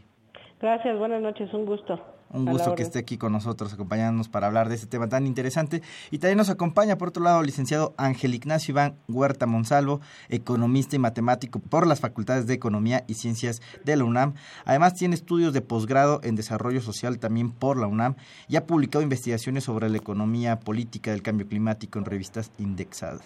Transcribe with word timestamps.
Gracias, 0.60 0.98
buenas 0.98 1.22
noches, 1.22 1.54
un 1.54 1.66
gusto. 1.66 2.02
Un 2.30 2.46
gusto 2.46 2.74
que 2.76 2.84
esté 2.84 3.00
aquí 3.00 3.18
con 3.18 3.32
nosotros, 3.32 3.74
acompañándonos 3.74 4.28
para 4.28 4.48
hablar 4.48 4.70
de 4.70 4.76
este 4.76 4.88
tema 4.88 5.08
tan 5.08 5.28
interesante. 5.28 5.82
Y 6.10 6.18
también 6.18 6.38
nos 6.38 6.50
acompaña, 6.50 6.98
por 6.98 7.10
otro 7.10 7.24
lado, 7.24 7.42
el 7.42 7.46
licenciado 7.46 7.94
Ángel 7.98 8.34
Ignacio 8.34 8.72
Iván 8.72 8.96
Huerta 9.08 9.46
Monsalvo, 9.46 10.02
economista 10.30 10.96
y 10.96 11.00
matemático 11.00 11.60
por 11.60 11.86
las 11.86 12.00
Facultades 12.00 12.48
de 12.48 12.54
Economía 12.54 13.04
y 13.08 13.16
Ciencias 13.16 13.62
de 13.84 13.96
la 13.96 14.04
UNAM. 14.04 14.34
Además, 14.66 14.96
tiene 14.96 15.16
estudios 15.16 15.54
de 15.54 15.62
posgrado 15.62 16.22
en 16.24 16.36
Desarrollo 16.36 16.82
Social 16.82 17.20
también 17.20 17.52
por 17.52 17.78
la 17.78 17.88
UNAM 17.88 18.16
y 18.48 18.56
ha 18.56 18.66
publicado 18.66 19.04
investigaciones 19.04 19.64
sobre 19.64 19.90
la 19.90 19.98
economía 19.98 20.60
política 20.60 21.12
del 21.12 21.22
cambio 21.22 21.48
climático 21.48 22.00
en 22.00 22.06
revistas 22.06 22.52
indexadas. 22.58 23.22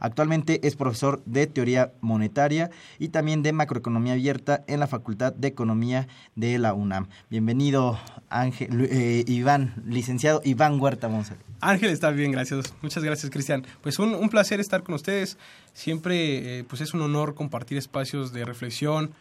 Actualmente 0.00 0.66
es 0.66 0.76
profesor 0.76 1.22
de 1.26 1.46
teoría 1.46 1.92
monetaria 2.00 2.70
y 2.98 3.10
también 3.10 3.42
de 3.42 3.52
macroeconomía 3.52 4.14
abierta 4.14 4.64
en 4.66 4.80
la 4.80 4.86
Facultad 4.86 5.32
de 5.34 5.48
Economía 5.48 6.08
de 6.34 6.58
la 6.58 6.74
UNAM. 6.74 7.08
Bienvenido, 7.28 7.98
Ángel, 8.30 8.88
eh, 8.90 9.24
Iván, 9.26 9.74
licenciado 9.86 10.40
Iván 10.42 10.80
Huerta 10.80 11.08
Monsalvo. 11.08 11.42
Ángel 11.60 11.90
está 11.90 12.10
bien, 12.10 12.32
gracias. 12.32 12.72
Muchas 12.80 13.04
gracias, 13.04 13.30
Cristian. 13.30 13.66
Pues 13.82 13.98
un, 13.98 14.28
placer 14.30 14.58
estar 14.58 14.82
con 14.82 14.94
ustedes. 14.94 15.36
Siempre 15.74 16.60
eh, 16.60 16.64
pues 16.64 16.80
es 16.80 16.94
un 16.94 17.02
honor 17.02 17.34
compartir 17.34 17.76
espacios 17.76 18.32
de 18.32 18.44
reflexión, 18.44 19.12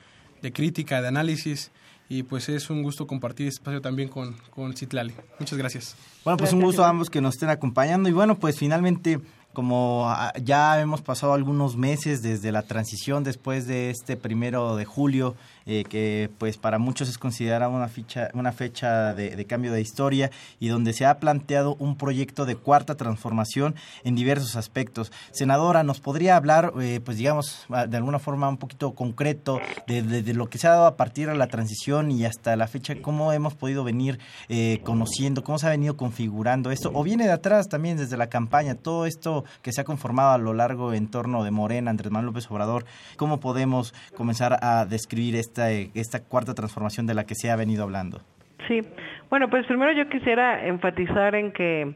de 0.41 0.53
crítica, 0.53 1.01
de 1.01 1.09
análisis 1.09 1.71
y 2.07 2.23
pues 2.23 2.49
es 2.49 2.69
un 2.71 2.81
gusto 2.81 3.05
compartir 3.05 3.47
este 3.47 3.59
espacio 3.59 3.81
también 3.81 4.09
con, 4.09 4.35
con 4.49 4.75
Citlali. 4.75 5.13
Muchas 5.39 5.57
gracias. 5.57 5.95
Bueno, 6.23 6.37
pues 6.37 6.53
un 6.53 6.61
gusto 6.61 6.83
a 6.83 6.89
ambos 6.89 7.09
que 7.09 7.21
nos 7.21 7.35
estén 7.35 7.49
acompañando 7.49 8.09
y 8.09 8.11
bueno, 8.11 8.39
pues 8.39 8.57
finalmente 8.57 9.19
como 9.59 10.05
ah, 10.07 10.31
ya 10.41 10.79
hemos 10.79 11.01
pasado 11.01 11.33
algunos 11.33 11.75
meses 11.75 12.21
desde 12.21 12.53
la 12.53 12.61
transición 12.61 13.25
después 13.25 13.67
de 13.67 13.89
este 13.89 14.15
primero 14.15 14.77
de 14.77 14.85
julio 14.85 15.35
eh, 15.71 15.83
que 15.87 16.31
pues 16.39 16.57
para 16.57 16.79
muchos 16.79 17.09
es 17.09 17.19
considerada 17.19 17.69
una, 17.69 17.87
ficha, 17.87 18.31
una 18.33 18.51
fecha 18.51 19.13
de, 19.13 19.45
cambio 19.45 19.71
de 19.71 19.81
historia 19.81 20.31
y 20.59 20.69
donde 20.69 20.93
se 20.93 21.05
ha 21.05 21.19
planteado 21.19 21.75
un 21.77 21.95
proyecto 21.95 22.47
de 22.47 22.55
cuarta 22.55 22.95
transformación 22.95 23.75
en 24.03 24.15
diversos 24.15 24.55
aspectos. 24.55 25.11
Senadora, 25.29 25.83
¿nos 25.83 25.99
podría 25.99 26.37
hablar, 26.37 26.73
eh, 26.81 27.01
pues 27.05 27.17
digamos, 27.17 27.67
ah, 27.69 27.85
de 27.85 27.97
alguna 27.97 28.17
forma 28.17 28.49
un 28.49 28.57
poquito 28.57 28.95
concreto 28.95 29.59
de, 29.85 30.33
lo 30.33 30.49
que 30.49 30.57
se 30.57 30.65
ha 30.65 30.71
dado 30.71 30.87
a 30.87 30.97
partir 30.97 31.29
de 31.29 31.35
la 31.35 31.45
transición 31.45 32.09
y 32.09 32.25
hasta 32.25 32.55
la 32.55 32.65
fecha, 32.65 32.95
cómo 32.99 33.31
hemos 33.31 33.53
podido 33.53 33.83
venir 33.83 34.17
eh, 34.47 34.81
conociendo, 34.83 35.43
cómo 35.43 35.59
se 35.59 35.67
ha 35.67 35.69
venido 35.69 35.95
configurando 35.95 36.71
esto, 36.71 36.89
o 36.95 37.03
viene 37.03 37.25
de 37.25 37.31
atrás 37.31 37.69
también 37.69 37.95
desde 37.95 38.17
la 38.17 38.27
campaña, 38.27 38.73
todo 38.73 39.05
esto 39.05 39.45
que 39.61 39.71
se 39.71 39.81
ha 39.81 39.83
conformado 39.83 40.31
a 40.31 40.39
lo 40.39 40.55
largo 40.55 40.93
en 40.93 41.09
torno 41.09 41.43
de 41.43 41.51
Morena, 41.51 41.91
Andrés 41.91 42.11
Manuel 42.11 42.27
López 42.27 42.49
Obrador, 42.49 42.85
cómo 43.17 43.39
podemos 43.39 43.93
comenzar 44.15 44.57
a 44.63 44.85
describir 44.85 45.35
esta 45.67 46.23
cuarta 46.23 46.53
transformación 46.53 47.05
de 47.07 47.13
la 47.13 47.25
que 47.25 47.35
se 47.35 47.51
ha 47.51 47.55
venido 47.55 47.83
hablando? 47.83 48.21
Sí, 48.67 48.81
bueno, 49.29 49.49
pues 49.49 49.65
primero 49.65 49.91
yo 49.93 50.09
quisiera 50.09 50.65
enfatizar 50.65 51.35
en 51.35 51.51
que 51.51 51.95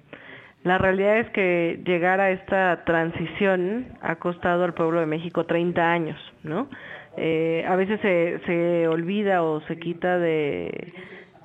la 0.63 0.77
realidad 0.77 1.19
es 1.19 1.29
que 1.31 1.81
llegar 1.85 2.21
a 2.21 2.31
esta 2.31 2.83
transición 2.85 3.97
ha 4.01 4.15
costado 4.15 4.63
al 4.63 4.73
pueblo 4.73 4.99
de 4.99 5.05
México 5.05 5.45
30 5.45 5.81
años, 5.81 6.17
¿no? 6.43 6.69
Eh, 7.17 7.65
a 7.67 7.75
veces 7.75 7.99
se, 8.01 8.39
se 8.45 8.87
olvida 8.87 9.43
o 9.43 9.61
se 9.61 9.77
quita 9.77 10.17
de, 10.17 10.93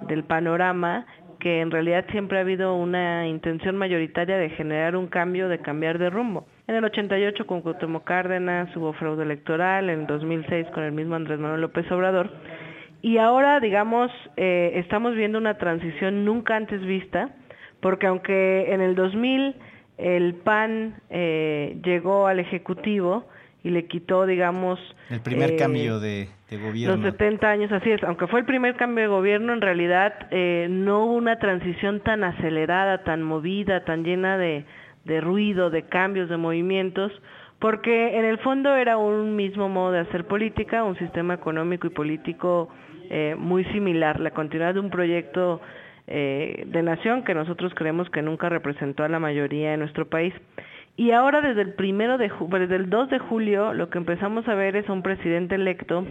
del 0.06 0.24
panorama 0.24 1.06
que 1.38 1.60
en 1.60 1.70
realidad 1.70 2.04
siempre 2.10 2.38
ha 2.38 2.42
habido 2.42 2.74
una 2.74 3.26
intención 3.26 3.76
mayoritaria 3.76 4.36
de 4.36 4.50
generar 4.50 4.96
un 4.96 5.06
cambio, 5.06 5.48
de 5.48 5.58
cambiar 5.60 5.98
de 5.98 6.10
rumbo. 6.10 6.46
En 6.66 6.74
el 6.74 6.84
88 6.84 7.46
con 7.46 7.62
Cuauhtémoc 7.62 8.04
Cárdenas 8.04 8.74
hubo 8.76 8.92
fraude 8.92 9.22
electoral, 9.22 9.90
en 9.90 10.06
2006 10.06 10.66
con 10.74 10.84
el 10.84 10.92
mismo 10.92 11.14
Andrés 11.14 11.38
Manuel 11.38 11.62
López 11.62 11.90
Obrador, 11.90 12.30
y 13.00 13.18
ahora, 13.18 13.60
digamos, 13.60 14.10
eh, 14.36 14.72
estamos 14.74 15.14
viendo 15.14 15.38
una 15.38 15.56
transición 15.56 16.24
nunca 16.24 16.56
antes 16.56 16.80
vista, 16.84 17.30
porque 17.80 18.08
aunque 18.08 18.72
en 18.72 18.80
el 18.80 18.96
2000 18.96 19.54
el 19.98 20.34
PAN 20.34 21.00
eh, 21.10 21.78
llegó 21.84 22.26
al 22.26 22.40
Ejecutivo 22.40 23.26
y 23.68 23.70
le 23.70 23.86
quitó, 23.86 24.26
digamos... 24.26 24.80
El 25.10 25.20
primer 25.20 25.52
eh, 25.52 25.56
cambio 25.56 26.00
de, 26.00 26.28
gobierno. 26.50 26.96
Los 26.96 27.12
70 27.12 27.48
años, 27.48 27.70
así 27.70 27.90
es. 27.90 28.02
Aunque 28.02 28.26
fue 28.26 28.40
el 28.40 28.46
primer 28.46 28.76
cambio 28.76 29.02
de 29.04 29.08
gobierno, 29.08 29.52
en 29.52 29.60
realidad 29.60 30.14
eh, 30.30 30.66
no 30.70 31.04
hubo 31.04 31.12
una 31.14 31.38
transición 31.38 32.00
tan 32.00 32.24
acelerada, 32.24 33.04
tan 33.04 33.22
movida, 33.22 33.84
tan 33.84 34.04
llena 34.04 34.38
de, 34.38 34.64
de 35.04 35.20
ruido, 35.20 35.70
de 35.70 35.82
cambios, 35.82 36.28
de 36.28 36.36
movimientos, 36.36 37.12
porque 37.58 38.18
en 38.18 38.24
el 38.24 38.38
fondo 38.38 38.74
era 38.74 38.96
un 38.96 39.36
mismo 39.36 39.68
modo 39.68 39.92
de 39.92 40.00
hacer 40.00 40.26
política, 40.26 40.84
un 40.84 40.96
sistema 40.96 41.34
económico 41.34 41.86
y 41.86 41.90
político 41.90 42.70
eh, 43.10 43.34
muy 43.36 43.64
similar, 43.66 44.20
la 44.20 44.30
continuidad 44.30 44.74
de 44.74 44.80
un 44.80 44.90
proyecto 44.90 45.60
eh, 46.06 46.64
de 46.66 46.82
nación 46.82 47.22
que 47.22 47.34
nosotros 47.34 47.72
creemos 47.74 48.08
que 48.10 48.22
nunca 48.22 48.48
representó 48.48 49.04
a 49.04 49.08
la 49.08 49.18
mayoría 49.18 49.72
de 49.72 49.76
nuestro 49.76 50.08
país. 50.08 50.32
Y 50.98 51.12
ahora 51.12 51.40
desde 51.40 51.62
el 51.62 51.74
primero 51.74 52.18
de 52.18 52.28
desde 52.28 52.74
el 52.74 52.90
2 52.90 53.10
de 53.10 53.20
julio 53.20 53.72
lo 53.72 53.88
que 53.88 53.98
empezamos 53.98 54.48
a 54.48 54.56
ver 54.56 54.74
es 54.74 54.88
un 54.88 55.04
presidente 55.04 55.54
electo 55.54 56.04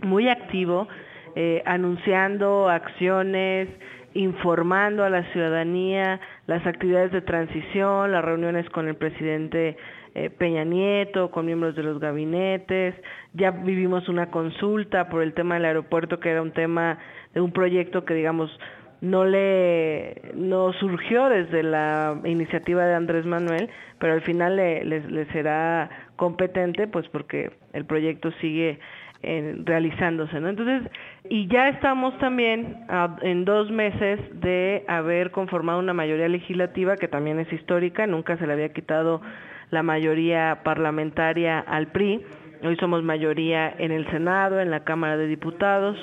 muy 0.00 0.30
activo, 0.30 0.88
eh, 1.36 1.62
anunciando 1.66 2.70
acciones, 2.70 3.68
informando 4.14 5.04
a 5.04 5.10
la 5.10 5.30
ciudadanía 5.32 6.20
las 6.46 6.66
actividades 6.66 7.12
de 7.12 7.20
transición, 7.20 8.12
las 8.12 8.24
reuniones 8.24 8.66
con 8.70 8.88
el 8.88 8.94
presidente 8.94 9.76
eh, 10.14 10.30
Peña 10.30 10.64
Nieto, 10.64 11.30
con 11.30 11.44
miembros 11.44 11.76
de 11.76 11.82
los 11.82 12.00
gabinetes, 12.00 12.94
ya 13.34 13.50
vivimos 13.50 14.08
una 14.08 14.30
consulta 14.30 15.10
por 15.10 15.22
el 15.22 15.34
tema 15.34 15.56
del 15.56 15.66
aeropuerto 15.66 16.18
que 16.18 16.30
era 16.30 16.40
un 16.40 16.52
tema 16.52 16.98
de 17.34 17.42
un 17.42 17.52
proyecto 17.52 18.06
que 18.06 18.14
digamos 18.14 18.50
no 19.04 19.26
le 19.26 20.32
no 20.34 20.72
surgió 20.72 21.28
desde 21.28 21.62
la 21.62 22.18
iniciativa 22.24 22.86
de 22.86 22.94
Andrés 22.94 23.26
Manuel, 23.26 23.68
pero 23.98 24.14
al 24.14 24.22
final 24.22 24.56
le, 24.56 25.26
será 25.26 25.90
competente, 26.16 26.86
pues 26.86 27.06
porque 27.08 27.50
el 27.74 27.84
proyecto 27.84 28.32
sigue 28.40 28.78
eh, 29.22 29.56
realizándose. 29.64 30.38
Entonces, 30.38 30.90
y 31.28 31.46
ya 31.48 31.68
estamos 31.68 32.16
también 32.18 32.78
en 33.20 33.44
dos 33.44 33.70
meses 33.70 34.20
de 34.40 34.84
haber 34.88 35.30
conformado 35.32 35.80
una 35.80 35.92
mayoría 35.92 36.28
legislativa 36.28 36.96
que 36.96 37.08
también 37.08 37.38
es 37.38 37.52
histórica, 37.52 38.06
nunca 38.06 38.38
se 38.38 38.46
le 38.46 38.54
había 38.54 38.72
quitado 38.72 39.20
la 39.70 39.82
mayoría 39.82 40.60
parlamentaria 40.64 41.58
al 41.60 41.88
PRI, 41.88 42.24
hoy 42.62 42.76
somos 42.76 43.02
mayoría 43.02 43.74
en 43.76 43.92
el 43.92 44.08
Senado, 44.10 44.60
en 44.60 44.70
la 44.70 44.84
Cámara 44.84 45.18
de 45.18 45.26
Diputados, 45.26 45.98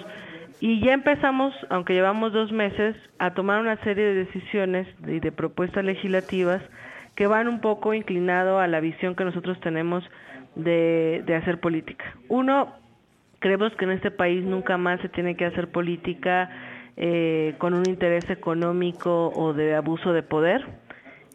y 0.61 0.79
ya 0.79 0.93
empezamos, 0.93 1.53
aunque 1.69 1.93
llevamos 1.93 2.31
dos 2.33 2.51
meses, 2.51 2.95
a 3.17 3.33
tomar 3.33 3.59
una 3.59 3.77
serie 3.77 4.05
de 4.05 4.25
decisiones 4.25 4.87
y 5.07 5.19
de, 5.19 5.31
propuestas 5.31 5.83
legislativas 5.83 6.61
que 7.15 7.25
van 7.25 7.47
un 7.47 7.59
poco 7.61 7.95
inclinado 7.95 8.59
a 8.59 8.67
la 8.67 8.79
visión 8.79 9.15
que 9.15 9.25
nosotros 9.25 9.59
tenemos 9.59 10.03
de, 10.55 11.23
de 11.25 11.35
hacer 11.35 11.59
política. 11.59 12.05
Uno, 12.29 12.75
creemos 13.39 13.73
que 13.75 13.85
en 13.85 13.91
este 13.91 14.11
país 14.11 14.45
nunca 14.45 14.77
más 14.77 15.01
se 15.01 15.09
tiene 15.09 15.35
que 15.35 15.45
hacer 15.45 15.71
política 15.71 16.49
eh, 16.95 17.55
con 17.57 17.73
un 17.73 17.83
interés 17.87 18.29
económico 18.29 19.29
o 19.35 19.53
de 19.53 19.73
abuso 19.73 20.13
de 20.13 20.21
poder 20.21 20.63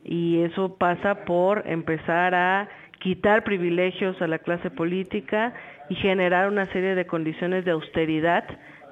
y 0.05 0.43
eso 0.43 0.77
pasa 0.77 1.25
por 1.25 1.65
empezar 1.67 2.37
a 2.37 2.69
quitar 3.01 3.43
privilegios 3.43 4.23
a 4.23 4.29
la 4.29 4.39
clase 4.39 4.71
política 4.71 5.53
y 5.89 5.97
generar 5.97 6.49
una 6.49 6.67
serie 6.67 6.95
de 6.95 7.07
condiciones 7.07 7.65
de 7.65 7.73
austeridad 7.73 8.45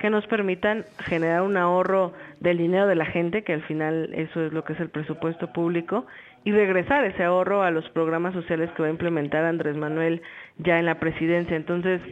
que 0.05 0.11
nos 0.11 0.27
permitan 0.27 0.85
generar 0.99 1.41
un 1.41 1.56
ahorro 1.56 2.12
del 2.41 2.59
dinero 2.59 2.87
de 2.87 2.95
la 2.95 3.06
gente, 3.06 3.43
que 3.43 3.55
al 3.55 3.62
final 3.62 4.11
eso 4.12 4.45
es 4.45 4.53
lo 4.53 4.62
que 4.62 4.75
es 4.75 4.81
el 4.81 4.91
presupuesto 4.91 5.51
público, 5.51 6.05
y 6.45 6.53
regresar 6.53 7.06
ese 7.06 7.25
ahorro 7.25 7.62
a 7.62 7.71
los 7.71 7.89
programas 7.89 8.35
sociales 8.35 8.69
que 8.77 8.83
va 8.83 8.89
a 8.89 8.91
implementar 8.91 9.47
Andrés 9.47 9.79
Manuel 9.79 10.21
ya 10.59 10.79
en 10.79 10.85
la 10.85 10.97
presidencia. 10.97 11.56
Entonces, 11.56 12.03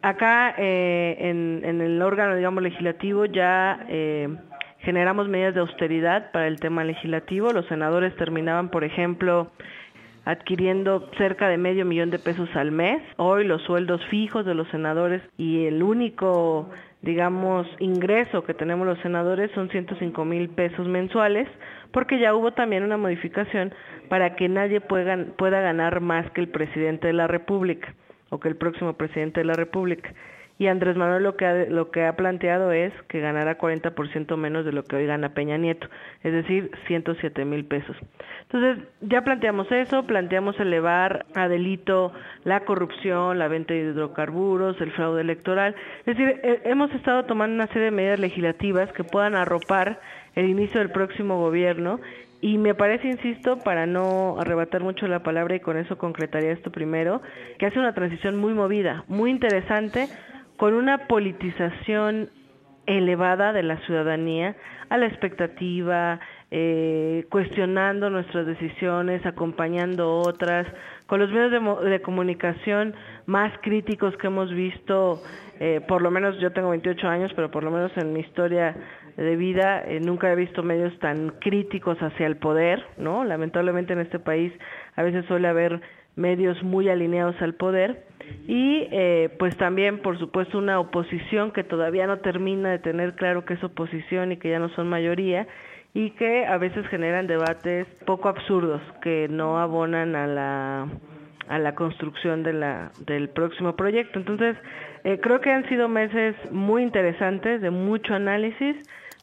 acá 0.00 0.54
eh, 0.56 1.16
en, 1.20 1.82
el 1.82 2.00
órgano, 2.00 2.34
digamos, 2.34 2.62
legislativo 2.62 3.26
ya 3.26 3.84
eh, 3.90 4.34
generamos 4.78 5.28
medidas 5.28 5.52
de 5.52 5.60
austeridad 5.60 6.30
para 6.32 6.46
el 6.46 6.58
tema 6.58 6.82
legislativo. 6.82 7.52
Los 7.52 7.66
senadores 7.66 8.16
terminaban, 8.16 8.70
por 8.70 8.84
ejemplo, 8.84 9.50
adquiriendo 10.24 11.10
cerca 11.18 11.48
de 11.48 11.58
medio 11.58 11.84
millón 11.84 12.08
de 12.08 12.18
pesos 12.18 12.48
al 12.54 12.70
mes. 12.70 13.02
Hoy 13.18 13.44
los 13.44 13.60
sueldos 13.64 14.02
fijos 14.06 14.46
de 14.46 14.54
los 14.54 14.66
senadores 14.68 15.20
y 15.36 15.66
el 15.66 15.82
único 15.82 16.70
digamos, 17.04 17.66
ingreso 17.80 18.44
que 18.44 18.54
tenemos 18.54 18.86
los 18.86 18.98
senadores 19.00 19.50
son 19.52 19.68
105 19.68 20.24
mil 20.24 20.48
pesos 20.48 20.88
mensuales, 20.88 21.46
porque 21.92 22.18
ya 22.18 22.34
hubo 22.34 22.52
también 22.52 22.82
una 22.82 22.96
modificación 22.96 23.74
para 24.08 24.36
que 24.36 24.48
nadie 24.48 24.80
pueda, 24.80 25.16
pueda 25.36 25.60
ganar 25.60 26.00
más 26.00 26.30
que 26.32 26.40
el 26.40 26.48
presidente 26.48 27.06
de 27.06 27.12
la 27.12 27.26
República 27.26 27.94
o 28.30 28.40
que 28.40 28.48
el 28.48 28.56
próximo 28.56 28.94
presidente 28.94 29.40
de 29.40 29.46
la 29.46 29.52
República 29.52 30.12
y 30.58 30.68
Andrés 30.68 30.96
Manuel 30.96 31.22
lo 31.22 31.36
que 31.36 31.46
ha, 31.46 31.54
lo 31.66 31.90
que 31.90 32.04
ha 32.04 32.14
planteado 32.14 32.70
es 32.70 32.92
que 33.08 33.20
ganará 33.20 33.58
40% 33.58 34.36
menos 34.36 34.64
de 34.64 34.72
lo 34.72 34.84
que 34.84 34.96
hoy 34.96 35.06
gana 35.06 35.34
Peña 35.34 35.56
Nieto, 35.56 35.88
es 36.22 36.32
decir, 36.32 36.70
107 36.86 37.44
mil 37.44 37.64
pesos. 37.64 37.96
Entonces, 38.42 38.86
ya 39.00 39.22
planteamos 39.22 39.70
eso, 39.72 40.06
planteamos 40.06 40.58
elevar 40.60 41.26
a 41.34 41.48
delito 41.48 42.12
la 42.44 42.60
corrupción, 42.60 43.38
la 43.38 43.48
venta 43.48 43.74
de 43.74 43.80
hidrocarburos, 43.80 44.80
el 44.80 44.92
fraude 44.92 45.22
electoral. 45.22 45.74
Es 46.06 46.16
decir, 46.16 46.40
hemos 46.64 46.92
estado 46.92 47.24
tomando 47.24 47.54
una 47.54 47.66
serie 47.68 47.84
de 47.84 47.90
medidas 47.90 48.20
legislativas 48.20 48.92
que 48.92 49.02
puedan 49.02 49.34
arropar 49.34 49.98
el 50.36 50.48
inicio 50.48 50.80
del 50.80 50.90
próximo 50.90 51.38
gobierno 51.38 52.00
y 52.40 52.58
me 52.58 52.74
parece, 52.74 53.08
insisto, 53.08 53.58
para 53.58 53.86
no 53.86 54.38
arrebatar 54.38 54.82
mucho 54.82 55.06
la 55.08 55.22
palabra 55.22 55.56
y 55.56 55.60
con 55.60 55.78
eso 55.78 55.96
concretaría 55.96 56.52
esto 56.52 56.70
primero, 56.70 57.22
que 57.58 57.64
hace 57.64 57.78
una 57.78 57.94
transición 57.94 58.36
muy 58.36 58.52
movida, 58.52 59.02
muy 59.08 59.30
interesante, 59.30 60.08
con 60.56 60.74
una 60.74 61.06
politización 61.06 62.30
elevada 62.86 63.52
de 63.52 63.62
la 63.62 63.78
ciudadanía 63.78 64.56
a 64.88 64.98
la 64.98 65.06
expectativa, 65.06 66.20
eh, 66.50 67.26
cuestionando 67.30 68.10
nuestras 68.10 68.46
decisiones, 68.46 69.24
acompañando 69.26 70.18
otras, 70.18 70.66
con 71.06 71.20
los 71.20 71.30
medios 71.30 71.82
de, 71.82 72.00
comunicación 72.02 72.94
más 73.26 73.52
críticos 73.62 74.16
que 74.18 74.26
hemos 74.26 74.52
visto, 74.52 75.22
eh, 75.60 75.80
por 75.86 76.02
lo 76.02 76.10
menos 76.10 76.38
yo 76.40 76.52
tengo 76.52 76.70
28 76.70 77.08
años, 77.08 77.32
pero 77.34 77.50
por 77.50 77.64
lo 77.64 77.70
menos 77.70 77.90
en 77.96 78.12
mi 78.12 78.20
historia 78.20 78.76
de 79.16 79.36
vida 79.36 79.82
eh, 79.86 80.00
nunca 80.00 80.30
he 80.32 80.36
visto 80.36 80.62
medios 80.62 80.98
tan 80.98 81.30
críticos 81.40 81.98
hacia 81.98 82.26
el 82.26 82.36
poder, 82.36 82.84
¿no? 82.98 83.24
Lamentablemente 83.24 83.92
en 83.92 84.00
este 84.00 84.18
país 84.18 84.52
a 84.96 85.02
veces 85.02 85.24
suele 85.26 85.48
haber 85.48 85.80
medios 86.16 86.62
muy 86.62 86.88
alineados 86.88 87.40
al 87.40 87.54
poder 87.54 88.04
y 88.46 88.88
eh, 88.90 89.30
pues 89.38 89.56
también 89.56 89.98
por 89.98 90.18
supuesto 90.18 90.58
una 90.58 90.78
oposición 90.78 91.50
que 91.50 91.64
todavía 91.64 92.06
no 92.06 92.18
termina 92.18 92.70
de 92.70 92.78
tener 92.78 93.14
claro 93.14 93.44
que 93.44 93.54
es 93.54 93.64
oposición 93.64 94.32
y 94.32 94.36
que 94.36 94.50
ya 94.50 94.58
no 94.58 94.68
son 94.70 94.88
mayoría 94.88 95.46
y 95.94 96.10
que 96.10 96.44
a 96.44 96.58
veces 96.58 96.86
generan 96.88 97.26
debates 97.26 97.86
poco 98.04 98.28
absurdos 98.28 98.82
que 99.02 99.28
no 99.28 99.58
abonan 99.58 100.16
a 100.16 100.26
la 100.26 100.88
a 101.48 101.58
la 101.58 101.74
construcción 101.74 102.42
de 102.42 102.54
la 102.54 102.90
del 103.06 103.28
próximo 103.28 103.76
proyecto. 103.76 104.18
Entonces 104.18 104.56
eh, 105.04 105.20
creo 105.20 105.40
que 105.40 105.50
han 105.50 105.68
sido 105.68 105.88
meses 105.88 106.34
muy 106.50 106.82
interesantes 106.82 107.60
de 107.60 107.70
mucho 107.70 108.14
análisis 108.14 108.76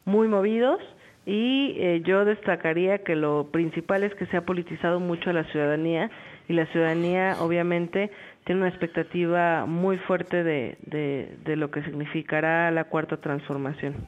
muy 0.05 0.27
movidos 0.27 0.79
y 1.25 1.75
eh, 1.77 2.01
yo 2.03 2.25
destacaría 2.25 3.03
que 3.03 3.15
lo 3.15 3.51
principal 3.51 4.03
es 4.03 4.13
que 4.15 4.25
se 4.27 4.37
ha 4.37 4.45
politizado 4.45 4.99
mucho 4.99 5.29
a 5.29 5.33
la 5.33 5.43
ciudadanía 5.45 6.09
y 6.47 6.53
la 6.53 6.65
ciudadanía 6.67 7.35
obviamente 7.39 8.11
tiene 8.45 8.61
una 8.61 8.69
expectativa 8.69 9.65
muy 9.65 9.97
fuerte 9.97 10.43
de, 10.43 10.77
de, 10.81 11.37
de 11.45 11.55
lo 11.55 11.71
que 11.71 11.83
significará 11.83 12.71
la 12.71 12.85
cuarta 12.85 13.17
transformación. 13.17 14.07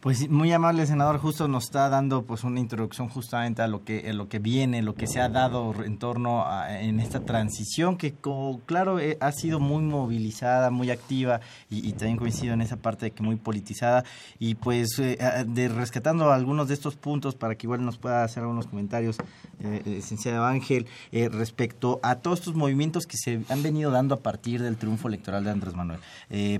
Pues 0.00 0.30
muy 0.30 0.52
amable 0.52 0.86
senador, 0.86 1.18
justo 1.18 1.48
nos 1.48 1.64
está 1.64 1.88
dando 1.88 2.22
pues 2.22 2.44
una 2.44 2.60
introducción 2.60 3.08
justamente 3.08 3.62
a 3.62 3.66
lo 3.66 3.82
que 3.82 4.08
a 4.08 4.12
lo 4.12 4.28
que 4.28 4.38
viene, 4.38 4.80
lo 4.80 4.94
que 4.94 5.08
se 5.08 5.20
ha 5.20 5.28
dado 5.28 5.74
en 5.82 5.98
torno 5.98 6.46
a 6.46 6.80
en 6.82 7.00
esta 7.00 7.24
transición 7.24 7.96
que 7.96 8.12
como, 8.12 8.60
claro 8.60 9.00
eh, 9.00 9.18
ha 9.20 9.32
sido 9.32 9.58
muy 9.58 9.82
movilizada, 9.82 10.70
muy 10.70 10.92
activa 10.92 11.40
y, 11.68 11.90
también 11.94 12.16
coincido 12.16 12.54
en 12.54 12.60
esa 12.60 12.76
parte 12.76 13.06
de 13.06 13.10
que 13.10 13.24
muy 13.24 13.34
politizada 13.34 14.04
y 14.38 14.54
pues 14.54 15.00
eh, 15.00 15.18
de 15.44 15.68
rescatando 15.68 16.30
algunos 16.30 16.68
de 16.68 16.74
estos 16.74 16.94
puntos 16.94 17.34
para 17.34 17.56
que 17.56 17.66
igual 17.66 17.84
nos 17.84 17.98
pueda 17.98 18.22
hacer 18.22 18.44
algunos 18.44 18.68
comentarios 18.68 19.16
eh, 19.60 19.82
licenciado 19.84 20.44
Ángel 20.44 20.86
respecto 21.12 22.00
a 22.02 22.16
todos 22.16 22.40
estos 22.40 22.54
movimientos 22.54 23.06
que 23.06 23.16
se 23.16 23.40
han 23.48 23.62
venido 23.62 23.90
dando 23.90 24.14
a 24.14 24.20
partir 24.20 24.62
del 24.62 24.76
triunfo 24.76 25.08
electoral 25.08 25.44
de 25.44 25.50
Andrés 25.50 25.74
Manuel. 25.74 26.00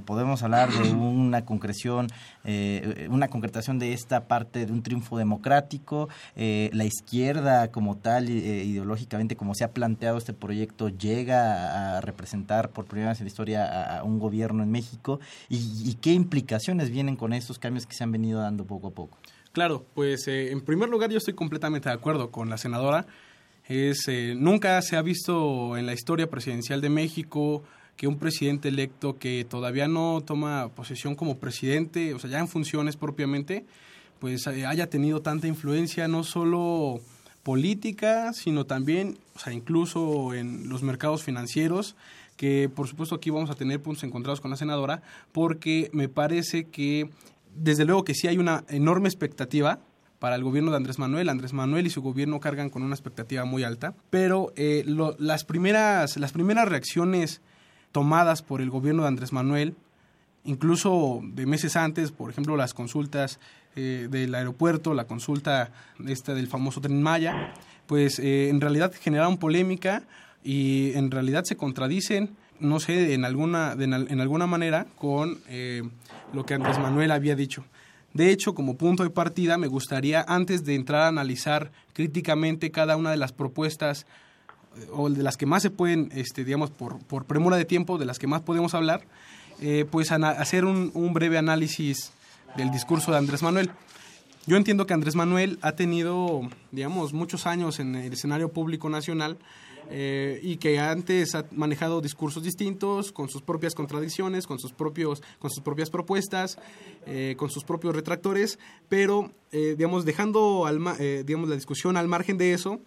podemos 0.05 0.43
hablar 0.43 0.71
de 0.73 0.91
una 0.95 1.45
concreción, 1.45 2.09
una 3.09 3.29
concretación 3.29 3.79
de 3.79 3.93
esta 3.93 4.27
parte 4.27 4.67
de 4.67 4.73
un 4.73 4.83
triunfo 4.83 5.19
democrático. 5.19 6.09
Eh, 6.37 6.71
la 6.73 6.85
izquierda 6.85 7.71
como 7.71 7.97
tal, 7.97 8.29
eh, 8.29 8.65
ideológicamente, 8.65 9.37
como 9.37 9.55
se 9.55 9.65
ha 9.65 9.73
planteado 9.73 10.19
este 10.19 10.33
proyecto, 10.33 10.89
llega 10.89 11.97
a 11.97 12.01
representar 12.01 12.71
por 12.71 12.87
primera 12.87 13.11
vez 13.11 13.21
en 13.21 13.25
la 13.27 13.29
historia 13.29 13.99
a, 13.99 14.05
un 14.05 14.19
gobierno 14.19 14.63
en 14.63 14.71
México. 14.71 15.21
Y, 15.49 15.95
qué 16.01 16.13
implicaciones 16.13 16.91
vienen 16.91 17.17
con 17.17 17.33
estos 17.33 17.59
cambios 17.59 17.87
que 17.87 17.95
se 17.95 18.05
han 18.05 18.13
venido 18.13 18.41
dando 18.41 18.65
poco 18.65 18.89
a 18.89 18.91
poco? 18.91 19.19
Claro, 19.59 19.85
pues 19.93 20.29
eh, 20.29 20.53
en 20.53 20.61
primer 20.61 20.89
lugar 20.89 21.11
yo 21.11 21.19
estoy 21.19 21.35
completamente 21.35 21.89
de 21.89 21.95
acuerdo 21.97 22.31
con 22.31 22.49
la 22.49 22.59
senadora. 22.59 23.07
Es, 23.67 24.09
nunca 24.37 24.81
se 24.83 24.97
ha 24.97 25.03
visto 25.03 25.77
en 25.77 25.85
la 25.85 25.95
historia 25.95 26.31
presidencial 26.31 26.81
de 26.81 26.89
México 26.89 27.65
que 27.97 28.07
un 28.07 28.21
presidente 28.21 28.69
electo 28.69 29.19
que 29.19 29.45
todavía 29.45 29.89
no 29.89 30.23
toma 30.25 30.69
posesión 30.77 31.17
como 31.17 31.39
presidente, 31.39 32.15
o 32.15 32.21
sea, 32.21 32.31
ya 32.31 32.39
en 32.39 32.47
funciones 32.47 32.97
propiamente, 32.97 33.65
pues 34.21 34.47
eh, 34.47 34.65
haya 34.65 34.89
tenido 34.91 35.23
tanta 35.23 35.49
influencia 35.49 36.07
no 36.07 36.23
solo 36.23 37.01
política, 37.43 38.33
sino 38.35 38.65
también, 38.65 39.19
o 39.35 39.41
sea, 39.41 39.53
incluso 39.53 40.35
en 40.35 40.69
los 40.69 40.85
mercados 40.85 41.25
financieros, 41.25 41.97
que 42.37 42.69
por 42.69 42.87
supuesto 42.87 43.17
aquí 43.17 43.31
vamos 43.31 43.51
a 43.51 43.57
tener 43.57 43.83
puntos 43.83 44.05
encontrados 44.05 44.41
con 44.41 44.53
la 44.53 44.57
senadora, 44.57 45.03
porque 45.33 45.91
me 45.93 46.09
parece 46.09 46.69
que 46.69 47.11
desde 47.59 47.85
luego 47.85 48.05
que 48.05 48.15
sí 48.15 48.29
hay 48.29 48.39
una 48.39 48.65
enorme 48.69 49.09
expectativa 49.09 49.81
para 50.19 50.37
el 50.37 50.43
gobierno 50.43 50.71
de 50.71 50.79
Andrés 50.79 50.99
Manuel. 50.99 51.29
Andrés 51.29 51.53
Manuel 51.53 51.87
y 51.87 51.91
su 51.91 52.03
gobierno 52.03 52.41
cargan 52.41 52.71
con 52.71 52.83
una 52.83 52.95
expectativa 52.95 53.45
muy 53.45 53.65
alta, 53.65 53.95
pero 54.11 54.53
eh, 54.57 54.85
las, 55.19 55.45
primeras, 55.45 56.17
las 56.17 56.33
primeras 56.33 56.69
reacciones 56.69 57.41
tomadas 57.93 58.43
por 58.43 58.61
el 58.61 58.71
gobierno 58.71 59.03
de 59.03 59.09
Andrés 59.09 59.33
Manuel, 59.33 59.75
incluso 60.45 61.21
de 61.23 61.47
meses 61.47 61.77
antes, 61.77 62.11
por 62.13 62.31
ejemplo, 62.31 62.57
las 62.57 62.75
consultas 62.75 63.39
eh, 63.77 64.09
del 64.11 64.35
aeropuerto, 64.35 64.95
la 64.95 65.07
consulta 65.07 65.71
esta 66.07 66.35
del 66.35 66.49
famoso 66.49 66.81
Tren 66.81 67.03
Maya, 67.03 67.55
pues 67.87 68.19
eh, 68.19 68.49
en 68.49 68.61
realidad 68.61 68.93
generaron 68.99 69.39
polémica 69.39 70.03
y 70.45 70.93
en 70.95 71.11
realidad 71.11 71.45
se 71.45 71.57
contradicen, 71.57 72.31
no 72.61 72.81
sé, 72.81 73.15
en 73.15 73.25
alguna, 73.25 73.75
en 73.79 74.21
alguna 74.21 74.47
manera 74.47 74.87
con 74.97 75.39
lo 76.33 76.45
que 76.45 76.55
Andrés 76.55 76.79
Manuel 76.79 77.11
había 77.11 77.35
dicho. 77.35 77.65
De 78.15 78.31
hecho, 78.31 78.55
como 78.55 78.77
punto 78.77 79.03
de 79.03 79.11
partida, 79.11 79.59
me 79.59 79.67
gustaría, 79.67 80.25
antes 80.27 80.65
de 80.65 80.75
entrar 80.75 81.03
a 81.03 81.09
analizar 81.09 81.71
críticamente 81.93 82.71
cada 82.71 82.97
una 82.97 83.11
de 83.11 83.17
las 83.17 83.33
propuestas 83.33 84.07
eh, 84.77 84.87
o 84.93 85.11
de 85.11 85.23
las 85.23 85.37
que 85.37 85.47
más 85.47 85.63
se 85.63 85.71
pueden, 85.71 86.11
este, 86.15 86.45
digamos, 86.45 86.71
por, 86.71 86.99
por 87.01 87.27
premura 87.27 87.57
de 87.57 87.65
tiempo, 87.65 87.99
de 87.99 88.07
las 88.07 88.19
que 88.19 88.27
más 88.27 88.43
podemos 88.43 88.75
hablar, 88.75 89.03
eh, 89.61 89.85
pues 89.91 90.13
hacer 90.13 90.65
un, 90.65 90.91
un, 90.95 91.13
breve 91.13 91.37
análisis 91.37 92.13
del 92.57 92.71
discurso 92.71 93.11
de 93.11 93.19
Andrés 93.19 93.43
Manuel. 93.43 93.71
Yo 94.47 94.57
entiendo 94.57 94.87
que 94.87 94.95
Andrés 94.95 95.15
Manuel 95.15 95.59
ha 95.63 95.73
tenido, 95.73 96.41
digamos, 96.71 97.13
muchos 97.13 97.47
años 97.47 97.81
en 97.81 97.95
el 97.97 98.13
escenario 98.13 98.51
público 98.51 98.89
nacional 98.89 99.37
eh, 99.91 100.39
y 100.43 100.59
que 100.59 100.79
antes 100.79 101.35
ha 101.35 101.47
manejado 101.51 102.01
discursos 102.01 102.43
distintos, 102.43 103.11
con 103.11 103.29
sus 103.29 103.43
propias 103.43 103.75
contradicciones, 103.75 104.47
con 104.47 104.59
sus, 104.59 104.73
propios, 104.73 105.23
con 105.39 105.51
sus 105.51 105.63
propias 105.63 105.89
propuestas, 105.91 106.59
eh, 107.07 107.35
con 107.39 107.51
sus 107.51 107.65
propios 107.65 107.95
retractores, 107.95 108.59
pero, 108.89 109.31
eh, 109.51 109.75
digamos, 109.77 110.05
dejando 110.05 110.67
al, 110.67 110.79
digamos, 111.25 111.49
la 111.49 111.55
discusión 111.55 111.97
al 111.97 112.09
margen 112.09 112.37
de 112.37 112.53
eso, 112.53 112.81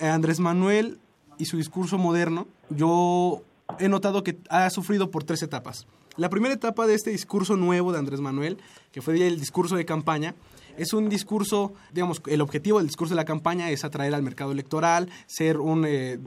Andrés 0.00 0.40
Manuel 0.40 0.98
y 1.38 1.44
su 1.44 1.56
discurso 1.56 1.98
moderno, 1.98 2.48
yo 2.70 3.42
he 3.78 3.88
notado 3.88 4.24
que 4.24 4.38
ha 4.48 4.68
sufrido 4.70 5.10
por 5.10 5.24
tres 5.24 5.42
etapas. 5.42 5.86
La 6.16 6.28
primera 6.28 6.52
etapa 6.52 6.88
de 6.88 6.94
este 6.94 7.10
discurso 7.10 7.56
nuevo 7.56 7.92
de 7.92 7.98
Andrés 8.00 8.20
Manuel, 8.20 8.58
que 8.90 9.00
fue 9.00 9.24
el 9.24 9.38
discurso 9.38 9.76
de 9.76 9.84
campaña, 9.84 10.34
es 10.78 10.92
un 10.92 11.08
discurso, 11.08 11.74
digamos, 11.92 12.22
el 12.26 12.40
objetivo 12.40 12.78
del 12.78 12.86
discurso 12.86 13.14
de 13.14 13.16
la 13.16 13.24
campaña 13.24 13.70
es 13.70 13.84
atraer 13.84 14.14
al 14.14 14.22
mercado 14.22 14.52
electoral, 14.52 15.10
ser 15.26 15.58
un, 15.58 15.84
eh, 15.86 16.18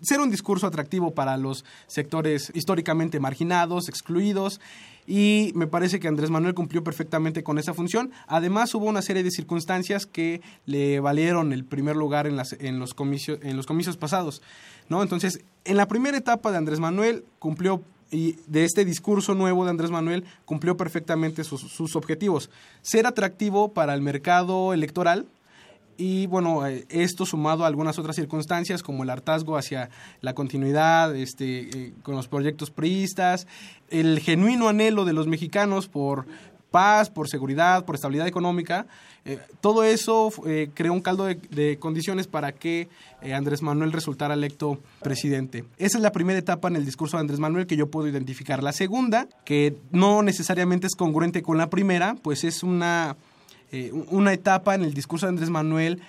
ser 0.00 0.20
un 0.20 0.30
discurso 0.30 0.66
atractivo 0.66 1.14
para 1.14 1.36
los 1.36 1.64
sectores 1.86 2.50
históricamente 2.54 3.20
marginados, 3.20 3.88
excluidos. 3.88 4.60
Y 5.06 5.52
me 5.54 5.66
parece 5.66 6.00
que 6.00 6.08
Andrés 6.08 6.30
Manuel 6.30 6.54
cumplió 6.54 6.82
perfectamente 6.82 7.42
con 7.42 7.58
esa 7.58 7.74
función. 7.74 8.10
Además, 8.26 8.74
hubo 8.74 8.86
una 8.86 9.02
serie 9.02 9.22
de 9.22 9.30
circunstancias 9.30 10.06
que 10.06 10.40
le 10.64 10.98
valieron 11.00 11.52
el 11.52 11.64
primer 11.64 11.94
lugar 11.94 12.26
en, 12.26 12.36
las, 12.36 12.54
en, 12.54 12.78
los, 12.78 12.94
comicios, 12.94 13.38
en 13.42 13.58
los 13.58 13.66
comicios 13.66 13.98
pasados. 13.98 14.40
¿no? 14.88 15.02
Entonces, 15.02 15.44
en 15.66 15.76
la 15.76 15.88
primera 15.88 16.16
etapa 16.16 16.50
de 16.50 16.56
Andrés 16.56 16.80
Manuel 16.80 17.26
cumplió 17.38 17.82
y 18.14 18.36
de 18.46 18.64
este 18.64 18.84
discurso 18.84 19.34
nuevo 19.34 19.64
de 19.64 19.70
Andrés 19.70 19.90
Manuel 19.90 20.24
cumplió 20.44 20.76
perfectamente 20.76 21.42
sus, 21.42 21.96
objetivos. 21.96 22.48
Ser 22.80 23.06
atractivo 23.06 23.72
para 23.72 23.92
el 23.94 24.02
mercado 24.02 24.72
electoral, 24.72 25.26
y 25.96 26.26
bueno, 26.26 26.66
eh, 26.66 26.86
esto 26.88 27.24
sumado 27.24 27.64
a 27.64 27.68
algunas 27.68 27.98
otras 27.98 28.16
circunstancias 28.16 28.82
como 28.82 29.04
el 29.04 29.10
hartazgo 29.10 29.56
hacia 29.56 29.90
la 30.22 30.34
continuidad 30.34 31.14
este, 31.14 31.60
eh, 31.60 31.92
con 32.02 32.16
los 32.16 32.26
proyectos 32.26 32.70
priistas, 32.70 33.46
el 33.90 34.18
genuino 34.18 34.68
anhelo 34.68 35.04
de 35.04 35.12
los 35.12 35.28
mexicanos 35.28 35.86
por 35.86 36.26
paz, 36.74 37.08
por 37.08 37.28
seguridad, 37.28 37.84
por 37.84 37.94
estabilidad 37.94 38.26
económica. 38.26 38.86
Eh, 39.24 39.38
todo 39.60 39.84
eso 39.84 40.32
eh, 40.44 40.70
creó 40.74 40.92
un 40.92 41.02
caldo 41.02 41.26
de, 41.26 41.78
condiciones 41.78 42.26
para 42.26 42.50
que 42.50 42.88
eh, 43.22 43.32
Andrés 43.32 43.62
Manuel 43.62 43.92
resultara 43.92 44.34
electo 44.34 44.80
presidente. 45.00 45.64
Esa 45.78 45.98
es 45.98 46.02
la 46.02 46.10
primera 46.10 46.36
etapa 46.36 46.66
en 46.66 46.74
el 46.74 46.84
discurso 46.84 47.16
de 47.16 47.20
Andrés 47.20 47.38
Manuel 47.38 47.68
que 47.68 47.76
yo 47.76 47.92
puedo 47.92 48.08
identificar. 48.08 48.60
La 48.64 48.72
segunda, 48.72 49.28
que 49.44 49.76
no 49.92 50.24
necesariamente 50.24 50.88
es 50.88 50.96
congruente 50.96 51.42
con 51.42 51.58
la 51.58 51.70
primera, 51.70 52.16
pues 52.20 52.42
es 52.42 52.64
una, 52.64 53.14
una 54.10 54.32
etapa 54.32 54.74
en 54.74 54.82
el 54.82 54.94
discurso 54.94 55.26
de 55.26 55.30
Andrés 55.30 55.50
Manuel 55.50 56.02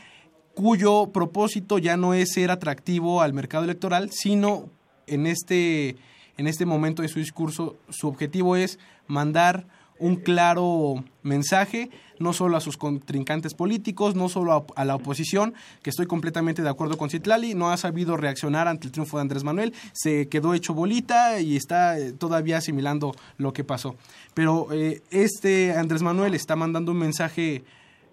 cuyo 0.55 1.11
propósito 1.13 1.77
ya 1.77 1.95
no 1.97 2.15
es 2.15 2.31
ser 2.33 2.49
atractivo 2.49 3.21
al 3.21 3.33
mercado 3.33 3.65
electoral, 3.65 4.09
sino 4.11 4.67
en 5.05 5.27
este, 5.27 5.95
en 6.37 6.47
este 6.47 6.65
momento 6.65 7.03
de 7.03 7.07
su 7.07 7.19
discurso, 7.19 7.75
su 7.89 8.07
objetivo 8.07 8.55
es 8.55 8.79
mandar 9.05 9.67
un 9.99 10.17
claro 10.17 11.03
mensaje, 11.23 11.89
no 12.19 12.33
solo 12.33 12.57
a 12.57 12.61
sus 12.61 12.77
contrincantes 12.77 13.53
políticos, 13.53 14.15
no 14.15 14.29
solo 14.29 14.65
a, 14.75 14.85
la 14.85 14.95
oposición, 14.95 15.53
que 15.81 15.89
estoy 15.89 16.05
completamente 16.05 16.61
de 16.61 16.69
acuerdo 16.69 16.97
con 16.97 17.09
Citlali, 17.09 17.53
no 17.53 17.69
ha 17.69 17.77
sabido 17.77 18.17
reaccionar 18.17 18.67
ante 18.67 18.87
el 18.87 18.91
triunfo 18.91 19.17
de 19.17 19.21
Andrés 19.21 19.43
Manuel, 19.43 19.73
se 19.93 20.27
quedó 20.27 20.53
hecho 20.53 20.73
bolita 20.73 21.39
y 21.39 21.55
está 21.55 21.97
eh, 21.97 22.13
todavía 22.13 22.57
asimilando 22.57 23.15
lo 23.37 23.53
que 23.53 23.63
pasó. 23.63 23.95
Pero 24.33 24.67
eh, 24.71 25.01
este 25.11 25.73
Andrés 25.73 26.01
Manuel 26.01 26.33
está 26.33 26.55
mandando 26.55 26.91
un 26.91 26.99
mensaje 26.99 27.63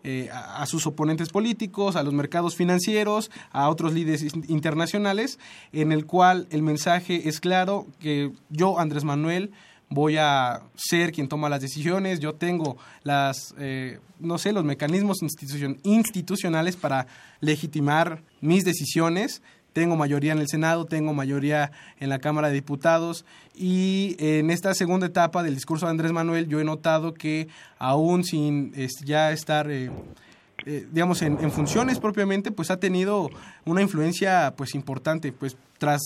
eh, 0.04 0.28
a, 0.32 0.66
sus 0.66 0.84
oponentes 0.88 1.28
políticos, 1.28 1.94
a 1.94 2.02
los 2.02 2.12
mercados 2.12 2.56
financieros, 2.56 3.30
a 3.52 3.68
otros 3.68 3.92
líderes 3.92 4.34
internacionales, 4.48 5.38
en 5.72 5.92
el 5.92 6.06
cual 6.06 6.48
el 6.50 6.62
mensaje 6.62 7.28
es 7.28 7.38
claro 7.38 7.86
que 8.00 8.32
yo, 8.50 8.80
Andrés 8.80 9.04
Manuel, 9.04 9.52
voy 9.92 10.16
a 10.16 10.62
ser 10.74 11.12
quien 11.12 11.28
toma 11.28 11.48
las 11.48 11.60
decisiones, 11.60 12.18
yo 12.18 12.34
tengo 12.34 12.76
las, 13.02 13.54
eh, 13.58 14.00
no 14.18 14.38
sé, 14.38 14.52
los 14.52 14.64
mecanismos 14.64 15.18
institucionales 15.82 16.76
para 16.76 17.06
legitimar 17.40 18.22
mis 18.40 18.64
decisiones, 18.64 19.42
tengo 19.72 19.96
mayoría 19.96 20.32
en 20.32 20.38
el 20.38 20.48
Senado, 20.48 20.86
tengo 20.86 21.14
mayoría 21.14 21.72
en 22.00 22.08
la 22.08 22.18
Cámara 22.18 22.48
de 22.48 22.54
Diputados 22.54 23.24
y 23.54 24.16
en 24.18 24.50
esta 24.50 24.74
segunda 24.74 25.06
etapa 25.06 25.42
del 25.42 25.54
discurso 25.54 25.86
de 25.86 25.90
Andrés 25.90 26.12
Manuel 26.12 26.46
yo 26.46 26.60
he 26.60 26.64
notado 26.64 27.14
que 27.14 27.48
aún 27.78 28.24
sin 28.24 28.72
ya 29.04 29.32
estar... 29.32 29.70
Eh, 29.70 29.90
eh, 30.64 30.86
digamos, 30.92 31.22
en, 31.22 31.40
en, 31.40 31.50
funciones 31.50 31.98
propiamente, 31.98 32.52
pues 32.52 32.70
ha 32.70 32.76
tenido 32.76 33.30
una 33.64 33.82
influencia 33.82 34.54
pues 34.56 34.76
importante, 34.76 35.32
pues 35.32 35.56
tras 35.76 36.00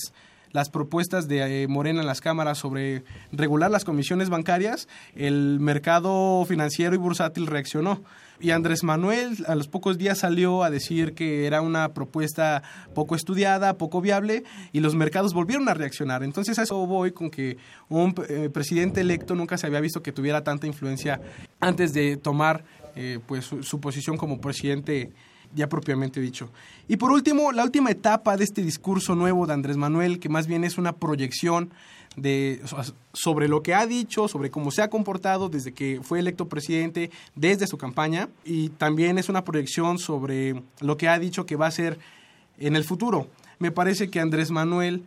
las 0.53 0.71
propuestas 0.71 1.29
de 1.29 1.63
eh, 1.63 1.69
Morena 1.69 2.01
en 2.01 2.07
las 2.07 2.21
cámaras 2.21 2.59
sobre 2.59 3.05
regular 3.33 3.71
las 3.71 3.85
comisiones 3.85 4.29
bancarias, 4.29 4.89
el 5.15 5.61
mercado 5.61 6.45
financiero 6.47 6.95
y 6.95 6.99
bursátil 6.99 7.47
reaccionó. 7.47 8.03
Y 8.39 8.51
Andrés 8.51 8.85
Manuel 8.85 9.45
a 9.49 9.55
los 9.55 9.67
pocos 9.67 9.97
días 9.97 10.19
salió 10.19 10.63
a 10.63 10.71
decir 10.71 11.15
que 11.15 11.47
era 11.47 11.63
una 11.63 11.95
propuesta 11.95 12.63
poco 12.95 13.17
estudiada, 13.17 13.79
poco 13.79 14.01
viable, 14.01 14.45
y 14.73 14.81
los 14.81 14.95
mercados 14.95 15.33
volvieron 15.33 15.69
a 15.69 15.75
reaccionar. 15.75 16.23
Entonces 16.23 16.59
a 16.59 16.63
eso 16.63 16.87
voy 16.87 17.13
con 17.13 17.31
que 17.31 17.57
un 17.89 18.15
eh, 18.29 18.51
presidente 18.53 19.01
electo 19.01 19.35
nunca 19.35 19.57
se 19.57 19.67
había 19.67 19.81
visto 19.81 20.03
que 20.03 20.13
tuviera 20.13 20.45
tanta 20.45 20.67
influencia 20.67 21.21
antes 21.61 21.95
de 21.95 22.17
tomar 22.17 22.65
eh, 22.95 23.21
pues 23.27 23.45
su 23.45 23.81
posición 23.81 24.17
como 24.17 24.41
presidente 24.41 25.13
ya 25.55 25.69
propiamente 25.69 26.21
dicho. 26.21 26.51
Y 26.89 26.97
por 26.97 27.11
último, 27.11 27.53
la 27.53 27.65
última 27.65 27.91
etapa 27.91 28.37
de 28.37 28.45
este 28.45 28.63
discurso 28.63 29.15
nuevo 29.15 29.47
de 29.47 29.53
Andrés 29.53 29.77
Manuel, 29.77 30.19
que 30.19 30.29
más 30.29 30.47
bien 30.47 30.65
es 30.65 30.79
una 30.79 30.93
proyección 30.93 31.71
de, 32.17 32.61
sobre 33.13 33.49
lo 33.49 33.63
que 33.63 33.75
ha 33.75 33.87
dicho, 33.87 34.29
sobre 34.29 34.51
cómo 34.51 34.71
se 34.71 34.83
ha 34.83 34.89
comportado 34.89 35.49
desde 35.49 35.73
que 35.73 36.01
fue 36.03 36.19
electo 36.19 36.49
presidente, 36.49 37.11
desde 37.35 37.67
su 37.67 37.79
campaña, 37.79 38.29
y 38.45 38.71
también 38.71 39.19
es 39.19 39.29
una 39.29 39.45
proyección 39.45 39.99
sobre 39.99 40.63
lo 40.81 40.97
que 40.97 41.09
ha 41.09 41.19
dicho 41.19 41.47
que 41.47 41.57
va 41.57 41.67
a 41.67 41.71
ser 41.71 41.99
en 42.59 42.77
el 42.77 42.85
futuro. 42.85 43.29
Me 43.59 43.71
parece 43.71 44.09
que 44.11 44.21
Andrés 44.21 44.51
Manuel 44.51 45.05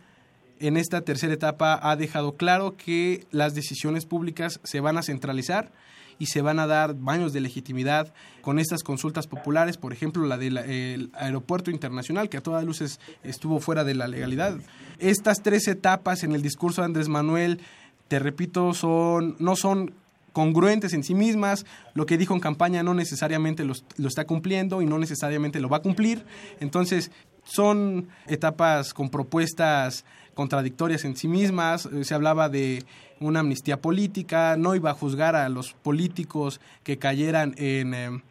en 0.60 0.76
esta 0.76 1.00
tercera 1.00 1.32
etapa 1.32 1.78
ha 1.82 1.96
dejado 1.96 2.36
claro 2.36 2.76
que 2.76 3.26
las 3.30 3.54
decisiones 3.54 4.06
públicas 4.06 4.60
se 4.62 4.80
van 4.80 4.98
a 4.98 5.02
centralizar 5.02 5.72
y 6.20 6.26
se 6.26 6.42
van 6.42 6.60
a 6.60 6.66
dar 6.66 6.94
baños 6.94 7.32
de 7.32 7.40
legitimidad 7.40 8.12
con 8.42 8.58
estas 8.58 8.82
consultas 8.82 9.26
populares, 9.26 9.78
por 9.78 9.94
ejemplo, 9.94 10.26
la 10.26 10.36
del 10.36 11.10
aeropuerto 11.14 11.70
internacional, 11.70 12.28
que 12.28 12.36
a 12.36 12.42
todas 12.42 12.62
luces 12.62 13.00
estuvo 13.24 13.58
fuera 13.58 13.84
de 13.84 13.94
la 13.94 14.06
legalidad. 14.06 14.58
Estas 14.98 15.42
tres 15.42 15.66
etapas 15.66 16.22
en 16.22 16.32
el 16.32 16.42
discurso 16.42 16.82
de 16.82 16.86
Andrés 16.86 17.08
Manuel, 17.08 17.60
te 18.08 18.18
repito, 18.18 18.74
son, 18.74 19.34
no 19.38 19.56
son 19.56 19.94
congruentes 20.32 20.92
en 20.92 21.04
sí 21.04 21.14
mismas, 21.14 21.64
lo 21.94 22.04
que 22.04 22.18
dijo 22.18 22.34
en 22.34 22.40
campaña 22.40 22.82
no 22.82 22.92
necesariamente 22.92 23.64
lo, 23.64 23.72
lo, 23.96 24.06
está 24.06 24.26
cumpliendo 24.26 24.82
y 24.82 24.86
no 24.86 24.98
necesariamente 24.98 25.58
lo 25.58 25.70
va 25.70 25.78
a 25.78 25.82
cumplir. 25.82 26.24
Entonces, 26.60 27.10
son 27.44 28.08
etapas 28.26 28.92
con 28.92 29.08
propuestas 29.08 30.04
contradictorias 30.40 31.04
en 31.04 31.16
sí 31.16 31.28
mismas. 31.28 31.84
Eh, 31.84 32.02
se 32.02 32.14
hablaba 32.14 32.48
de 32.48 32.82
una 33.20 33.40
amnistía 33.40 33.78
política, 33.82 34.56
no 34.56 34.74
iba 34.74 34.90
a 34.90 34.94
juzgar 34.94 35.36
a 35.36 35.50
los 35.50 35.74
políticos 35.74 36.62
que 36.82 36.96
cayeran 36.96 37.54
en, 37.58 37.92
em, 37.92 38.22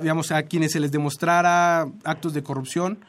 digamos, 0.00 0.30
a 0.30 0.44
quienes 0.44 0.70
se 0.70 0.78
les 0.78 0.92
demostrara 0.92 1.88
actos 2.04 2.32
de 2.32 2.44
corrupción. 2.44 3.00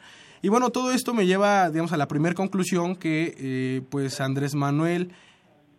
Y 0.42 0.48
bueno, 0.48 0.70
todo 0.70 0.90
esto 0.90 1.14
me 1.14 1.26
lleva, 1.26 1.70
digamos, 1.70 1.92
a 1.92 1.96
la 1.96 2.08
primera 2.08 2.34
conclusión 2.34 2.96
que, 2.96 3.36
eh, 3.38 3.82
pues, 3.88 4.20
Andrés 4.20 4.56
Manuel 4.56 5.12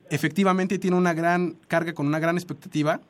efectivamente 0.10 0.80
tiene 0.80 0.96
una 0.96 1.13
gran 1.13 1.58
carga 1.68 1.92
con 1.92 2.08
una 2.08 2.20
gran 2.20 2.38
expectativa 2.38 3.01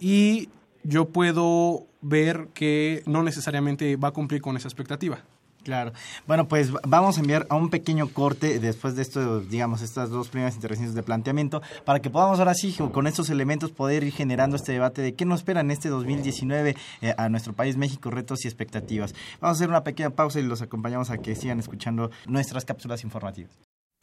y 0.00 0.48
yo 0.84 1.10
puedo 1.10 1.86
ver 2.00 2.48
que 2.54 3.02
no 3.04 3.22
necesariamente 3.22 3.96
va 3.96 4.08
a 4.08 4.12
cumplir 4.12 4.40
con 4.40 4.56
esa 4.56 4.68
expectativa. 4.68 5.22
Claro. 5.64 5.92
Bueno, 6.26 6.46
pues 6.46 6.70
vamos 6.86 7.16
a 7.16 7.20
enviar 7.20 7.46
a 7.48 7.56
un 7.56 7.70
pequeño 7.70 8.08
corte 8.08 8.60
después 8.60 8.94
de 8.96 9.02
esto, 9.02 9.40
digamos, 9.40 9.80
estas 9.80 10.10
dos 10.10 10.28
primeras 10.28 10.54
intervenciones 10.54 10.94
de 10.94 11.02
planteamiento, 11.02 11.62
para 11.84 12.00
que 12.00 12.10
podamos 12.10 12.38
ahora 12.38 12.54
sí, 12.54 12.76
con 12.92 13.06
estos 13.06 13.30
elementos, 13.30 13.70
poder 13.70 14.04
ir 14.04 14.12
generando 14.12 14.56
este 14.56 14.72
debate 14.72 15.00
de 15.00 15.14
qué 15.14 15.24
nos 15.24 15.40
espera 15.40 15.60
en 15.60 15.70
este 15.70 15.88
2019 15.88 16.76
eh, 17.00 17.14
a 17.16 17.28
nuestro 17.30 17.54
país, 17.54 17.76
México, 17.76 18.10
retos 18.10 18.44
y 18.44 18.48
expectativas. 18.48 19.14
Vamos 19.40 19.56
a 19.56 19.58
hacer 19.58 19.70
una 19.70 19.84
pequeña 19.84 20.10
pausa 20.10 20.38
y 20.38 20.42
los 20.42 20.60
acompañamos 20.60 21.10
a 21.10 21.18
que 21.18 21.34
sigan 21.34 21.58
escuchando 21.58 22.10
nuestras 22.26 22.64
cápsulas 22.64 23.02
informativas. 23.02 23.52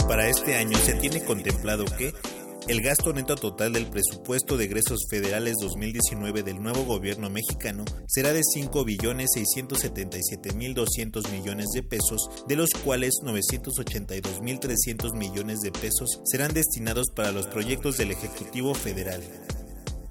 Para 0.08 0.27
este 0.27 0.56
año 0.56 0.77
se 0.77 0.96
tiene 0.96 1.24
contemplado 1.24 1.86
que 1.86 2.13
el 2.68 2.82
gasto 2.82 3.12
neto 3.13 3.36
total 3.36 3.74
del 3.74 3.88
presupuesto 3.88 4.58
de 4.58 4.65
egresos 4.65 5.08
federales 5.10 5.56
2019 5.62 6.44
del 6.44 6.62
nuevo 6.62 6.86
gobierno 6.86 7.30
mexicano 7.30 7.86
será 8.08 8.34
de 8.34 8.41
5 8.44 8.86
billones 8.86 9.30
677 9.34 10.53
mil 10.53 10.74
200 10.74 11.32
millones 11.32 11.68
de 11.74 11.84
pesos, 11.84 12.30
de 12.48 12.56
los 12.56 12.70
cuales 12.84 13.13
982 13.24 14.41
mil 14.41 14.60
300 14.60 15.13
millones 15.13 15.60
de 15.62 15.72
pesos 15.72 16.22
serán 16.25 16.53
destinados 16.53 17.08
para 17.15 17.32
los 17.32 17.48
proyectos 17.48 17.98
del 17.98 18.12
Ejecutivo 18.12 18.74
Federal. 18.74 19.22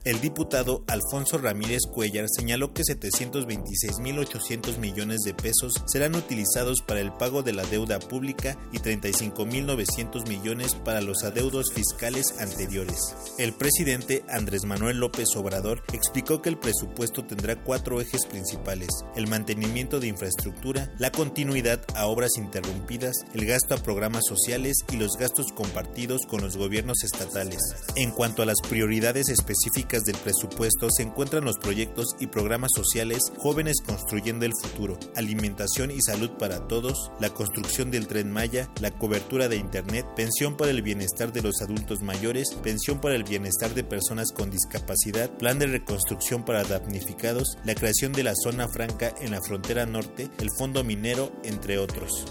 El 0.03 0.19
diputado 0.23 0.83
Alfonso 0.87 1.37
Ramírez 1.37 1.81
Cuellar 1.93 2.25
señaló 2.35 2.73
que 2.73 2.85
726.800 2.85 4.79
millones 4.79 5.21
de 5.27 5.35
pesos 5.35 5.75
serán 5.87 6.15
utilizados 6.15 6.81
para 6.81 7.01
el 7.01 7.13
pago 7.13 7.43
de 7.43 7.53
la 7.53 7.67
deuda 7.67 7.99
pública 7.99 8.57
y 8.73 8.79
35.900 8.79 10.27
millones 10.27 10.75
para 10.75 11.03
los 11.03 11.23
adeudos 11.23 11.75
fiscales 11.75 12.35
anteriores. 12.41 13.15
El 13.37 13.53
presidente 13.53 14.25
Andrés 14.31 14.65
Manuel 14.65 14.97
López 14.97 15.29
Obrador 15.37 15.83
explicó 15.93 16.41
que 16.41 16.49
el 16.49 16.59
presupuesto 16.59 17.27
tendrá 17.27 17.63
cuatro 17.63 18.01
ejes 18.01 18.25
principales, 18.25 18.89
el 19.17 19.27
mantenimiento 19.27 20.01
de 20.01 20.07
infraestructura, 20.07 20.95
la 20.99 21.13
continuidad 21.13 21.83
a 21.95 22.07
obras 22.07 22.39
interrumpidas, 22.39 23.17
el 23.35 23.45
gasto 23.45 23.75
a 23.75 23.83
programas 23.83 24.25
sociales 24.27 24.79
y 24.91 24.97
los 24.97 25.19
gastos 25.19 25.53
compartidos 25.55 26.23
con 26.27 26.41
los 26.41 26.57
gobiernos 26.57 27.05
estatales. 27.05 27.61
En 27.97 28.13
cuanto 28.13 28.41
a 28.41 28.47
las 28.47 28.63
prioridades 28.67 29.29
específicas, 29.29 29.90
del 29.99 30.17
presupuesto 30.17 30.89
se 30.89 31.03
encuentran 31.03 31.45
los 31.45 31.59
proyectos 31.59 32.15
y 32.21 32.29
programas 32.29 32.71
sociales 32.77 33.19
Jóvenes 33.39 33.79
Construyendo 33.85 34.47
el 34.47 34.53
Futuro, 34.63 34.97
Alimentación 35.17 35.91
y 35.91 36.01
Salud 36.01 36.31
para 36.39 36.69
Todos, 36.69 37.11
la 37.19 37.31
construcción 37.31 37.91
del 37.91 38.07
tren 38.07 38.31
Maya, 38.31 38.71
la 38.81 38.93
cobertura 38.93 39.49
de 39.49 39.57
Internet, 39.57 40.07
pensión 40.15 40.57
para 40.57 40.71
el 40.71 40.83
bienestar 40.83 41.33
de 41.33 41.43
los 41.43 41.61
adultos 41.61 42.03
mayores, 42.03 42.55
pensión 42.63 43.01
para 43.01 43.17
el 43.17 43.25
bienestar 43.25 43.75
de 43.75 43.83
personas 43.83 44.31
con 44.33 44.51
discapacidad, 44.51 45.29
plan 45.39 45.59
de 45.59 45.67
reconstrucción 45.67 46.45
para 46.45 46.63
damnificados, 46.63 47.57
la 47.65 47.75
creación 47.75 48.13
de 48.13 48.23
la 48.23 48.35
zona 48.37 48.69
franca 48.69 49.13
en 49.21 49.33
la 49.33 49.41
frontera 49.43 49.87
norte, 49.87 50.31
el 50.39 50.51
fondo 50.57 50.85
minero, 50.85 51.33
entre 51.43 51.79
otros. 51.79 52.25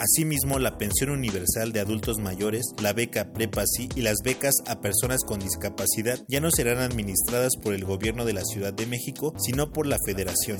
Asimismo, 0.00 0.58
la 0.58 0.76
pensión 0.76 1.10
universal 1.10 1.72
de 1.72 1.80
adultos 1.80 2.18
mayores, 2.18 2.64
la 2.82 2.92
beca 2.92 3.32
Prepasi 3.32 3.88
y 3.94 4.02
las 4.02 4.16
becas 4.24 4.54
a 4.66 4.80
personas 4.80 5.20
con 5.24 5.38
discapacidad 5.38 6.18
ya 6.28 6.40
no 6.40 6.50
serán 6.50 6.78
administradas 6.78 7.52
por 7.62 7.74
el 7.74 7.84
gobierno 7.84 8.24
de 8.24 8.32
la 8.32 8.44
Ciudad 8.44 8.72
de 8.72 8.86
México, 8.86 9.34
sino 9.38 9.70
por 9.72 9.86
la 9.86 9.98
Federación. 10.04 10.58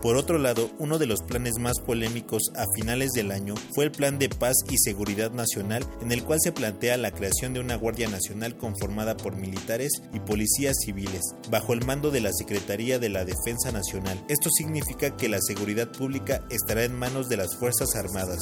Por 0.00 0.16
otro 0.16 0.38
lado, 0.38 0.68
uno 0.80 0.98
de 0.98 1.06
los 1.06 1.22
planes 1.22 1.58
más 1.60 1.78
polémicos 1.78 2.42
a 2.56 2.64
finales 2.74 3.12
del 3.12 3.30
año 3.30 3.54
fue 3.72 3.84
el 3.84 3.92
Plan 3.92 4.18
de 4.18 4.28
Paz 4.28 4.56
y 4.68 4.76
Seguridad 4.78 5.30
Nacional, 5.30 5.86
en 6.00 6.10
el 6.10 6.24
cual 6.24 6.40
se 6.42 6.50
plantea 6.50 6.96
la 6.96 7.12
creación 7.12 7.54
de 7.54 7.60
una 7.60 7.76
Guardia 7.76 8.08
Nacional 8.08 8.56
conformada 8.56 9.16
por 9.16 9.36
militares 9.36 9.92
y 10.12 10.18
policías 10.18 10.76
civiles, 10.84 11.22
bajo 11.50 11.72
el 11.72 11.84
mando 11.84 12.10
de 12.10 12.20
la 12.20 12.32
Secretaría 12.32 12.98
de 12.98 13.10
la 13.10 13.24
Defensa 13.24 13.70
Nacional. 13.70 14.18
Esto 14.28 14.48
significa 14.50 15.16
que 15.16 15.28
la 15.28 15.38
seguridad 15.40 15.92
pública 15.92 16.42
estará 16.50 16.82
en 16.82 16.98
manos 16.98 17.28
de 17.28 17.36
las 17.36 17.54
Fuerzas 17.56 17.94
Armadas. 17.94 18.40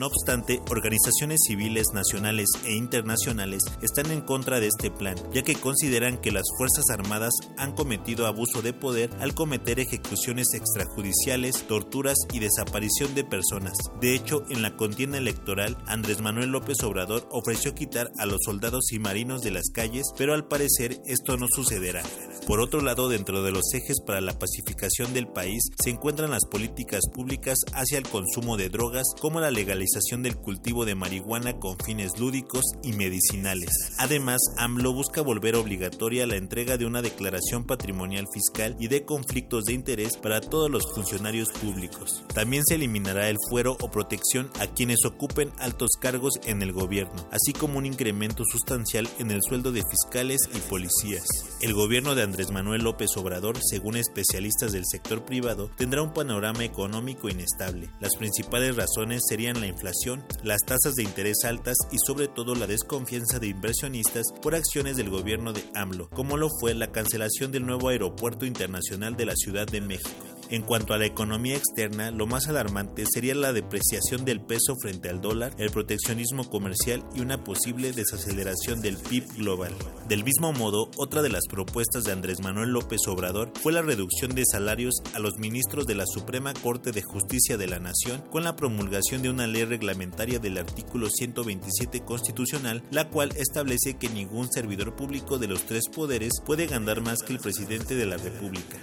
No 0.00 0.06
obstante, 0.06 0.62
organizaciones 0.70 1.40
civiles 1.46 1.88
nacionales 1.92 2.46
e 2.64 2.72
internacionales 2.72 3.60
están 3.82 4.10
en 4.10 4.22
contra 4.22 4.58
de 4.58 4.68
este 4.68 4.90
plan, 4.90 5.14
ya 5.30 5.42
que 5.42 5.56
consideran 5.56 6.16
que 6.22 6.32
las 6.32 6.46
Fuerzas 6.56 6.88
Armadas 6.88 7.34
han 7.58 7.74
cometido 7.74 8.26
abuso 8.26 8.62
de 8.62 8.72
poder 8.72 9.10
al 9.20 9.34
cometer 9.34 9.78
ejecuciones 9.78 10.54
extrajudiciales, 10.54 11.64
torturas 11.68 12.16
y 12.32 12.38
desaparición 12.38 13.14
de 13.14 13.24
personas. 13.24 13.74
De 14.00 14.14
hecho, 14.14 14.42
en 14.48 14.62
la 14.62 14.74
contienda 14.74 15.18
electoral, 15.18 15.76
Andrés 15.84 16.22
Manuel 16.22 16.48
López 16.48 16.82
Obrador 16.82 17.28
ofreció 17.30 17.74
quitar 17.74 18.10
a 18.16 18.24
los 18.24 18.38
soldados 18.42 18.90
y 18.92 18.98
marinos 18.98 19.42
de 19.42 19.50
las 19.50 19.68
calles, 19.68 20.06
pero 20.16 20.32
al 20.32 20.48
parecer 20.48 20.98
esto 21.04 21.36
no 21.36 21.44
sucederá. 21.54 22.02
Por 22.46 22.60
otro 22.60 22.80
lado, 22.80 23.10
dentro 23.10 23.42
de 23.42 23.52
los 23.52 23.74
ejes 23.74 24.00
para 24.00 24.22
la 24.22 24.38
pacificación 24.38 25.12
del 25.12 25.28
país 25.28 25.60
se 25.84 25.90
encuentran 25.90 26.30
las 26.30 26.46
políticas 26.46 27.02
públicas 27.12 27.58
hacia 27.74 27.98
el 27.98 28.08
consumo 28.08 28.56
de 28.56 28.70
drogas, 28.70 29.04
como 29.20 29.40
la 29.40 29.50
legalización 29.50 29.89
del 29.90 30.36
cultivo 30.36 30.84
de 30.84 30.94
marihuana 30.94 31.58
con 31.58 31.76
fines 31.84 32.18
lúdicos 32.18 32.62
y 32.82 32.92
medicinales. 32.92 33.70
Además, 33.98 34.40
AMLO 34.56 34.92
busca 34.92 35.20
volver 35.20 35.56
obligatoria 35.56 36.26
la 36.26 36.36
entrega 36.36 36.76
de 36.76 36.86
una 36.86 37.02
declaración 37.02 37.64
patrimonial 37.64 38.26
fiscal 38.32 38.76
y 38.78 38.88
de 38.88 39.04
conflictos 39.04 39.64
de 39.64 39.72
interés 39.72 40.16
para 40.16 40.40
todos 40.40 40.70
los 40.70 40.92
funcionarios 40.94 41.50
públicos. 41.50 42.24
También 42.32 42.64
se 42.64 42.76
eliminará 42.76 43.28
el 43.28 43.36
fuero 43.48 43.76
o 43.80 43.90
protección 43.90 44.48
a 44.60 44.68
quienes 44.68 45.04
ocupen 45.04 45.50
altos 45.58 45.90
cargos 46.00 46.34
en 46.44 46.62
el 46.62 46.72
gobierno, 46.72 47.28
así 47.32 47.52
como 47.52 47.78
un 47.78 47.86
incremento 47.86 48.44
sustancial 48.44 49.08
en 49.18 49.32
el 49.32 49.40
sueldo 49.42 49.72
de 49.72 49.82
fiscales 49.90 50.40
y 50.54 50.58
policías. 50.68 51.26
El 51.60 51.74
gobierno 51.74 52.14
de 52.14 52.22
Andrés 52.22 52.50
Manuel 52.52 52.84
López 52.84 53.10
Obrador, 53.16 53.58
según 53.62 53.96
especialistas 53.96 54.72
del 54.72 54.84
sector 54.86 55.24
privado, 55.24 55.70
tendrá 55.76 56.00
un 56.02 56.14
panorama 56.14 56.64
económico 56.64 57.28
inestable. 57.28 57.90
Las 58.00 58.16
principales 58.16 58.76
razones 58.76 59.22
serían 59.28 59.60
la 59.60 59.66
inflación, 59.66 59.79
las 59.82 60.60
tasas 60.66 60.94
de 60.94 61.02
interés 61.02 61.44
altas 61.44 61.76
y 61.90 61.96
sobre 62.06 62.28
todo 62.28 62.54
la 62.54 62.66
desconfianza 62.66 63.38
de 63.38 63.48
inversionistas 63.48 64.24
por 64.42 64.54
acciones 64.54 64.96
del 64.96 65.10
gobierno 65.10 65.52
de 65.52 65.64
AMLO, 65.74 66.08
como 66.10 66.36
lo 66.36 66.48
fue 66.60 66.74
la 66.74 66.92
cancelación 66.92 67.52
del 67.52 67.66
nuevo 67.66 67.88
aeropuerto 67.88 68.46
internacional 68.46 69.16
de 69.16 69.26
la 69.26 69.36
Ciudad 69.36 69.66
de 69.66 69.80
México. 69.80 70.39
En 70.50 70.62
cuanto 70.62 70.94
a 70.94 70.98
la 70.98 71.06
economía 71.06 71.56
externa, 71.56 72.10
lo 72.10 72.26
más 72.26 72.48
alarmante 72.48 73.04
sería 73.08 73.36
la 73.36 73.52
depreciación 73.52 74.24
del 74.24 74.40
peso 74.40 74.74
frente 74.82 75.08
al 75.08 75.20
dólar, 75.20 75.54
el 75.58 75.70
proteccionismo 75.70 76.50
comercial 76.50 77.04
y 77.14 77.20
una 77.20 77.44
posible 77.44 77.92
desaceleración 77.92 78.80
del 78.80 78.96
PIB 78.96 79.32
global. 79.36 79.72
Del 80.08 80.24
mismo 80.24 80.52
modo, 80.52 80.90
otra 80.96 81.22
de 81.22 81.28
las 81.28 81.46
propuestas 81.48 82.02
de 82.02 82.10
Andrés 82.10 82.40
Manuel 82.40 82.70
López 82.70 82.98
Obrador 83.06 83.52
fue 83.62 83.72
la 83.72 83.82
reducción 83.82 84.34
de 84.34 84.42
salarios 84.44 84.96
a 85.14 85.20
los 85.20 85.38
ministros 85.38 85.86
de 85.86 85.94
la 85.94 86.04
Suprema 86.04 86.52
Corte 86.52 86.90
de 86.90 87.02
Justicia 87.02 87.56
de 87.56 87.68
la 87.68 87.78
Nación 87.78 88.20
con 88.32 88.42
la 88.42 88.56
promulgación 88.56 89.22
de 89.22 89.30
una 89.30 89.46
ley 89.46 89.66
reglamentaria 89.66 90.40
del 90.40 90.58
artículo 90.58 91.10
127 91.10 92.00
constitucional, 92.00 92.82
la 92.90 93.08
cual 93.08 93.30
establece 93.36 93.98
que 93.98 94.08
ningún 94.08 94.50
servidor 94.50 94.96
público 94.96 95.38
de 95.38 95.46
los 95.46 95.62
tres 95.62 95.84
poderes 95.94 96.32
puede 96.44 96.66
ganar 96.66 97.02
más 97.02 97.22
que 97.22 97.34
el 97.34 97.38
presidente 97.38 97.94
de 97.94 98.06
la 98.06 98.16
República. 98.16 98.78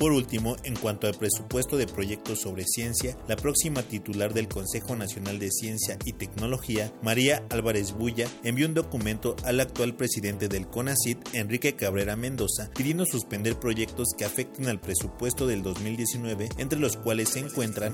Por 0.00 0.12
último, 0.12 0.56
en 0.64 0.76
cuanto 0.76 1.08
al 1.08 1.12
presupuesto 1.12 1.76
de 1.76 1.86
proyectos 1.86 2.40
sobre 2.40 2.64
ciencia, 2.64 3.18
la 3.28 3.36
próxima 3.36 3.82
titular 3.82 4.32
del 4.32 4.48
Consejo 4.48 4.96
Nacional 4.96 5.38
de 5.38 5.50
Ciencia 5.50 5.98
y 6.06 6.14
Tecnología, 6.14 6.90
María 7.02 7.44
Álvarez 7.50 7.92
Bulla, 7.92 8.26
envió 8.42 8.66
un 8.66 8.72
documento 8.72 9.36
al 9.44 9.60
actual 9.60 9.94
presidente 9.94 10.48
del 10.48 10.66
CONACIT, 10.68 11.34
Enrique 11.34 11.76
Cabrera 11.76 12.16
Mendoza, 12.16 12.70
pidiendo 12.74 13.04
suspender 13.04 13.58
proyectos 13.60 14.08
que 14.16 14.24
afecten 14.24 14.68
al 14.68 14.80
presupuesto 14.80 15.46
del 15.46 15.62
2019, 15.62 16.48
entre 16.56 16.80
los 16.80 16.96
cuales 16.96 17.28
se 17.28 17.40
encuentran 17.40 17.92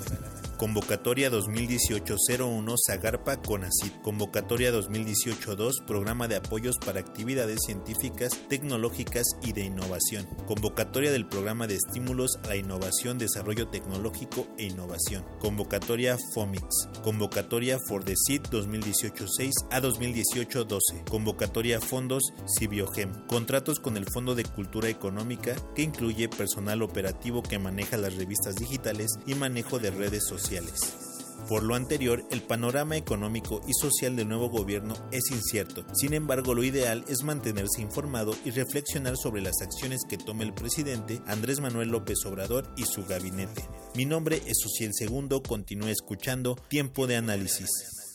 Convocatoria 0.56 1.30
2018-01 1.30 2.74
Zagarpa 2.86 3.36
CONACIT. 3.36 4.00
Convocatoria 4.00 4.72
2018-2 4.72 5.84
Programa 5.86 6.28
de 6.28 6.36
Apoyos 6.36 6.76
para 6.78 6.98
Actividades 6.98 7.60
Científicas, 7.66 8.30
Tecnológicas 8.48 9.26
y 9.42 9.52
de 9.52 9.64
Innovación. 9.64 10.24
Convocatoria 10.46 11.12
del 11.12 11.26
Programa 11.26 11.66
de 11.66 11.74
Estímulos 11.74 12.38
a 12.44 12.48
la 12.48 12.56
Innovación, 12.56 13.18
Desarrollo 13.18 13.68
Tecnológico 13.68 14.46
e 14.56 14.64
Innovación. 14.64 15.26
Convocatoria 15.40 16.16
FOMIX. 16.32 16.64
Convocatoria 17.04 17.78
For 17.86 18.02
the 18.02 18.14
2018-6 18.14 19.50
a 19.70 19.80
2018-12. 19.80 21.04
Convocatoria 21.10 21.82
Fondos 21.82 22.32
Cibiogem. 22.58 23.12
Contratos 23.26 23.78
con 23.78 23.98
el 23.98 24.06
Fondo 24.06 24.34
de 24.34 24.44
Cultura 24.44 24.88
Económica 24.88 25.54
que 25.74 25.82
incluye 25.82 26.30
personal 26.30 26.80
operativo 26.80 27.42
que 27.42 27.58
maneja 27.58 27.98
las 27.98 28.14
revistas 28.16 28.54
digitales 28.54 29.10
y 29.26 29.34
manejo 29.34 29.78
de 29.78 29.90
redes 29.90 30.24
sociales 30.26 30.45
por 31.48 31.62
lo 31.62 31.76
anterior, 31.76 32.24
el 32.30 32.42
panorama 32.42 32.96
económico 32.96 33.60
y 33.68 33.72
social 33.80 34.16
del 34.16 34.28
nuevo 34.28 34.48
gobierno 34.48 34.94
es 35.12 35.30
incierto. 35.30 35.84
Sin 35.94 36.12
embargo, 36.12 36.54
lo 36.54 36.64
ideal 36.64 37.04
es 37.08 37.22
mantenerse 37.22 37.80
informado 37.80 38.34
y 38.44 38.50
reflexionar 38.50 39.16
sobre 39.16 39.42
las 39.42 39.60
acciones 39.62 40.02
que 40.08 40.18
tome 40.18 40.44
el 40.44 40.54
presidente 40.54 41.20
Andrés 41.26 41.60
Manuel 41.60 41.90
López 41.90 42.18
Obrador 42.26 42.68
y 42.76 42.84
su 42.84 43.04
gabinete. 43.04 43.68
Mi 43.94 44.04
nombre 44.06 44.42
es 44.46 44.58
Suciel 44.58 44.90
Segundo, 44.92 45.42
continúe 45.42 45.88
escuchando 45.88 46.56
Tiempo 46.68 47.06
de 47.06 47.16
Análisis. 47.16 48.05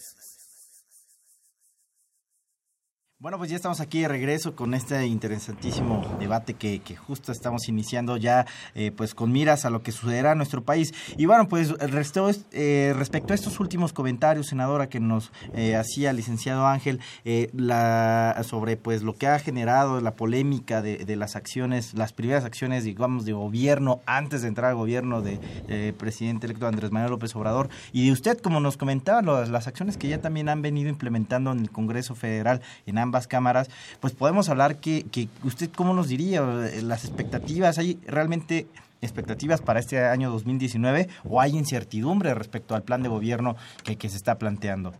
Bueno, 3.21 3.37
pues 3.37 3.51
ya 3.51 3.55
estamos 3.55 3.81
aquí 3.81 4.01
de 4.01 4.07
regreso 4.07 4.55
con 4.55 4.73
este 4.73 5.05
interesantísimo 5.05 6.17
debate 6.19 6.55
que, 6.55 6.79
que 6.79 6.95
justo 6.95 7.31
estamos 7.31 7.69
iniciando 7.69 8.17
ya, 8.17 8.47
eh, 8.73 8.89
pues 8.89 9.13
con 9.13 9.31
miras 9.31 9.63
a 9.63 9.69
lo 9.69 9.83
que 9.83 9.91
sucederá 9.91 10.31
en 10.31 10.39
nuestro 10.39 10.63
país. 10.63 10.91
Y 11.17 11.27
bueno, 11.27 11.47
pues 11.47 11.69
resto, 11.69 12.31
eh, 12.51 12.95
respecto 12.97 13.33
a 13.33 13.35
estos 13.35 13.59
últimos 13.59 13.93
comentarios, 13.93 14.47
senadora, 14.47 14.89
que 14.89 14.99
nos 14.99 15.31
eh, 15.53 15.75
hacía 15.75 16.09
el 16.09 16.15
licenciado 16.15 16.65
Ángel, 16.65 16.99
eh, 17.23 17.51
la, 17.53 18.41
sobre 18.43 18.75
pues 18.75 19.03
lo 19.03 19.13
que 19.13 19.27
ha 19.27 19.37
generado 19.37 20.01
la 20.01 20.15
polémica 20.15 20.81
de, 20.81 20.97
de, 21.05 21.15
las 21.15 21.35
acciones, 21.35 21.93
las 21.93 22.13
primeras 22.13 22.43
acciones, 22.43 22.85
digamos, 22.85 23.23
de 23.25 23.33
gobierno 23.33 24.01
antes 24.07 24.41
de 24.41 24.47
entrar 24.47 24.71
al 24.71 24.77
gobierno 24.77 25.21
de 25.21 25.39
eh, 25.67 25.93
presidente 25.95 26.47
electo 26.47 26.65
Andrés 26.65 26.89
Manuel 26.89 27.11
López 27.11 27.35
Obrador. 27.35 27.69
Y 27.91 28.07
de 28.07 28.13
usted, 28.13 28.39
como 28.39 28.59
nos 28.61 28.77
comentaba, 28.77 29.21
las, 29.21 29.49
las 29.49 29.67
acciones 29.67 29.95
que 29.97 30.07
ya 30.07 30.21
también 30.21 30.49
han 30.49 30.63
venido 30.63 30.89
implementando 30.89 31.51
en 31.51 31.59
el 31.59 31.69
Congreso 31.69 32.15
Federal 32.15 32.61
en 32.87 32.97
ambas 32.97 33.10
ambas 33.11 33.27
cámaras, 33.27 33.69
pues 33.99 34.13
podemos 34.13 34.47
hablar 34.47 34.77
que, 34.77 35.03
que 35.11 35.27
usted 35.43 35.69
cómo 35.75 35.93
nos 35.93 36.07
diría 36.07 36.41
las 36.41 37.03
expectativas, 37.03 37.77
hay 37.77 37.99
realmente 38.07 38.67
expectativas 39.01 39.61
para 39.61 39.79
este 39.79 39.99
año 39.99 40.29
2019 40.29 41.07
o 41.27 41.41
hay 41.41 41.51
incertidumbre 41.51 42.33
respecto 42.33 42.73
al 42.73 42.83
plan 42.83 43.03
de 43.03 43.09
gobierno 43.09 43.55
que, 43.83 43.97
que 43.97 44.07
se 44.07 44.15
está 44.15 44.37
planteando? 44.37 44.93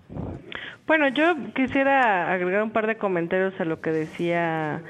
Bueno, 0.87 1.07
yo 1.09 1.35
quisiera 1.55 2.33
agregar 2.33 2.63
un 2.63 2.71
par 2.71 2.87
de 2.87 2.97
comentarios 2.97 3.53
a 3.59 3.65
lo 3.65 3.79
que 3.79 3.91
decía 3.91 4.83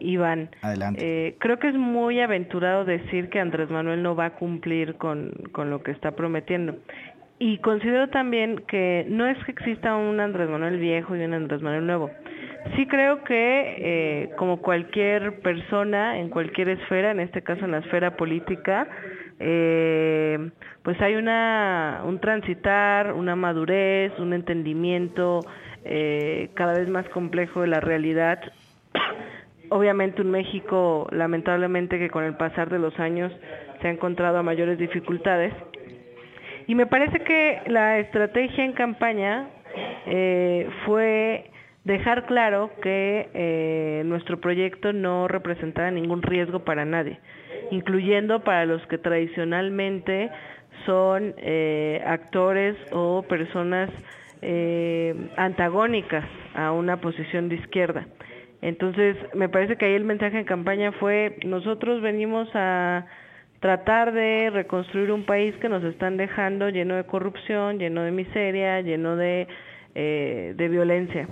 Iván. 0.00 0.50
Adelante. 0.60 1.28
Eh, 1.28 1.36
creo 1.38 1.58
que 1.58 1.68
es 1.68 1.76
muy 1.76 2.20
aventurado 2.20 2.84
decir 2.84 3.30
que 3.30 3.40
Andrés 3.40 3.70
Manuel 3.70 4.02
no 4.02 4.14
va 4.14 4.26
a 4.26 4.30
cumplir 4.34 4.96
con, 4.96 5.32
con 5.52 5.70
lo 5.70 5.82
que 5.82 5.92
está 5.92 6.10
prometiendo. 6.12 6.76
Y 7.38 7.56
considero 7.58 8.10
también 8.10 8.64
que 8.68 9.06
no 9.08 9.26
es 9.26 9.42
que 9.44 9.52
exista 9.52 9.96
un 9.96 10.20
Andrés 10.20 10.50
Manuel 10.50 10.78
viejo 10.78 11.16
y 11.16 11.22
un 11.22 11.32
Andrés 11.32 11.62
Manuel 11.62 11.86
nuevo. 11.86 12.10
Sí 12.76 12.86
creo 12.86 13.24
que 13.24 13.74
eh, 13.78 14.30
como 14.36 14.60
cualquier 14.60 15.40
persona 15.40 16.18
en 16.18 16.28
cualquier 16.28 16.68
esfera, 16.68 17.10
en 17.10 17.20
este 17.20 17.42
caso 17.42 17.64
en 17.64 17.72
la 17.72 17.78
esfera 17.78 18.16
política, 18.16 18.86
eh, 19.38 20.50
pues 20.82 21.00
hay 21.00 21.16
una 21.16 22.02
un 22.04 22.20
transitar, 22.20 23.12
una 23.14 23.34
madurez, 23.34 24.12
un 24.18 24.34
entendimiento 24.34 25.40
eh, 25.84 26.50
cada 26.54 26.74
vez 26.74 26.88
más 26.88 27.08
complejo 27.08 27.62
de 27.62 27.68
la 27.68 27.80
realidad. 27.80 28.40
Obviamente 29.70 30.20
un 30.20 30.30
México, 30.30 31.08
lamentablemente, 31.12 31.98
que 31.98 32.10
con 32.10 32.24
el 32.24 32.36
pasar 32.36 32.68
de 32.68 32.78
los 32.78 32.98
años 33.00 33.32
se 33.80 33.88
ha 33.88 33.90
encontrado 33.90 34.38
a 34.38 34.42
mayores 34.42 34.78
dificultades. 34.78 35.54
Y 36.66 36.74
me 36.74 36.86
parece 36.86 37.20
que 37.20 37.62
la 37.66 37.98
estrategia 37.98 38.64
en 38.64 38.72
campaña 38.72 39.48
fue 40.84 41.49
dejar 41.84 42.26
claro 42.26 42.70
que 42.82 43.28
eh, 43.34 44.02
nuestro 44.04 44.40
proyecto 44.40 44.92
no 44.92 45.28
representaba 45.28 45.90
ningún 45.90 46.22
riesgo 46.22 46.60
para 46.64 46.84
nadie, 46.84 47.18
incluyendo 47.70 48.40
para 48.40 48.66
los 48.66 48.86
que 48.86 48.98
tradicionalmente 48.98 50.30
son 50.84 51.34
eh, 51.38 52.02
actores 52.06 52.76
o 52.92 53.22
personas 53.22 53.90
eh, 54.42 55.14
antagónicas 55.36 56.24
a 56.54 56.72
una 56.72 57.00
posición 57.00 57.48
de 57.48 57.56
izquierda. 57.56 58.06
Entonces, 58.62 59.16
me 59.34 59.48
parece 59.48 59.76
que 59.76 59.86
ahí 59.86 59.94
el 59.94 60.04
mensaje 60.04 60.38
en 60.38 60.44
campaña 60.44 60.92
fue, 60.92 61.38
nosotros 61.44 62.02
venimos 62.02 62.48
a 62.54 63.06
tratar 63.60 64.12
de 64.12 64.50
reconstruir 64.50 65.10
un 65.12 65.24
país 65.24 65.54
que 65.56 65.68
nos 65.70 65.82
están 65.84 66.18
dejando 66.18 66.68
lleno 66.68 66.96
de 66.96 67.04
corrupción, 67.04 67.78
lleno 67.78 68.02
de 68.02 68.10
miseria, 68.10 68.80
lleno 68.82 69.16
de 69.16 69.46
violencia 70.56 71.26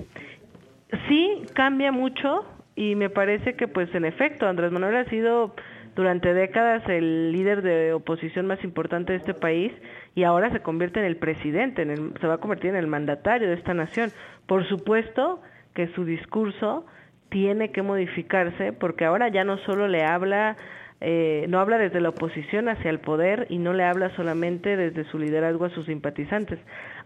sí 1.08 1.42
cambia 1.54 1.92
mucho 1.92 2.44
y 2.74 2.94
me 2.94 3.10
parece 3.10 3.54
que 3.54 3.68
pues 3.68 3.92
en 3.94 4.04
efecto 4.04 4.46
Andrés 4.46 4.72
Manuel 4.72 4.96
ha 4.96 5.04
sido 5.06 5.54
durante 5.94 6.32
décadas 6.32 6.88
el 6.88 7.32
líder 7.32 7.62
de 7.62 7.92
oposición 7.92 8.46
más 8.46 8.62
importante 8.62 9.12
de 9.12 9.18
este 9.18 9.34
país 9.34 9.72
y 10.14 10.22
ahora 10.22 10.50
se 10.52 10.60
convierte 10.60 11.00
en 11.00 11.06
el 11.06 11.16
presidente, 11.16 11.82
en 11.82 11.90
el, 11.90 12.12
se 12.20 12.26
va 12.26 12.34
a 12.34 12.38
convertir 12.38 12.70
en 12.70 12.76
el 12.76 12.86
mandatario 12.86 13.48
de 13.48 13.54
esta 13.54 13.74
nación. 13.74 14.12
Por 14.46 14.66
supuesto 14.68 15.42
que 15.74 15.88
su 15.88 16.04
discurso 16.04 16.86
tiene 17.30 17.72
que 17.72 17.82
modificarse 17.82 18.72
porque 18.72 19.04
ahora 19.04 19.28
ya 19.28 19.42
no 19.42 19.58
solo 19.58 19.88
le 19.88 20.04
habla 20.04 20.56
eh, 21.00 21.46
no 21.48 21.60
habla 21.60 21.78
desde 21.78 22.00
la 22.00 22.08
oposición 22.08 22.68
hacia 22.68 22.90
el 22.90 22.98
poder 22.98 23.46
y 23.50 23.58
no 23.58 23.72
le 23.72 23.84
habla 23.84 24.10
solamente 24.16 24.76
desde 24.76 25.04
su 25.04 25.18
liderazgo 25.18 25.64
a 25.64 25.70
sus 25.70 25.86
simpatizantes. 25.86 26.58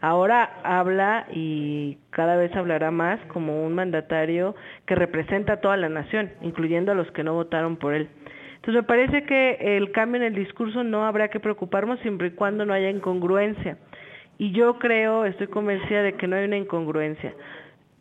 Ahora 0.02 0.58
habla 0.64 1.26
y 1.32 1.96
cada 2.10 2.34
vez 2.34 2.54
hablará 2.56 2.90
más 2.90 3.20
como 3.28 3.64
un 3.64 3.72
mandatario 3.72 4.56
que 4.84 4.96
representa 4.96 5.54
a 5.54 5.60
toda 5.60 5.76
la 5.76 5.88
nación, 5.88 6.32
incluyendo 6.42 6.90
a 6.90 6.96
los 6.96 7.08
que 7.12 7.22
no 7.22 7.34
votaron 7.34 7.76
por 7.76 7.94
él. 7.94 8.08
Entonces 8.56 8.82
me 8.82 8.82
parece 8.82 9.22
que 9.22 9.76
el 9.76 9.92
cambio 9.92 10.20
en 10.20 10.26
el 10.26 10.34
discurso 10.34 10.82
no 10.82 11.06
habrá 11.06 11.28
que 11.28 11.38
preocuparnos 11.38 12.00
siempre 12.00 12.26
y 12.26 12.30
cuando 12.32 12.66
no 12.66 12.74
haya 12.74 12.90
incongruencia. 12.90 13.78
Y 14.38 14.50
yo 14.50 14.80
creo, 14.80 15.24
estoy 15.24 15.46
convencida 15.46 16.02
de 16.02 16.14
que 16.14 16.26
no 16.26 16.34
hay 16.34 16.46
una 16.46 16.56
incongruencia 16.56 17.32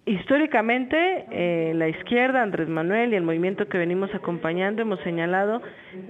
históricamente 0.06 1.26
eh, 1.30 1.74
la 1.76 1.88
izquierda, 1.88 2.42
Andrés 2.42 2.68
Manuel 2.68 3.14
y 3.14 3.16
el 3.16 3.24
movimiento 3.24 3.68
que 3.68 3.78
venimos 3.78 4.14
acompañando 4.16 4.82
hemos 4.82 5.00
señalado 5.02 5.62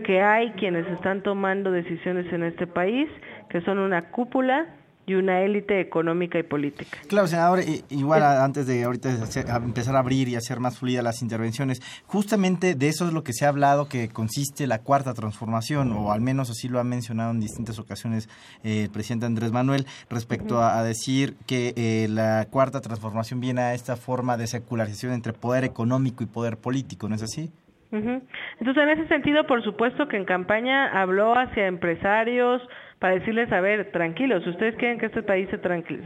que 0.06 0.22
hay 0.22 0.52
quienes 0.52 0.88
están 0.88 1.22
tomando 1.22 1.72
decisiones 1.72 2.32
en 2.32 2.44
este 2.44 2.68
país 2.68 3.10
que 3.50 3.60
son 3.62 3.80
una 3.80 4.10
cúpula 4.12 4.68
y 5.12 5.16
una 5.16 5.42
élite 5.42 5.80
económica 5.80 6.40
y 6.40 6.44
política. 6.44 6.98
Claro, 7.08 7.28
senador, 7.28 7.60
igual 7.90 8.24
antes 8.24 8.66
de 8.66 8.84
ahorita 8.84 9.10
empezar 9.58 9.96
a 9.96 10.00
abrir 10.00 10.30
y 10.30 10.36
hacer 10.36 10.60
más 10.60 10.80
fluidas 10.80 11.04
las 11.04 11.22
intervenciones, 11.22 11.82
justamente 12.06 12.76
de 12.76 12.88
eso 12.88 13.08
es 13.08 13.14
lo 13.14 13.24
que 13.24 13.34
se 13.34 13.46
ha 13.46 13.50
hablado, 13.50 13.88
que 13.88 14.10
consiste 14.10 14.68
la 14.68 14.80
cuarta 14.80 15.14
transformación, 15.14 15.92
o 15.92 16.12
al 16.12 16.22
menos 16.22 16.50
así 16.50 16.68
lo 16.68 16.80
ha 16.80 16.84
mencionado 16.84 17.32
en 17.32 17.40
distintas 17.40 17.78
ocasiones 17.80 18.30
eh, 18.64 18.84
el 18.84 18.90
presidente 18.90 19.26
Andrés 19.26 19.52
Manuel, 19.52 19.86
respecto 20.10 20.62
a, 20.62 20.82
decir 20.82 21.36
que 21.46 21.74
eh, 21.76 22.08
la 22.10 22.48
cuarta 22.50 22.82
transformación 22.82 23.40
viene 23.40 23.62
a 23.62 23.74
esta 23.74 23.96
forma 23.96 24.36
de 24.36 24.48
secularización 24.48 25.14
entre 25.14 25.34
poder 25.34 25.64
económico 25.64 26.24
y 26.24 26.28
poder 26.28 26.58
político, 26.58 27.08
¿no 27.08 27.16
es 27.16 27.24
así? 27.24 27.52
Entonces, 27.92 28.84
en 28.84 28.90
ese 28.90 29.08
sentido, 29.10 29.46
por 29.46 29.64
supuesto 29.64 30.08
que 30.08 30.16
en 30.16 30.24
campaña 30.24 31.02
habló 31.02 31.38
hacia 31.38 31.68
empresarios, 31.68 32.62
para 33.02 33.16
decirles, 33.16 33.52
a 33.52 33.62
ver, 33.62 33.92
tranquilos, 33.92 34.44
si 34.44 34.52
ustedes 34.52 34.76
quieren 34.76 35.00
que 35.00 35.08
este 35.08 35.24
país 35.24 35.50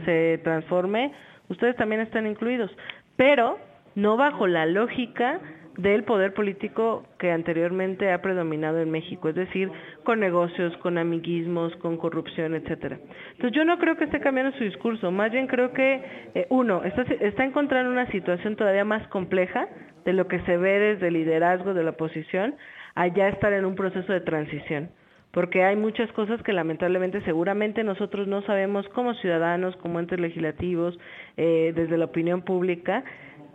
se, 0.06 0.40
transforme, 0.42 1.12
ustedes 1.50 1.76
también 1.76 2.00
están 2.00 2.26
incluidos, 2.26 2.74
pero 3.16 3.58
no 3.94 4.16
bajo 4.16 4.46
la 4.46 4.64
lógica 4.64 5.38
del 5.76 6.04
poder 6.04 6.32
político 6.32 7.04
que 7.18 7.32
anteriormente 7.32 8.10
ha 8.10 8.22
predominado 8.22 8.80
en 8.80 8.90
México, 8.90 9.28
es 9.28 9.34
decir, 9.34 9.70
con 10.04 10.20
negocios, 10.20 10.74
con 10.78 10.96
amiguismos, 10.96 11.76
con 11.76 11.98
corrupción, 11.98 12.54
etcétera. 12.54 12.98
Entonces 13.32 13.52
yo 13.52 13.66
no 13.66 13.78
creo 13.78 13.98
que 13.98 14.04
esté 14.04 14.18
cambiando 14.20 14.56
su 14.56 14.64
discurso, 14.64 15.10
más 15.10 15.30
bien 15.30 15.48
creo 15.48 15.74
que 15.74 16.02
eh, 16.34 16.46
uno 16.48 16.82
está, 16.82 17.02
está 17.02 17.44
encontrando 17.44 17.92
una 17.92 18.10
situación 18.10 18.56
todavía 18.56 18.86
más 18.86 19.06
compleja 19.08 19.68
de 20.06 20.14
lo 20.14 20.28
que 20.28 20.40
se 20.46 20.56
ve 20.56 20.78
desde 20.78 21.08
el 21.08 21.12
liderazgo 21.12 21.74
de 21.74 21.84
la 21.84 21.90
oposición, 21.90 22.54
allá 22.94 23.28
estar 23.28 23.52
en 23.52 23.66
un 23.66 23.74
proceso 23.74 24.14
de 24.14 24.22
transición 24.22 24.88
porque 25.36 25.62
hay 25.62 25.76
muchas 25.76 26.10
cosas 26.12 26.42
que 26.42 26.54
lamentablemente 26.54 27.20
seguramente 27.20 27.84
nosotros 27.84 28.26
no 28.26 28.40
sabemos 28.46 28.88
como 28.88 29.12
ciudadanos, 29.12 29.76
como 29.76 30.00
entes 30.00 30.18
legislativos, 30.18 30.98
eh, 31.36 31.74
desde 31.76 31.98
la 31.98 32.06
opinión 32.06 32.40
pública, 32.40 33.04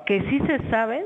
que 0.06 0.22
sí 0.30 0.40
se 0.46 0.60
saben 0.70 1.06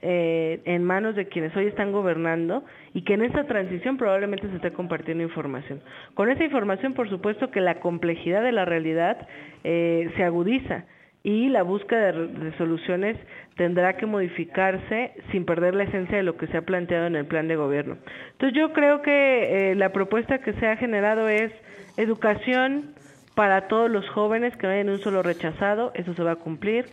eh, 0.00 0.60
en 0.64 0.84
manos 0.84 1.16
de 1.16 1.26
quienes 1.26 1.56
hoy 1.56 1.66
están 1.66 1.90
gobernando 1.90 2.62
y 2.94 3.02
que 3.02 3.14
en 3.14 3.22
esa 3.22 3.48
transición 3.48 3.96
probablemente 3.96 4.46
se 4.48 4.54
esté 4.54 4.70
compartiendo 4.70 5.24
información. 5.24 5.80
Con 6.14 6.30
esa 6.30 6.44
información, 6.44 6.94
por 6.94 7.10
supuesto 7.10 7.50
que 7.50 7.60
la 7.60 7.80
complejidad 7.80 8.44
de 8.44 8.52
la 8.52 8.64
realidad 8.64 9.26
eh, 9.64 10.08
se 10.16 10.22
agudiza 10.22 10.84
y 11.24 11.48
la 11.48 11.62
búsqueda 11.62 12.12
de, 12.12 12.56
soluciones 12.58 13.16
tendrá 13.56 13.96
que 13.96 14.06
modificarse 14.06 15.12
sin 15.30 15.44
perder 15.44 15.74
la 15.74 15.84
esencia 15.84 16.16
de 16.16 16.22
lo 16.22 16.36
que 16.36 16.46
se 16.46 16.56
ha 16.56 16.62
planteado 16.62 17.06
en 17.06 17.16
el 17.16 17.26
plan 17.26 17.48
de 17.48 17.56
gobierno. 17.56 17.96
Entonces 18.32 18.58
yo 18.58 18.72
creo 18.72 19.02
que 19.02 19.70
eh, 19.70 19.74
la 19.74 19.92
propuesta 19.92 20.38
que 20.38 20.52
se 20.54 20.66
ha 20.66 20.76
generado 20.76 21.28
es 21.28 21.52
educación 21.96 22.94
para 23.34 23.68
todos 23.68 23.90
los 23.90 24.08
jóvenes 24.10 24.56
que 24.56 24.66
no 24.66 24.72
hayan 24.72 24.90
un 24.90 24.98
solo 24.98 25.22
rechazado, 25.22 25.92
eso 25.94 26.14
se 26.14 26.22
va 26.22 26.32
a 26.32 26.36
cumplir. 26.36 26.86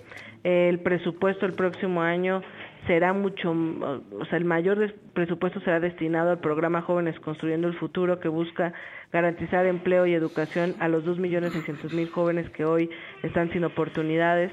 el 0.43 0.79
presupuesto 0.79 1.45
el 1.45 1.53
próximo 1.53 2.01
año 2.01 2.41
será 2.87 3.13
mucho, 3.13 3.51
o 3.51 4.25
sea, 4.25 4.37
el 4.37 4.45
mayor 4.45 4.93
presupuesto 5.13 5.59
será 5.61 5.79
destinado 5.79 6.31
al 6.31 6.39
programa 6.39 6.81
Jóvenes 6.81 7.19
Construyendo 7.19 7.67
el 7.67 7.73
Futuro, 7.75 8.19
que 8.19 8.29
busca 8.29 8.73
garantizar 9.11 9.65
empleo 9.65 10.05
y 10.05 10.13
educación 10.13 10.75
a 10.79 10.87
los 10.87 11.03
2.600.000 11.05 12.09
jóvenes 12.09 12.49
que 12.51 12.65
hoy 12.65 12.89
están 13.21 13.51
sin 13.51 13.63
oportunidades. 13.63 14.51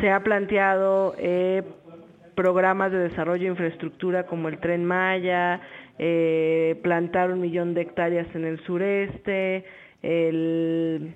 Se 0.00 0.10
ha 0.10 0.22
planteado 0.22 1.14
eh, 1.18 1.62
programas 2.36 2.92
de 2.92 2.98
desarrollo 2.98 3.44
de 3.44 3.50
infraestructura 3.50 4.26
como 4.26 4.48
el 4.48 4.58
Tren 4.58 4.84
Maya, 4.84 5.60
eh, 5.98 6.78
plantar 6.82 7.32
un 7.32 7.40
millón 7.40 7.74
de 7.74 7.80
hectáreas 7.82 8.26
en 8.34 8.44
el 8.44 8.60
sureste, 8.60 9.64
el, 10.02 11.14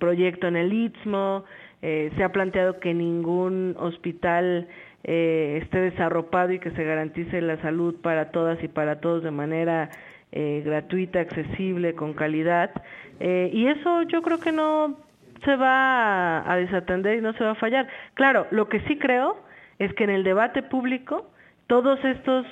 proyecto 0.00 0.48
en 0.48 0.56
el 0.56 0.72
Istmo, 0.72 1.44
eh, 1.82 2.10
se 2.16 2.24
ha 2.24 2.32
planteado 2.32 2.80
que 2.80 2.94
ningún 2.94 3.76
hospital 3.78 4.66
esté 5.02 5.80
desarropado 5.80 6.52
y 6.52 6.58
que 6.58 6.72
se 6.72 6.84
garantice 6.84 7.40
la 7.40 7.56
salud 7.62 7.94
para 8.02 8.32
todas 8.32 8.62
y 8.62 8.68
para 8.68 9.00
todos 9.00 9.22
de 9.22 9.30
manera 9.30 9.88
gratuita, 10.30 11.20
accesible, 11.20 11.94
con 11.94 12.12
calidad. 12.12 12.70
Y 13.18 13.66
eso 13.66 14.02
yo 14.02 14.20
creo 14.20 14.38
que 14.38 14.52
no 14.52 14.96
se 15.44 15.56
va 15.56 16.50
a, 16.50 16.56
desatender 16.56 17.18
y 17.18 17.20
no 17.20 17.32
se 17.34 17.44
va 17.44 17.52
a 17.52 17.54
fallar. 17.56 17.88
Claro, 18.14 18.46
lo 18.50 18.68
que 18.68 18.80
sí 18.80 18.98
creo 18.98 19.36
es 19.78 19.92
que 19.94 20.04
en 20.04 20.10
el 20.10 20.24
debate 20.24 20.62
público 20.62 21.30
todos 21.66 22.02
estos 22.04 22.46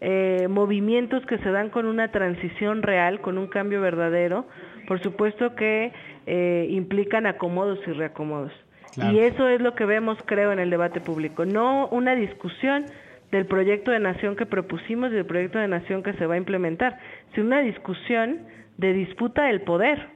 eh, 0.00 0.48
movimientos 0.48 1.24
que 1.26 1.38
se 1.38 1.50
dan 1.50 1.70
con 1.70 1.86
una 1.86 2.08
transición 2.08 2.82
real, 2.82 3.20
con 3.20 3.38
un 3.38 3.46
cambio 3.46 3.80
verdadero, 3.80 4.46
por 4.88 5.00
supuesto 5.00 5.54
que 5.54 5.92
eh, 6.26 6.66
implican 6.70 7.26
acomodos 7.26 7.78
y 7.86 7.92
reacomodos. 7.92 8.52
Y 8.96 9.20
eso 9.20 9.48
es 9.48 9.60
lo 9.60 9.74
que 9.74 9.86
vemos, 9.86 10.18
creo, 10.26 10.52
en 10.52 10.58
el 10.58 10.68
debate 10.68 11.00
público. 11.00 11.46
No 11.46 11.88
una 11.88 12.14
discusión 12.14 12.84
del 13.30 13.46
proyecto 13.46 13.90
de 13.90 13.98
nación 13.98 14.36
que 14.36 14.44
propusimos 14.44 15.10
y 15.10 15.14
del 15.14 15.24
proyecto 15.24 15.58
de 15.58 15.66
nación 15.66 16.02
que 16.02 16.12
se 16.14 16.26
va 16.26 16.34
a 16.34 16.36
implementar, 16.36 16.98
sino 17.34 17.46
una 17.46 17.62
discusión 17.62 18.40
de 18.76 18.92
disputa 18.92 19.44
del 19.44 19.62
poder. 19.62 20.08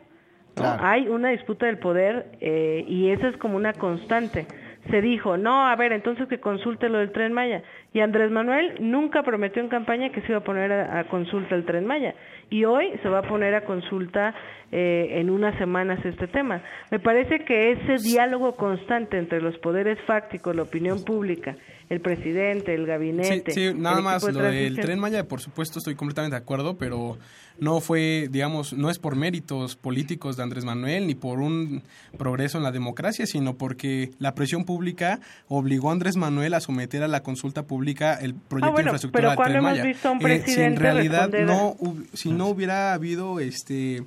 Hay 0.57 1.09
una 1.09 1.31
disputa 1.31 1.66
del 1.66 1.79
poder 1.79 2.27
eh, 2.40 2.85
y 2.88 3.11
esa 3.11 3.29
es 3.29 3.37
como 3.37 3.57
una 3.57 3.73
constante. 3.75 4.47
Se 4.90 5.01
dijo, 5.01 5.37
no, 5.37 5.66
a 5.66 5.75
ver, 5.77 5.92
entonces 5.92 6.29
que 6.29 6.40
consulte 6.40 6.88
lo 6.88 6.99
del 6.99 7.12
tren 7.12 7.33
Maya. 7.33 7.62
Y 7.97 8.01
Andrés 8.01 8.31
Manuel 8.31 8.75
nunca 8.79 9.23
prometió 9.23 9.63
en 9.63 9.71
campaña 9.71 10.11
que 10.11 10.21
se 10.21 10.27
iba 10.29 10.41
a 10.41 10.45
poner 10.45 10.71
a, 10.71 11.09
consulta 11.09 11.55
el 11.55 11.65
tren 11.65 11.87
Maya. 11.87 12.15
Y 12.51 12.67
hoy 12.67 12.93
se 13.03 13.09
va 13.09 13.21
a 13.21 13.23
poner 13.23 13.55
a 13.55 13.65
consulta 13.65 14.35
eh, 14.71 15.19
en 15.19 15.31
unas 15.31 15.57
semanas 15.57 16.05
este 16.05 16.27
tema. 16.27 16.63
Me 16.91 16.99
parece 16.99 17.39
que 17.47 17.73
ese 17.73 17.95
diálogo 18.07 18.55
constante 18.55 19.17
entre 19.17 19.41
los 19.41 19.57
poderes 19.61 19.99
fácticos, 20.07 20.55
la 20.55 20.65
opinión 20.65 21.05
pública, 21.05 21.57
el 21.89 22.03
presidente, 22.03 22.75
el 22.75 22.85
gabinete. 22.85 23.51
Sí, 23.53 23.73
nada 23.75 24.03
más 24.03 24.23
lo 24.25 24.43
del 24.43 24.77
tren 24.77 24.99
Maya, 24.99 25.27
por 25.27 25.41
supuesto, 25.41 25.79
estoy 25.79 25.95
completamente 25.95 26.37
de 26.37 26.43
acuerdo, 26.43 26.77
pero 26.77 27.17
no 27.59 27.81
fue, 27.81 28.29
digamos, 28.31 28.73
no 28.73 28.91
es 28.91 28.99
por 28.99 29.17
méritos 29.17 29.77
políticos 29.77 30.37
de 30.37 30.43
Andrés 30.43 30.65
Manuel 30.65 31.07
ni 31.07 31.15
por 31.15 31.39
un 31.39 31.83
progreso 32.19 32.59
en 32.59 32.65
la 32.65 32.73
democracia, 32.73 33.25
sino 33.27 33.57
porque 33.57 34.11
la 34.19 34.35
presión 34.35 34.65
pública 34.65 35.21
obligó 35.49 35.89
a 35.89 35.93
Andrés 35.93 36.17
Manuel 36.17 36.55
a 36.55 36.61
someter 36.61 37.03
a 37.03 37.09
la 37.09 37.23
consulta 37.23 37.63
pública 37.67 37.86
el 37.87 38.35
proyecto 38.35 38.72
ah, 38.72 38.77
de 38.77 38.83
infraestructura 38.83 39.37
pero 39.37 39.61
del 39.61 39.75
Tren 39.75 39.87
Visto 39.87 40.12
un 40.12 40.18
presidente 40.18 40.51
eh, 40.51 40.55
si 40.55 40.62
en 40.62 40.77
realidad 40.77 41.31
no, 41.44 41.77
si 42.12 42.31
no 42.31 42.49
hubiera 42.49 42.94
habido 42.94 43.40
este 43.40 44.03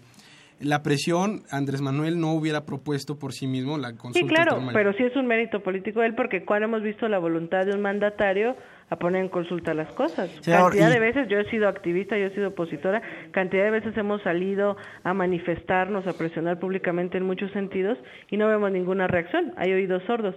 la 0.59 0.83
presión, 0.83 1.43
Andrés 1.51 1.81
Manuel 1.81 2.19
no 2.19 2.33
hubiera 2.33 2.65
propuesto 2.65 3.17
por 3.17 3.31
sí 3.31 3.47
mismo 3.47 3.77
la 3.77 3.93
consulta. 3.93 4.19
Sí, 4.19 4.25
claro, 4.27 4.61
pero 4.73 4.91
sí 4.93 5.03
es 5.03 5.15
un 5.15 5.25
mérito 5.25 5.61
político 5.61 6.01
de 6.01 6.07
él, 6.07 6.15
porque 6.15 6.43
cuando 6.43 6.67
hemos 6.67 6.83
visto 6.83 7.07
la 7.07 7.17
voluntad 7.17 7.65
de 7.65 7.73
un 7.73 7.81
mandatario 7.81 8.57
a 8.89 8.95
poner 8.97 9.21
en 9.21 9.29
consulta 9.29 9.73
las 9.73 9.91
cosas. 9.93 10.29
cantidad 10.43 10.89
de 10.89 10.99
veces 10.99 11.27
yo 11.29 11.39
he 11.39 11.49
sido 11.49 11.67
activista, 11.67 12.17
yo 12.17 12.25
he 12.25 12.33
sido 12.33 12.49
opositora, 12.49 13.01
cantidad 13.31 13.63
de 13.63 13.71
veces 13.71 13.95
hemos 13.97 14.21
salido 14.23 14.75
a 15.03 15.13
manifestarnos, 15.13 16.07
a 16.07 16.13
presionar 16.13 16.59
públicamente 16.59 17.17
en 17.17 17.25
muchos 17.25 17.51
sentidos 17.51 17.97
y 18.29 18.37
no 18.37 18.47
vemos 18.47 18.71
ninguna 18.71 19.07
reacción, 19.07 19.53
hay 19.57 19.71
oídos 19.71 20.03
sordos. 20.07 20.35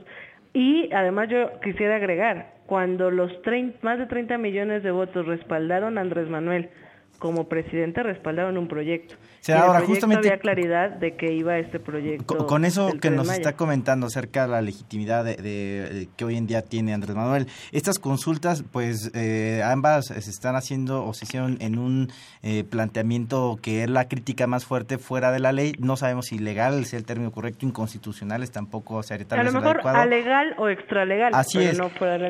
Y 0.54 0.92
además 0.92 1.30
yo 1.30 1.60
quisiera 1.62 1.96
agregar, 1.96 2.52
cuando 2.72 3.10
los 3.10 3.30
más 3.82 3.98
de 3.98 4.06
30 4.06 4.38
millones 4.38 4.82
de 4.82 4.90
votos 4.90 5.26
respaldaron 5.26 5.98
a 5.98 6.00
Andrés 6.00 6.26
Manuel, 6.30 6.70
como 7.22 7.48
presidente 7.48 8.02
respaldaron 8.02 8.58
un 8.58 8.66
proyecto. 8.66 9.14
O 9.14 9.44
sea, 9.44 9.62
ahora 9.62 9.82
justamente 9.82 10.26
había 10.26 10.40
claridad 10.40 10.90
de 10.90 11.14
que 11.14 11.32
iba 11.32 11.56
este 11.56 11.78
proyecto. 11.78 12.46
Con, 12.48 12.64
eso 12.64 12.94
que 13.00 13.10
nos 13.10 13.30
está 13.30 13.52
comentando 13.52 14.08
acerca 14.08 14.42
de 14.42 14.48
la 14.48 14.60
legitimidad 14.60 15.24
de, 15.24 16.08
que 16.16 16.24
hoy 16.24 16.36
en 16.36 16.48
día 16.48 16.62
tiene 16.62 16.92
Andrés 16.92 17.14
Manuel, 17.14 17.46
estas 17.70 18.00
consultas, 18.00 18.64
pues 18.72 19.12
eh, 19.14 19.62
ambas 19.64 20.06
se 20.06 20.18
están 20.18 20.56
haciendo 20.56 21.04
o 21.04 21.14
se 21.14 21.24
hicieron 21.24 21.58
en 21.60 21.78
un 21.78 22.10
eh, 22.42 22.64
planteamiento 22.64 23.56
que 23.62 23.84
es 23.84 23.90
la 23.90 24.08
crítica 24.08 24.48
más 24.48 24.64
fuerte 24.64 24.98
fuera 24.98 25.30
de 25.30 25.38
la 25.38 25.52
ley. 25.52 25.74
No 25.78 25.96
sabemos 25.96 26.26
si 26.26 26.40
legal 26.40 26.80
es 26.80 26.92
el 26.92 27.04
término 27.04 27.30
correcto, 27.30 27.66
inconstitucionales 27.66 28.50
tampoco 28.50 29.00
se 29.04 29.24
tal 29.24 29.38
A 29.38 29.44
lo 29.44 29.52
mejor 29.52 29.86
alegal 29.86 30.56
o 30.58 30.68
extralegal. 30.68 31.32
Así 31.34 31.60
es. 31.60 31.78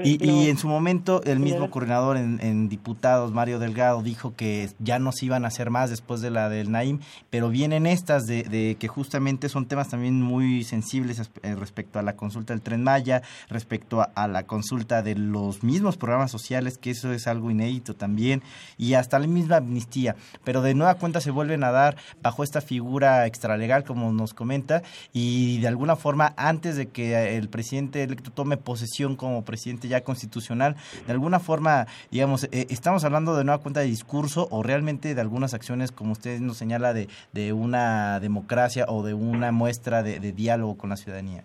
y, 0.05 0.51
en 0.51 0.59
su 0.59 0.69
momento 0.69 1.23
el 1.25 1.41
mismo 1.41 1.71
coordinador 1.71 2.19
en, 2.19 2.41
en 2.43 2.69
diputados, 2.69 3.33
Mario 3.33 3.59
Delgado, 3.59 4.03
dijo 4.03 4.35
que 4.37 4.69
ya 4.83 4.99
no 4.99 5.13
se 5.13 5.27
iban 5.27 5.45
a 5.45 5.49
hacer 5.49 5.71
más 5.71 5.91
después 5.91 6.21
de 6.21 6.31
la 6.31 6.49
del 6.49 6.71
Naim, 6.71 7.01
pero 7.31 7.49
vienen 7.49 7.87
estas 7.87 8.27
de, 8.27 8.77
que 8.79 8.89
justamente 8.89 9.49
son 9.49 9.67
temas 9.67 9.89
también 9.89 10.21
muy 10.21 10.65
sensibles 10.65 11.31
eh, 11.43 11.55
respecto 11.55 11.99
a 11.99 12.03
la 12.03 12.17
consulta 12.17 12.53
del 12.53 12.63
Tren 12.63 12.83
Maya, 12.83 13.23
respecto 13.49 14.07
a, 14.15 14.29
la 14.29 14.45
consulta 14.45 15.03
de 15.03 15.15
los 15.15 15.63
mismos 15.63 15.97
programas 15.97 16.31
sociales, 16.31 16.79
que 16.79 16.91
eso 16.91 17.13
es 17.13 17.27
algo 17.27 17.51
inédito 17.51 17.95
también, 17.95 18.43
y 18.79 18.95
hasta 18.95 19.19
la 19.19 19.27
misma 19.27 19.57
amnistía, 19.57 20.17
pero 20.45 20.63
de 20.63 20.75
nueva 20.75 20.95
cuenta 20.95 21.21
se 21.21 21.31
vuelven 21.31 21.65
a 21.65 21.71
dar 21.71 21.97
bajo 22.23 22.43
esta 22.43 22.61
figura 22.61 23.27
extralegal, 23.27 23.85
como 23.85 24.13
nos 24.13 24.35
comenta, 24.35 24.83
y 25.13 25.59
de 25.61 25.69
alguna 25.69 25.97
forma, 25.97 26.35
antes 26.37 26.77
de 26.77 26.89
que 26.89 27.37
el 27.37 27.49
presidente 27.49 28.03
electo 28.03 28.31
tome 28.31 28.57
posesión 28.57 29.17
como 29.17 29.45
presidente 29.45 29.89
ya 29.89 30.03
constitucional, 30.03 30.77
de 31.07 31.13
alguna 31.13 31.41
forma, 31.41 31.87
digamos, 32.11 32.45
eh, 32.45 32.67
estamos 32.71 33.05
hablando 33.05 33.37
de 33.37 33.45
nueva 33.45 33.63
cuenta 33.63 33.81
de 33.81 33.87
discurso 33.87 34.49
o 34.51 34.63
realmente 34.73 35.15
de 35.15 35.21
algunas 35.21 35.53
acciones, 35.53 35.93
como 35.93 36.13
usted 36.13 36.41
nos 36.41 36.57
señala, 36.57 36.95
de, 36.95 37.07
de 37.35 37.53
una 37.53 38.21
democracia 38.21 38.87
o 38.89 39.03
de 39.03 39.13
una 39.13 39.53
muestra 39.53 40.03
de, 40.03 40.19
diálogo 40.33 40.79
con 40.79 40.89
la 40.89 40.97
ciudadanía? 40.97 41.45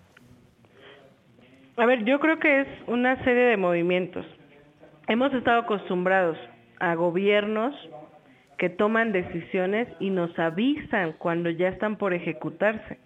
A 1.76 1.86
ver, 1.86 2.06
yo 2.06 2.22
creo 2.22 2.40
que 2.40 2.62
es 2.62 2.68
una 2.88 3.22
serie 3.26 3.44
de 3.44 3.58
movimientos. 3.58 4.26
Hemos 5.10 5.34
estado 5.34 5.60
acostumbrados 5.60 6.38
a 6.80 6.96
gobiernos 6.96 7.76
que 8.58 8.70
toman 8.70 9.12
decisiones 9.12 9.90
y 10.00 10.10
nos 10.10 10.32
avisan 10.40 11.14
cuando 11.20 11.50
ya 11.50 11.68
están 11.68 11.98
por 11.98 12.14
ejecutarse. 12.14 12.98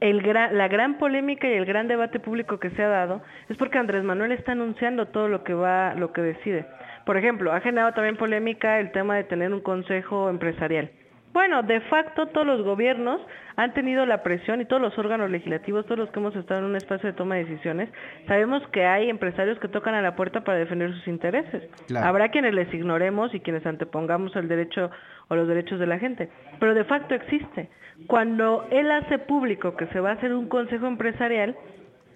El 0.00 0.22
la 0.22 0.68
gran 0.68 0.98
polémica 0.98 1.48
y 1.48 1.54
el 1.54 1.64
gran 1.64 1.88
debate 1.88 2.20
público 2.20 2.58
que 2.58 2.70
se 2.70 2.82
ha 2.82 2.88
dado 2.88 3.22
es 3.48 3.56
porque 3.56 3.78
Andrés 3.78 4.04
Manuel 4.04 4.32
está 4.32 4.52
anunciando 4.52 5.06
todo 5.06 5.28
lo 5.28 5.42
que 5.42 5.54
va, 5.54 5.94
lo 5.94 6.12
que 6.12 6.20
decide. 6.20 6.66
Por 7.06 7.16
ejemplo, 7.16 7.52
ha 7.52 7.60
generado 7.60 7.92
también 7.92 8.16
polémica 8.16 8.78
el 8.78 8.92
tema 8.92 9.16
de 9.16 9.24
tener 9.24 9.52
un 9.52 9.60
consejo 9.60 10.28
empresarial. 10.28 10.90
Bueno, 11.36 11.62
de 11.62 11.82
facto 11.82 12.28
todos 12.28 12.46
los 12.46 12.62
gobiernos 12.62 13.20
han 13.56 13.74
tenido 13.74 14.06
la 14.06 14.22
presión 14.22 14.62
y 14.62 14.64
todos 14.64 14.80
los 14.80 14.98
órganos 14.98 15.30
legislativos, 15.30 15.84
todos 15.84 15.98
los 15.98 16.08
que 16.08 16.18
hemos 16.18 16.34
estado 16.34 16.60
en 16.60 16.66
un 16.66 16.76
espacio 16.76 17.10
de 17.10 17.12
toma 17.12 17.34
de 17.34 17.44
decisiones, 17.44 17.90
sabemos 18.26 18.66
que 18.68 18.86
hay 18.86 19.10
empresarios 19.10 19.58
que 19.58 19.68
tocan 19.68 19.94
a 19.94 20.00
la 20.00 20.16
puerta 20.16 20.44
para 20.44 20.56
defender 20.56 20.94
sus 20.94 21.06
intereses. 21.06 21.68
Habrá 21.94 22.30
quienes 22.30 22.54
les 22.54 22.72
ignoremos 22.72 23.34
y 23.34 23.40
quienes 23.40 23.66
antepongamos 23.66 24.34
el 24.34 24.48
derecho 24.48 24.90
o 25.28 25.36
los 25.36 25.46
derechos 25.46 25.78
de 25.78 25.86
la 25.86 25.98
gente, 25.98 26.30
pero 26.58 26.72
de 26.72 26.84
facto 26.84 27.14
existe. 27.14 27.68
Cuando 28.06 28.66
él 28.70 28.90
hace 28.90 29.18
público 29.18 29.76
que 29.76 29.88
se 29.88 30.00
va 30.00 30.12
a 30.12 30.14
hacer 30.14 30.32
un 30.32 30.48
consejo 30.48 30.86
empresarial, 30.86 31.54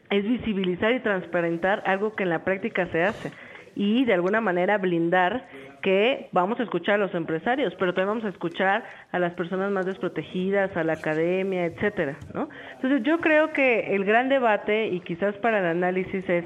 es 0.09 0.25
visibilizar 0.25 0.93
y 0.93 1.01
transparentar 1.01 1.83
algo 1.85 2.15
que 2.15 2.23
en 2.23 2.31
la 2.31 2.43
práctica 2.43 2.87
se 2.87 3.03
hace 3.03 3.31
y 3.75 4.05
de 4.05 4.15
alguna 4.15 4.41
manera 4.41 4.79
blindar 4.79 5.47
que 5.83 6.29
vamos 6.33 6.61
a 6.61 6.63
escuchar 6.63 6.97
a 6.97 6.99
los 6.99 7.15
empresarios, 7.15 7.75
pero 7.79 7.95
también 7.95 8.09
vamos 8.09 8.25
a 8.25 8.29
escuchar 8.29 8.85
a 9.13 9.19
las 9.19 9.33
personas 9.35 9.71
más 9.71 9.87
desprotegidas, 9.87 10.77
a 10.77 10.85
la 10.85 10.95
academia, 10.95 11.65
etcétera, 11.65 12.17
¿no? 12.35 12.49
Entonces 12.75 13.03
yo 13.03 13.19
creo 13.21 13.53
que 13.53 13.95
el 13.95 14.05
gran 14.05 14.29
debate 14.29 14.89
y 14.89 15.01
quizás 15.01 15.35
para 15.39 15.61
el 15.61 15.67
análisis 15.67 16.29
es 16.29 16.45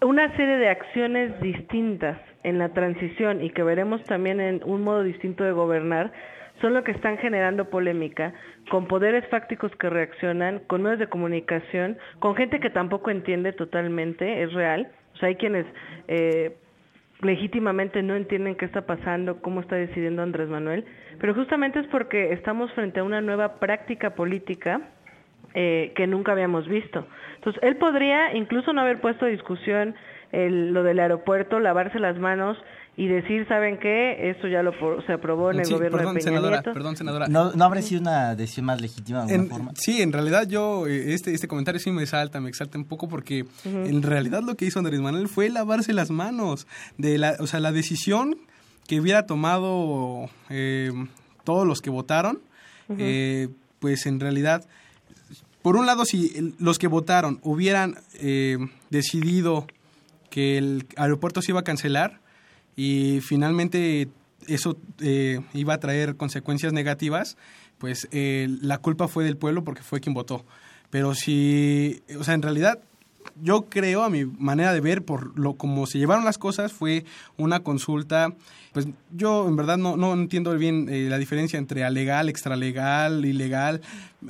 una 0.00 0.34
serie 0.36 0.56
de 0.56 0.68
acciones 0.68 1.40
distintas 1.40 2.18
en 2.42 2.58
la 2.58 2.70
transición 2.70 3.42
y 3.42 3.50
que 3.50 3.62
veremos 3.62 4.02
también 4.04 4.40
en 4.40 4.60
un 4.64 4.82
modo 4.82 5.02
distinto 5.02 5.44
de 5.44 5.52
gobernar 5.52 6.12
son 6.60 6.74
lo 6.74 6.84
que 6.84 6.92
están 6.92 7.18
generando 7.18 7.68
polémica, 7.70 8.34
con 8.70 8.86
poderes 8.86 9.26
fácticos 9.28 9.74
que 9.76 9.90
reaccionan, 9.90 10.60
con 10.68 10.82
medios 10.82 11.00
de 11.00 11.08
comunicación, 11.08 11.98
con 12.20 12.36
gente 12.36 12.60
que 12.60 12.70
tampoco 12.70 13.10
entiende 13.10 13.52
totalmente, 13.52 14.42
es 14.42 14.52
real, 14.52 14.92
sea, 15.22 15.28
hay 15.28 15.36
quienes 15.36 15.66
eh, 16.08 16.56
legítimamente 17.20 18.02
no 18.02 18.16
entienden 18.16 18.56
qué 18.56 18.64
está 18.64 18.86
pasando, 18.86 19.40
cómo 19.40 19.60
está 19.60 19.76
decidiendo 19.76 20.22
Andrés 20.22 20.48
Manuel, 20.48 20.84
pero 21.20 21.34
justamente 21.34 21.78
es 21.78 21.86
porque 21.86 22.32
estamos 22.32 22.72
frente 22.72 23.00
a 23.00 23.04
una 23.04 23.20
nueva 23.20 23.60
práctica 23.60 24.14
política 24.14 24.80
eh, 25.54 25.92
que 25.94 26.06
nunca 26.06 26.32
habíamos 26.32 26.66
visto. 26.66 27.06
Entonces, 27.36 27.62
él 27.62 27.76
podría 27.76 28.34
incluso 28.34 28.72
no 28.72 28.80
haber 28.80 29.00
puesto 29.00 29.26
a 29.26 29.28
discusión 29.28 29.94
lo 30.32 30.82
del 30.82 30.98
aeropuerto, 30.98 31.60
lavarse 31.60 31.98
las 31.98 32.18
manos 32.18 32.56
y 32.94 33.08
decir, 33.08 33.46
¿saben 33.48 33.78
qué? 33.78 34.30
Esto 34.30 34.48
ya 34.48 34.62
lo 34.62 34.72
se 35.06 35.14
aprobó 35.14 35.50
en 35.50 35.60
el 35.60 35.70
gobierno 35.70 35.96
de 35.96 36.04
Peña 36.08 36.20
senadora, 36.20 36.56
Nieto. 36.56 36.72
Perdón, 36.74 36.96
senadora. 36.96 37.26
¿No, 37.26 37.52
¿No 37.52 37.64
habría 37.64 37.82
sido 37.82 38.02
una 38.02 38.34
decisión 38.34 38.66
más 38.66 38.82
legítima 38.82 39.24
de 39.24 39.34
alguna 39.34 39.50
forma? 39.50 39.72
Sí, 39.76 40.02
en 40.02 40.12
realidad 40.12 40.46
yo, 40.46 40.86
eh, 40.86 41.14
este, 41.14 41.32
este 41.32 41.48
comentario 41.48 41.80
sí 41.80 41.90
me 41.90 42.04
salta, 42.04 42.38
me 42.40 42.50
exalta 42.50 42.76
un 42.76 42.84
poco 42.84 43.08
porque 43.08 43.46
en 43.64 44.02
realidad 44.02 44.42
lo 44.42 44.56
que 44.56 44.66
hizo 44.66 44.78
Andrés 44.78 45.00
Manuel 45.00 45.28
fue 45.28 45.48
lavarse 45.48 45.94
las 45.94 46.10
manos. 46.10 46.66
de 46.98 47.16
la, 47.16 47.36
O 47.40 47.46
sea, 47.46 47.60
la 47.60 47.72
decisión 47.72 48.36
que 48.86 49.00
hubiera 49.00 49.24
tomado 49.24 50.28
eh, 50.50 50.92
todos 51.44 51.66
los 51.66 51.80
que 51.80 51.88
votaron, 51.88 52.40
eh, 52.98 53.48
pues 53.78 54.04
en 54.04 54.20
realidad, 54.20 54.66
por 55.62 55.76
un 55.76 55.86
lado, 55.86 56.04
si 56.04 56.54
los 56.58 56.78
que 56.78 56.88
votaron 56.88 57.40
hubieran 57.42 57.94
decidido 58.90 59.66
que 60.28 60.58
el 60.58 60.86
aeropuerto 60.96 61.40
se 61.40 61.52
iba 61.52 61.60
a 61.60 61.64
cancelar 61.64 62.21
y 62.76 63.20
finalmente 63.20 64.08
eso 64.46 64.76
eh, 65.00 65.40
iba 65.54 65.74
a 65.74 65.80
traer 65.80 66.16
consecuencias 66.16 66.72
negativas, 66.72 67.36
pues 67.78 68.08
eh, 68.12 68.48
la 68.60 68.78
culpa 68.78 69.08
fue 69.08 69.24
del 69.24 69.36
pueblo 69.36 69.64
porque 69.64 69.82
fue 69.82 70.00
quien 70.00 70.14
votó. 70.14 70.44
Pero 70.90 71.14
si, 71.14 72.02
o 72.18 72.24
sea, 72.24 72.34
en 72.34 72.42
realidad 72.42 72.80
yo 73.40 73.66
creo, 73.68 74.02
a 74.02 74.10
mi 74.10 74.24
manera 74.24 74.72
de 74.72 74.80
ver, 74.80 75.04
por 75.04 75.38
lo 75.38 75.54
como 75.54 75.86
se 75.86 75.98
llevaron 75.98 76.24
las 76.24 76.38
cosas, 76.38 76.72
fue 76.72 77.04
una 77.36 77.60
consulta, 77.60 78.34
pues 78.72 78.86
yo 79.10 79.48
en 79.48 79.56
verdad 79.56 79.76
no, 79.76 79.96
no 79.96 80.12
entiendo 80.12 80.56
bien 80.56 80.88
eh, 80.90 81.06
la 81.08 81.18
diferencia 81.18 81.58
entre 81.58 81.84
alegal, 81.84 82.28
extralegal, 82.28 83.24
ilegal. 83.24 83.80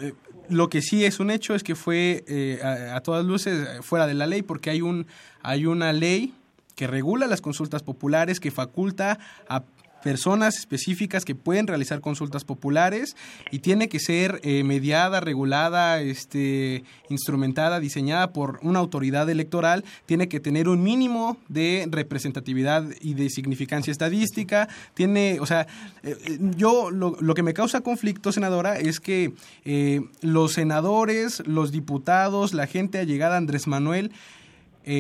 Eh, 0.01 0.13
lo 0.49 0.69
que 0.69 0.83
sí 0.83 1.05
es 1.05 1.21
un 1.21 1.31
hecho 1.31 1.55
es 1.55 1.63
que 1.63 1.75
fue 1.75 2.25
eh, 2.27 2.61
a, 2.63 2.97
a, 2.97 3.01
todas 3.01 3.25
luces 3.25 3.67
fuera 3.83 4.07
de 4.07 4.15
la 4.15 4.27
ley 4.27 4.43
porque 4.43 4.71
hay, 4.71 4.83
un, 4.83 5.07
hay 5.43 5.67
una 5.67 5.93
ley 5.93 6.35
que 6.75 6.87
regula 6.87 7.27
las 7.27 7.41
consultas 7.41 7.83
populares, 7.83 8.41
que 8.41 8.51
faculta 8.51 9.19
a 9.49 9.63
personas 10.03 10.59
específicas 10.59 11.25
que 11.25 11.35
pueden 11.35 11.67
realizar 11.67 12.01
consultas 12.01 12.45
populares 12.45 13.17
y 13.51 13.61
tiene 13.61 13.89
que 13.89 14.01
ser 14.01 14.41
eh, 14.43 14.65
mediada, 14.65 15.21
regulada, 15.21 16.01
este, 16.01 16.85
instrumentada, 17.09 17.81
diseñada 17.81 18.33
por 18.33 18.59
una 18.63 18.81
autoridad 18.81 19.31
electoral, 19.31 19.85
tiene 20.07 20.29
que 20.29 20.41
tener 20.41 20.69
un 20.69 20.83
mínimo 20.83 21.39
de 21.49 21.87
representatividad 21.91 22.85
y 23.01 23.15
de 23.15 23.31
significancia 23.31 23.91
estadística, 23.91 24.69
tiene, 24.95 25.39
o 25.41 25.47
sea, 25.47 25.67
eh, 26.03 26.17
yo 26.57 26.91
lo, 26.91 27.17
lo, 27.21 27.35
que 27.35 27.43
me 27.43 27.55
causa 27.55 27.81
conflicto, 27.81 28.33
senadora, 28.33 28.77
es 28.79 29.01
que 29.01 29.33
eh, 29.65 30.01
los 30.21 30.53
senadores, 30.53 31.47
los 31.47 31.71
diputados, 31.73 32.53
la 32.55 32.67
gente 32.67 32.99
allegada 32.99 33.37
a 33.37 33.39
Andrés 33.39 33.67
Manuel 33.67 34.13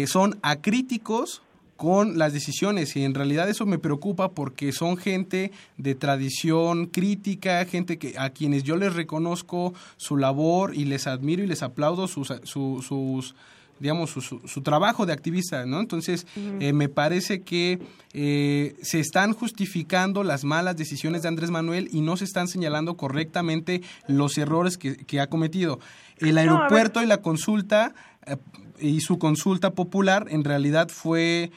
son 0.06 0.38
acríticos 0.42 1.42
con 1.82 2.16
las 2.16 2.32
decisiones 2.32 2.94
y 2.94 3.02
en 3.02 3.12
realidad 3.12 3.50
eso 3.50 3.66
me 3.66 3.76
preocupa 3.76 4.30
porque 4.30 4.70
son 4.70 4.96
gente 4.96 5.50
de 5.78 5.96
tradición 5.96 6.86
crítica, 6.86 7.64
gente 7.64 7.98
que 7.98 8.14
a 8.16 8.30
quienes 8.30 8.62
yo 8.62 8.76
les 8.76 8.94
reconozco 8.94 9.74
su 9.96 10.16
labor 10.16 10.76
y 10.76 10.84
les 10.84 11.08
admiro 11.08 11.42
y 11.42 11.48
les 11.48 11.60
aplaudo 11.64 12.06
sus, 12.06 12.32
sus, 12.44 12.86
sus 12.86 13.34
digamos, 13.80 14.10
su, 14.10 14.20
su, 14.20 14.46
su, 14.46 14.62
trabajo 14.62 15.06
de 15.06 15.12
activista, 15.12 15.66
¿no? 15.66 15.80
Entonces, 15.80 16.24
uh 16.36 16.40
-huh. 16.40 16.62
eh, 16.62 16.72
me 16.72 16.88
parece 16.88 17.42
que 17.42 17.80
eh, 18.12 18.76
se 18.80 19.00
están 19.00 19.32
justificando 19.32 20.22
las 20.22 20.44
malas 20.44 20.76
decisiones 20.76 21.22
de 21.22 21.28
Andrés 21.28 21.50
Manuel 21.50 21.88
y 21.90 22.00
no 22.00 22.16
se 22.16 22.26
están 22.26 22.46
señalando 22.46 22.96
correctamente 22.96 23.82
los 24.06 24.38
errores 24.38 24.78
que, 24.78 24.98
que 24.98 25.18
ha 25.18 25.26
cometido. 25.26 25.80
El 26.18 26.38
aeropuerto 26.38 27.00
no, 27.00 27.06
y 27.06 27.08
la 27.08 27.22
consulta 27.22 27.92
eh, 28.26 28.36
y 28.78 29.00
su 29.00 29.18
consulta 29.18 29.72
popular 29.72 30.26
en 30.30 30.44
realidad 30.44 30.88
fue 30.88 31.50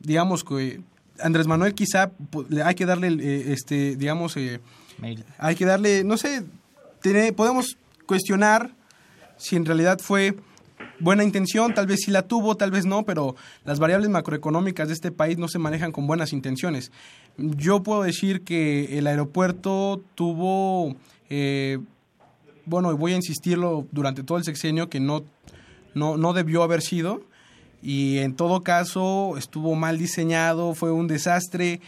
digamos 0.00 0.44
que 0.44 0.80
Andrés 1.20 1.46
Manuel 1.46 1.74
quizá 1.74 2.12
hay 2.64 2.74
que 2.74 2.86
darle, 2.86 3.08
eh, 3.08 3.52
este, 3.52 3.96
digamos, 3.96 4.36
eh, 4.36 4.60
hay 5.38 5.54
que 5.54 5.64
darle, 5.64 6.04
no 6.04 6.16
sé, 6.16 6.44
tiene, 7.02 7.32
podemos 7.32 7.76
cuestionar 8.06 8.74
si 9.36 9.56
en 9.56 9.64
realidad 9.64 9.98
fue 10.00 10.36
buena 11.00 11.24
intención, 11.24 11.74
tal 11.74 11.86
vez 11.86 12.00
sí 12.04 12.10
la 12.10 12.22
tuvo, 12.22 12.56
tal 12.56 12.70
vez 12.70 12.84
no, 12.84 13.04
pero 13.04 13.36
las 13.64 13.78
variables 13.78 14.10
macroeconómicas 14.10 14.88
de 14.88 14.94
este 14.94 15.12
país 15.12 15.38
no 15.38 15.48
se 15.48 15.58
manejan 15.58 15.92
con 15.92 16.06
buenas 16.06 16.32
intenciones. 16.32 16.90
Yo 17.36 17.82
puedo 17.82 18.02
decir 18.02 18.42
que 18.42 18.98
el 18.98 19.06
aeropuerto 19.06 20.02
tuvo, 20.14 20.96
eh, 21.30 21.78
bueno, 22.64 22.96
voy 22.96 23.12
a 23.12 23.16
insistirlo 23.16 23.86
durante 23.92 24.22
todo 24.22 24.38
el 24.38 24.44
sexenio, 24.44 24.88
que 24.88 25.00
no, 25.00 25.24
no, 25.94 26.16
no 26.16 26.32
debió 26.32 26.62
haber 26.62 26.82
sido, 26.82 27.22
y 27.82 28.18
en 28.18 28.34
todo 28.34 28.62
caso 28.62 29.36
estuvo 29.38 29.74
mal 29.74 29.98
diseñado, 29.98 30.74
fue 30.74 30.90
un 30.90 31.06
desastre. 31.06 31.80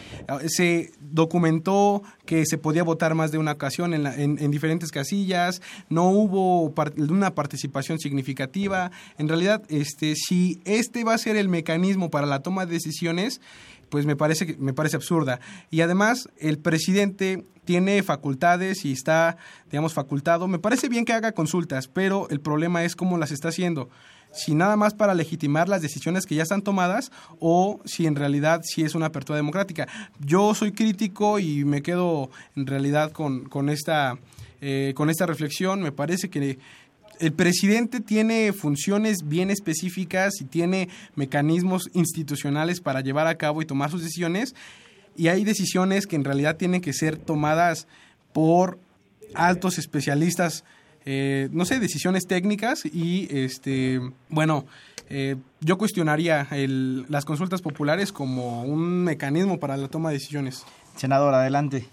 Se 0.47 0.93
documentó 1.01 2.03
que 2.27 2.47
se 2.47 2.59
podía 2.59 2.85
votar 2.85 3.15
más 3.15 3.33
de 3.33 3.39
una 3.39 3.53
ocasión 3.53 3.93
en, 3.95 4.05
la, 4.05 4.15
en, 4.15 4.39
en 4.39 4.51
diferentes 4.51 4.91
casillas, 4.93 5.63
no 5.89 6.11
hubo 6.11 6.73
una 6.97 7.35
participación 7.35 7.99
significativa. 7.99 8.91
En 9.19 9.29
realidad, 9.29 9.63
este, 9.69 10.15
si 10.15 10.61
este 10.65 11.05
va 11.05 11.15
a 11.15 11.19
ser 11.19 11.37
el 11.37 11.49
mecanismo 11.49 12.11
para 12.11 12.27
la 12.27 12.41
toma 12.41 12.67
de 12.67 12.75
decisiones, 12.75 13.41
pues 13.89 14.07
me 14.07 14.17
parece, 14.17 14.57
me 14.59 14.73
parece 14.73 14.97
absurda. 14.97 15.41
Y 15.71 15.81
además, 15.81 16.29
el 16.39 16.59
presidente 16.59 17.45
tiene 17.65 18.03
facultades 18.03 18.85
y 18.85 18.93
está, 18.93 19.37
digamos, 19.71 19.93
facultado. 19.93 20.49
Me 20.49 20.59
parece 20.59 20.89
bien 20.89 21.05
que 21.05 21.13
haga 21.13 21.33
consultas, 21.33 21.89
pero 21.89 22.29
el 22.31 22.41
problema 22.41 22.85
es 22.85 22.97
cómo 22.97 23.19
las 23.19 23.33
está 23.33 23.49
haciendo 23.49 23.91
si 24.33 24.55
nada 24.55 24.77
más 24.77 24.95
para 24.95 25.15
legitimar 25.15 25.69
las 25.69 25.83
decisiones 25.83 26.27
que 26.27 26.35
ya 26.35 26.43
están 26.43 26.63
tomadas 26.63 27.11
o 27.39 27.81
si 27.85 28.07
en 28.07 28.17
realidad 28.17 28.63
si 28.65 28.83
es 28.83 28.95
una 28.95 29.07
apertura 29.07 29.37
democrática. 29.37 29.89
Yo 30.21 30.55
soy 30.55 30.73
crítico 30.73 31.39
y 31.39 31.65
me 31.65 31.83
quedo 31.83 32.31
en 32.57 32.67
realidad 32.67 33.13
con, 33.13 33.45
con, 33.49 33.69
esta, 33.69 34.19
eh, 34.61 34.93
con 34.95 35.11
esta 35.11 35.27
reflexión. 35.27 35.83
Me 35.83 35.93
parece 35.93 36.31
que 36.31 36.59
el 37.19 37.33
presidente 37.33 38.01
tiene 38.01 38.53
funciones 38.53 39.19
bien 39.25 39.51
específicas 39.51 40.41
y 40.41 40.45
tiene 40.45 40.89
mecanismos 41.17 41.91
institucionales 41.93 42.81
para 42.81 43.01
llevar 43.01 43.27
a 43.27 43.37
cabo 43.37 43.61
y 43.63 43.67
tomar 43.67 43.91
sus 43.91 44.03
decisiones 44.03 44.55
y 45.17 45.29
hay 45.29 45.45
decisiones 45.45 46.07
que 46.07 46.17
en 46.17 46.25
realidad 46.25 46.57
tienen 46.57 46.81
que 46.81 46.93
ser 46.93 47.19
tomadas 47.19 47.87
por 48.33 48.79
altos 49.35 49.79
especialistas 49.79 50.65
eh, 51.07 51.49
no 51.53 51.65
sé, 51.65 51.81
decisiones 51.81 52.27
técnicas 52.27 52.85
y, 52.85 53.29
este, 53.31 54.01
bueno, 54.29 54.65
eh, 55.09 55.37
yo 55.61 55.79
cuestionaría 55.79 56.47
el, 56.53 57.11
las 57.11 57.25
consultas 57.25 57.63
populares 57.63 58.13
como 58.13 58.63
un 58.63 59.05
mecanismo 59.05 59.59
para 59.59 59.77
la 59.77 59.89
toma 59.89 60.11
de 60.11 60.17
decisiones. 60.17 60.67
Senador, 60.97 61.35
adelante. 61.35 61.85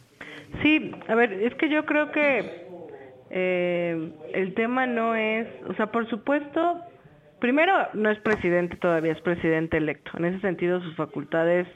Sí, 0.62 0.91
a 1.08 1.15
ver, 1.15 1.34
es 1.34 1.54
que 1.56 1.70
yo 1.70 1.86
creo 1.86 2.12
que 2.12 2.67
eh, 3.30 4.12
el 4.34 4.54
tema 4.54 4.86
no 4.86 5.15
es, 5.15 5.48
o 5.70 5.74
sea, 5.76 5.88
por 5.88 6.10
supuesto, 6.10 6.82
primero 7.39 7.74
no 7.93 8.12
es 8.12 8.20
presidente 8.20 8.76
todavía, 8.78 9.13
es 9.13 9.22
presidente 9.22 9.78
electo. 9.78 10.12
En 10.17 10.26
ese 10.26 10.41
sentido, 10.41 10.82
sus 10.82 10.96
facultades 10.96 11.67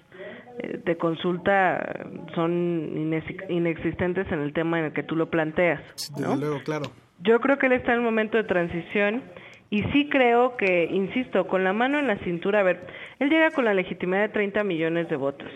de 0.86 0.98
consulta 0.98 2.06
son 2.36 3.14
inexistentes 3.50 4.32
en 4.32 4.42
el 4.42 4.54
tema 4.54 4.80
en 4.80 4.86
el 4.86 4.94
que 4.94 5.02
tú 5.02 5.16
lo 5.16 5.30
planteas. 5.30 5.82
¿no? 6.20 6.32
Desde 6.32 6.38
luego, 6.40 6.64
claro. 6.64 6.92
Yo 7.24 7.40
creo 7.40 7.58
que 7.58 7.68
él 7.68 7.74
está 7.74 7.94
en 7.94 8.00
un 8.00 8.06
momento 8.06 8.38
de 8.38 8.44
transición 8.44 9.24
y 9.70 9.84
sí 9.94 10.10
creo 10.10 10.58
que, 10.58 10.86
insisto, 10.92 11.48
con 11.48 11.64
la 11.64 11.74
mano 11.74 12.00
en 12.00 12.08
la 12.08 12.18
cintura, 12.20 12.60
a 12.60 12.64
ver, 12.64 12.88
él 13.20 13.30
llega 13.30 13.52
con 13.52 13.66
la 13.66 13.74
legitimidad 13.74 14.22
de 14.22 14.30
30 14.30 14.64
millones 14.64 15.10
de 15.10 15.16
votos. 15.16 15.50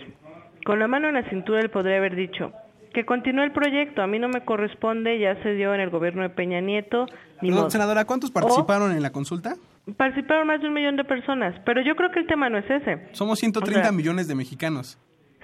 Con 0.66 0.80
la 0.80 0.88
mano 0.88 1.08
en 1.08 1.16
la 1.16 1.30
cintura 1.30 1.60
él 1.62 1.70
podría 1.70 1.98
haber 1.98 2.16
dicho 2.16 2.52
que 2.96 3.06
continúe 3.06 3.44
el 3.44 3.52
proyecto, 3.52 4.02
a 4.02 4.08
mí 4.08 4.20
no 4.20 4.30
me 4.30 4.46
corresponde, 4.46 5.20
ya 5.20 5.36
se 5.44 5.54
dio 5.54 5.76
en 5.76 5.82
el 5.82 5.90
gobierno 5.90 6.24
de 6.24 6.30
Peña 6.30 6.62
Nieto. 6.62 7.08
Ni 7.42 7.50
no, 7.50 7.70
senadora, 7.70 8.06
¿cuántos 8.06 8.32
participaron 8.32 8.92
o, 8.92 8.96
en 8.96 9.02
la 9.02 9.12
consulta? 9.12 9.58
Participaron 9.98 10.48
más 10.48 10.62
de 10.62 10.68
un 10.68 10.74
millón 10.74 10.96
de 10.96 11.04
personas, 11.04 11.54
pero 11.66 11.82
yo 11.82 11.96
creo 11.98 12.10
que 12.12 12.20
el 12.20 12.26
tema 12.26 12.50
no 12.50 12.58
es 12.58 12.70
ese. 12.70 13.10
Somos 13.12 13.38
130 13.40 13.80
o 13.80 13.84
sea, 13.84 13.92
millones 13.92 14.30
de 14.30 14.36
mexicanos. 14.36 14.98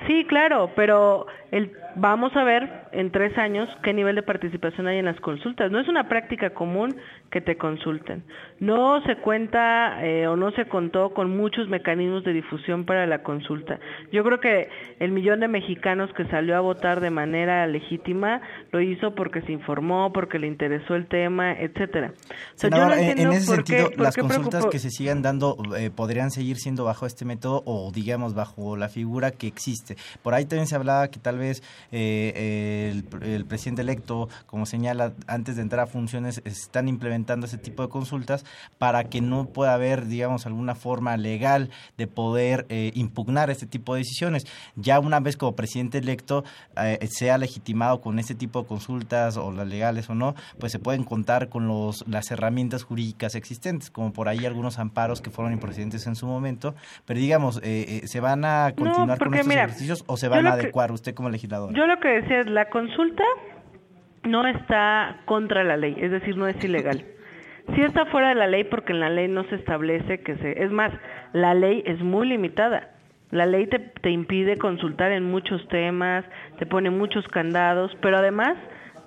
Sí, 0.07 0.25
claro, 0.27 0.71
pero 0.75 1.27
el, 1.51 1.71
vamos 1.95 2.35
a 2.35 2.43
ver 2.43 2.69
en 2.91 3.11
tres 3.11 3.37
años 3.37 3.69
qué 3.83 3.93
nivel 3.93 4.15
de 4.15 4.23
participación 4.23 4.87
hay 4.87 4.97
en 4.97 5.05
las 5.05 5.19
consultas. 5.19 5.71
No 5.71 5.79
es 5.79 5.87
una 5.87 6.07
práctica 6.07 6.51
común 6.51 6.95
que 7.29 7.41
te 7.41 7.57
consulten. 7.57 8.23
No 8.59 9.01
se 9.05 9.15
cuenta 9.17 10.05
eh, 10.05 10.27
o 10.27 10.35
no 10.35 10.51
se 10.51 10.65
contó 10.65 11.13
con 11.13 11.35
muchos 11.35 11.67
mecanismos 11.69 12.23
de 12.23 12.33
difusión 12.33 12.85
para 12.85 13.05
la 13.07 13.23
consulta. 13.23 13.79
Yo 14.11 14.23
creo 14.23 14.39
que 14.39 14.69
el 14.99 15.11
millón 15.11 15.39
de 15.39 15.47
mexicanos 15.47 16.09
que 16.13 16.25
salió 16.25 16.57
a 16.57 16.59
votar 16.59 16.99
de 16.99 17.09
manera 17.09 17.65
legítima 17.67 18.41
lo 18.71 18.81
hizo 18.81 19.15
porque 19.15 19.41
se 19.41 19.51
informó, 19.51 20.11
porque 20.13 20.39
le 20.39 20.47
interesó 20.47 20.95
el 20.95 21.07
tema, 21.07 21.53
etcétera. 21.53 22.13
O 22.13 22.57
sea, 22.57 22.69
Senador, 22.69 22.95
no 22.95 23.01
en 23.01 23.31
ese 23.31 23.55
sentido, 23.55 23.89
qué, 23.89 23.97
las 23.97 24.15
consultas 24.15 24.49
preocupó? 24.49 24.69
que 24.69 24.79
se 24.79 24.89
sigan 24.89 25.21
dando 25.21 25.57
eh, 25.77 25.89
podrían 25.89 26.31
seguir 26.31 26.57
siendo 26.57 26.85
bajo 26.85 27.05
este 27.05 27.25
método 27.25 27.63
o 27.65 27.91
digamos 27.93 28.33
bajo 28.33 28.75
la 28.75 28.89
figura 28.89 29.31
que 29.31 29.47
existe. 29.47 29.90
Por 30.21 30.33
ahí 30.33 30.45
también 30.45 30.67
se 30.67 30.75
hablaba 30.75 31.09
que 31.09 31.19
tal 31.19 31.37
vez 31.37 31.63
eh, 31.91 32.91
el, 32.91 33.23
el, 33.23 33.45
presidente 33.45 33.81
electo, 33.81 34.29
como 34.45 34.65
señala, 34.65 35.13
antes 35.27 35.55
de 35.55 35.61
entrar 35.61 35.81
a 35.81 35.87
funciones, 35.87 36.41
están 36.45 36.87
implementando 36.87 37.45
ese 37.45 37.57
tipo 37.57 37.83
de 37.83 37.89
consultas 37.89 38.45
para 38.77 39.03
que 39.05 39.21
no 39.21 39.45
pueda 39.45 39.73
haber, 39.73 40.07
digamos, 40.07 40.45
alguna 40.45 40.75
forma 40.75 41.17
legal 41.17 41.69
de 41.97 42.07
poder 42.07 42.65
eh, 42.69 42.91
impugnar 42.95 43.49
este 43.49 43.65
tipo 43.65 43.93
de 43.93 43.99
decisiones. 43.99 44.45
Ya 44.75 44.99
una 44.99 45.19
vez 45.19 45.37
como 45.37 45.55
presidente 45.55 45.97
electo 45.97 46.43
eh, 46.77 47.07
sea 47.11 47.37
legitimado 47.37 48.01
con 48.01 48.19
este 48.19 48.35
tipo 48.35 48.61
de 48.61 48.67
consultas, 48.67 49.37
o 49.37 49.51
las 49.51 49.67
legales 49.67 50.09
o 50.09 50.15
no, 50.15 50.35
pues 50.59 50.71
se 50.71 50.79
pueden 50.79 51.03
contar 51.03 51.49
con 51.49 51.67
los, 51.67 52.07
las 52.07 52.31
herramientas 52.31 52.83
jurídicas 52.83 53.35
existentes, 53.35 53.89
como 53.89 54.13
por 54.13 54.27
ahí 54.27 54.45
algunos 54.45 54.79
amparos 54.79 55.21
que 55.21 55.29
fueron 55.29 55.53
improcedentes 55.53 56.07
en 56.07 56.15
su 56.15 56.25
momento, 56.25 56.75
pero 57.05 57.19
digamos, 57.19 57.59
eh, 57.63 58.01
¿se 58.05 58.19
van 58.19 58.45
a 58.45 58.73
continuar 58.75 59.19
no, 59.19 59.25
con 59.25 59.33
estos 59.33 59.47
mira, 59.47 59.67
ejercicios 59.83 60.03
o 60.07 60.17
se 60.17 60.27
van 60.27 60.47
a 60.47 60.53
adecuar 60.53 60.89
que, 60.89 60.93
usted 60.93 61.13
como 61.13 61.29
legislador? 61.29 61.73
Yo 61.73 61.85
lo 61.87 61.99
que 61.99 62.09
decía 62.09 62.41
es, 62.41 62.49
la 62.49 62.69
consulta 62.69 63.23
no 64.23 64.45
está 64.47 65.21
contra 65.25 65.63
la 65.63 65.77
ley, 65.77 65.95
es 65.99 66.11
decir, 66.11 66.37
no 66.37 66.47
es 66.47 66.63
ilegal. 66.63 67.03
sí 67.75 67.81
está 67.81 68.05
fuera 68.05 68.29
de 68.29 68.35
la 68.35 68.47
ley 68.47 68.63
porque 68.65 68.93
en 68.93 68.99
la 68.99 69.09
ley 69.09 69.27
no 69.27 69.43
se 69.45 69.55
establece 69.55 70.21
que 70.21 70.35
se... 70.37 70.63
Es 70.63 70.71
más, 70.71 70.91
la 71.33 71.53
ley 71.53 71.83
es 71.85 71.99
muy 72.01 72.27
limitada. 72.27 72.89
La 73.31 73.45
ley 73.45 73.67
te, 73.67 73.79
te 73.79 74.11
impide 74.11 74.57
consultar 74.57 75.11
en 75.11 75.23
muchos 75.31 75.65
temas, 75.69 76.25
te 76.59 76.65
pone 76.65 76.89
muchos 76.89 77.25
candados, 77.29 77.91
pero 78.01 78.17
además 78.17 78.57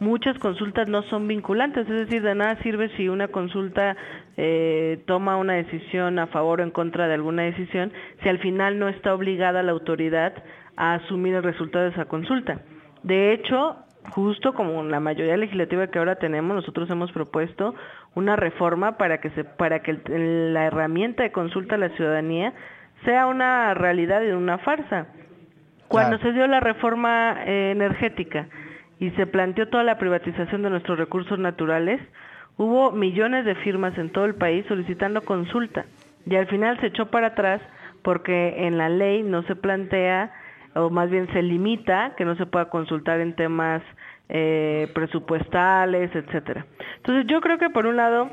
muchas 0.00 0.38
consultas 0.38 0.88
no 0.88 1.02
son 1.04 1.28
vinculantes, 1.28 1.88
es 1.88 2.06
decir, 2.06 2.22
de 2.22 2.34
nada 2.34 2.56
sirve 2.62 2.90
si 2.96 3.08
una 3.08 3.28
consulta 3.28 3.96
eh, 4.36 5.02
toma 5.06 5.36
una 5.36 5.54
decisión 5.54 6.18
a 6.18 6.26
favor 6.28 6.60
o 6.60 6.64
en 6.64 6.70
contra 6.70 7.08
de 7.08 7.14
alguna 7.14 7.42
decisión, 7.42 7.92
si 8.22 8.28
al 8.28 8.38
final 8.38 8.78
no 8.78 8.88
está 8.88 9.14
obligada 9.14 9.62
la 9.62 9.72
autoridad 9.72 10.32
a 10.76 10.94
asumir 10.94 11.34
el 11.34 11.42
resultado 11.42 11.84
de 11.84 11.90
esa 11.90 12.06
consulta. 12.06 12.60
De 13.02 13.32
hecho, 13.32 13.76
justo 14.10 14.54
como 14.54 14.82
la 14.84 15.00
mayoría 15.00 15.36
legislativa 15.36 15.86
que 15.86 15.98
ahora 15.98 16.16
tenemos, 16.16 16.56
nosotros 16.56 16.90
hemos 16.90 17.12
propuesto 17.12 17.74
una 18.14 18.36
reforma 18.36 18.96
para 18.96 19.18
que 19.18 19.30
se 19.30 19.44
para 19.44 19.80
que 19.80 19.98
la 20.08 20.66
herramienta 20.66 21.22
de 21.22 21.32
consulta 21.32 21.74
a 21.74 21.78
la 21.78 21.90
ciudadanía 21.90 22.52
sea 23.04 23.26
una 23.26 23.74
realidad 23.74 24.22
y 24.22 24.30
una 24.30 24.58
farsa. 24.58 25.06
Cuando 25.88 26.18
se 26.18 26.32
dio 26.32 26.46
la 26.46 26.60
reforma 26.60 27.44
eh, 27.44 27.70
energética 27.72 28.48
y 28.98 29.10
se 29.10 29.26
planteó 29.26 29.68
toda 29.68 29.84
la 29.84 29.98
privatización 29.98 30.62
de 30.62 30.70
nuestros 30.70 30.98
recursos 30.98 31.38
naturales, 31.38 32.00
hubo 32.56 32.90
millones 32.90 33.44
de 33.44 33.54
firmas 33.56 33.96
en 33.98 34.10
todo 34.10 34.24
el 34.24 34.34
país 34.34 34.64
solicitando 34.66 35.22
consulta 35.22 35.84
y 36.26 36.36
al 36.36 36.46
final 36.46 36.80
se 36.80 36.86
echó 36.86 37.06
para 37.06 37.28
atrás 37.28 37.60
porque 38.02 38.66
en 38.66 38.78
la 38.78 38.88
ley 38.88 39.22
no 39.22 39.42
se 39.42 39.56
plantea 39.56 40.32
o 40.74 40.90
más 40.90 41.10
bien 41.10 41.26
se 41.32 41.42
limita 41.42 42.14
que 42.16 42.24
no 42.24 42.36
se 42.36 42.46
pueda 42.46 42.68
consultar 42.68 43.20
en 43.20 43.34
temas 43.34 43.82
eh, 44.28 44.90
presupuestales, 44.94 46.14
etcétera. 46.14 46.66
Entonces 46.96 47.26
yo 47.26 47.40
creo 47.40 47.58
que 47.58 47.70
por 47.70 47.86
un 47.86 47.96
lado 47.96 48.30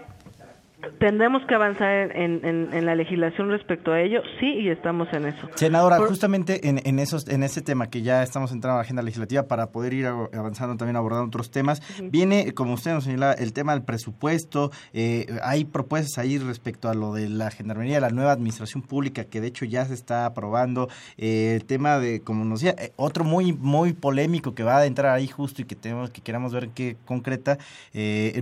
tendremos 0.99 1.43
que 1.47 1.55
avanzar 1.55 2.15
en, 2.15 2.43
en, 2.43 2.85
la 2.85 2.95
legislación 2.95 3.49
respecto 3.49 3.91
a 3.91 4.01
ello, 4.01 4.21
sí, 4.39 4.47
y 4.47 4.69
estamos 4.69 5.07
en 5.13 5.25
eso. 5.27 5.47
Senadora, 5.55 5.97
justamente 5.97 6.67
en, 6.67 6.81
en, 6.83 6.99
esos, 6.99 7.27
en 7.27 7.43
ese 7.43 7.61
tema 7.61 7.87
que 7.87 8.01
ya 8.01 8.23
estamos 8.23 8.51
entrando 8.51 8.75
a 8.75 8.77
la 8.77 8.81
agenda 8.83 9.01
legislativa 9.01 9.43
para 9.43 9.67
poder 9.67 9.93
ir 9.93 10.07
avanzando 10.07 10.77
también 10.77 10.95
abordando 10.95 11.27
otros 11.27 11.51
temas, 11.51 11.81
viene, 12.01 12.53
como 12.53 12.73
usted 12.73 12.93
nos 12.93 13.03
señala, 13.03 13.33
el 13.33 13.53
tema 13.53 13.73
del 13.73 13.83
presupuesto, 13.83 14.71
eh, 14.93 15.27
hay 15.43 15.65
propuestas 15.65 16.17
ahí 16.17 16.37
respecto 16.37 16.89
a 16.89 16.93
lo 16.93 17.13
de 17.13 17.29
la 17.29 17.51
gendarmería, 17.51 17.99
la 17.99 18.09
nueva 18.09 18.31
administración 18.31 18.81
pública, 18.81 19.25
que 19.25 19.41
de 19.41 19.47
hecho 19.47 19.65
ya 19.65 19.85
se 19.85 19.93
está 19.93 20.25
aprobando, 20.25 20.89
eh, 21.17 21.53
el 21.55 21.65
tema 21.65 21.99
de, 21.99 22.21
como 22.21 22.43
nos 22.45 22.61
decía, 22.61 22.75
eh, 22.83 22.91
otro 22.95 23.23
muy, 23.23 23.53
muy 23.53 23.93
polémico 23.93 24.55
que 24.55 24.63
va 24.63 24.79
a 24.79 24.85
entrar 24.85 25.13
ahí 25.15 25.27
justo 25.27 25.61
y 25.61 25.65
que 25.65 25.75
tenemos 25.75 26.09
que 26.09 26.21
queramos 26.21 26.53
ver 26.53 26.69
qué 26.69 26.97
concreta, 27.05 27.57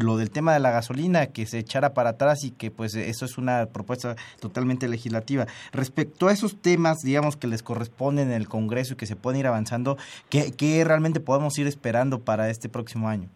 lo 0.02 0.18
del 0.18 0.32
tema 0.32 0.54
de 0.54 0.60
la 0.60 0.72
gasolina, 0.72 1.28
que 1.28 1.46
se 1.46 1.60
echara 1.60 1.94
para 1.94 2.12
atrás 2.12 2.29
y 2.44 2.52
que 2.52 2.72
pues 2.72 2.96
eso 2.96 3.26
es 3.26 3.38
una 3.38 3.68
propuesta 3.68 4.16
totalmente 4.40 4.88
legislativa. 4.88 5.46
Respecto 5.72 6.28
a 6.28 6.32
esos 6.32 6.62
temas, 6.62 7.02
digamos, 7.02 7.36
que 7.36 7.48
les 7.48 7.64
corresponden 7.64 8.30
en 8.30 8.34
el 8.34 8.48
Congreso 8.48 8.94
y 8.94 8.98
que 8.98 9.06
se 9.06 9.16
pueden 9.16 9.40
ir 9.40 9.48
avanzando, 9.48 9.98
¿qué, 10.30 10.52
qué 10.58 10.84
realmente 10.86 11.20
podemos 11.20 11.58
ir 11.58 11.68
esperando 11.68 12.20
para 12.24 12.50
este 12.50 12.70
próximo 12.70 13.10
año? 13.10 13.30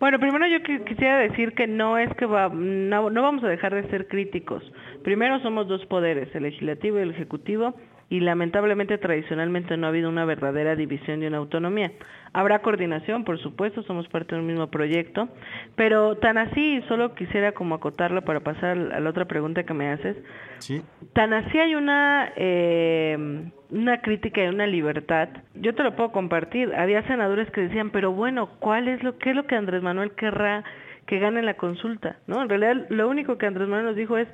Bueno, 0.00 0.18
primero 0.18 0.46
yo 0.46 0.62
quisiera 0.84 1.18
decir 1.18 1.54
que 1.54 1.66
no 1.66 1.96
es 1.96 2.12
que 2.16 2.26
va, 2.26 2.48
no, 2.48 3.08
no 3.08 3.22
vamos 3.22 3.44
a 3.44 3.48
dejar 3.48 3.74
de 3.74 3.88
ser 3.88 4.08
críticos. 4.08 4.62
Primero 5.04 5.40
somos 5.40 5.68
dos 5.68 5.84
poderes, 5.86 6.34
el 6.34 6.42
legislativo 6.42 6.98
y 6.98 7.02
el 7.02 7.10
ejecutivo, 7.10 7.74
y 8.12 8.20
lamentablemente 8.20 8.98
tradicionalmente 8.98 9.78
no 9.78 9.86
ha 9.86 9.88
habido 9.88 10.10
una 10.10 10.26
verdadera 10.26 10.76
división 10.76 11.22
y 11.22 11.26
una 11.26 11.38
autonomía. 11.38 11.92
Habrá 12.34 12.58
coordinación, 12.58 13.24
por 13.24 13.38
supuesto, 13.38 13.82
somos 13.84 14.06
parte 14.08 14.34
de 14.34 14.42
un 14.42 14.46
mismo 14.46 14.66
proyecto, 14.66 15.30
pero 15.76 16.18
tan 16.18 16.36
así, 16.36 16.82
solo 16.88 17.14
quisiera 17.14 17.52
como 17.52 17.76
acotarlo 17.76 18.20
para 18.20 18.40
pasar 18.40 18.76
a 18.76 19.00
la 19.00 19.08
otra 19.08 19.24
pregunta 19.24 19.62
que 19.62 19.72
me 19.72 19.88
haces, 19.88 20.14
¿Sí? 20.58 20.82
tan 21.14 21.32
así 21.32 21.58
hay 21.58 21.74
una, 21.74 22.30
eh, 22.36 23.16
una 23.70 24.02
crítica 24.02 24.44
y 24.44 24.48
una 24.48 24.66
libertad, 24.66 25.30
yo 25.54 25.74
te 25.74 25.82
lo 25.82 25.96
puedo 25.96 26.12
compartir, 26.12 26.74
había 26.74 27.06
senadores 27.06 27.50
que 27.50 27.62
decían, 27.62 27.88
pero 27.92 28.12
bueno, 28.12 28.50
¿cuál 28.58 28.88
es 28.88 29.02
lo, 29.02 29.16
qué 29.16 29.30
es 29.30 29.36
lo 29.36 29.46
que 29.46 29.56
Andrés 29.56 29.82
Manuel 29.82 30.10
querrá 30.10 30.64
que 31.06 31.18
gane 31.18 31.40
la 31.40 31.54
consulta? 31.54 32.16
¿no? 32.26 32.42
En 32.42 32.50
realidad 32.50 32.88
lo 32.90 33.08
único 33.08 33.38
que 33.38 33.46
Andrés 33.46 33.68
Manuel 33.68 33.86
nos 33.86 33.96
dijo 33.96 34.18
es, 34.18 34.28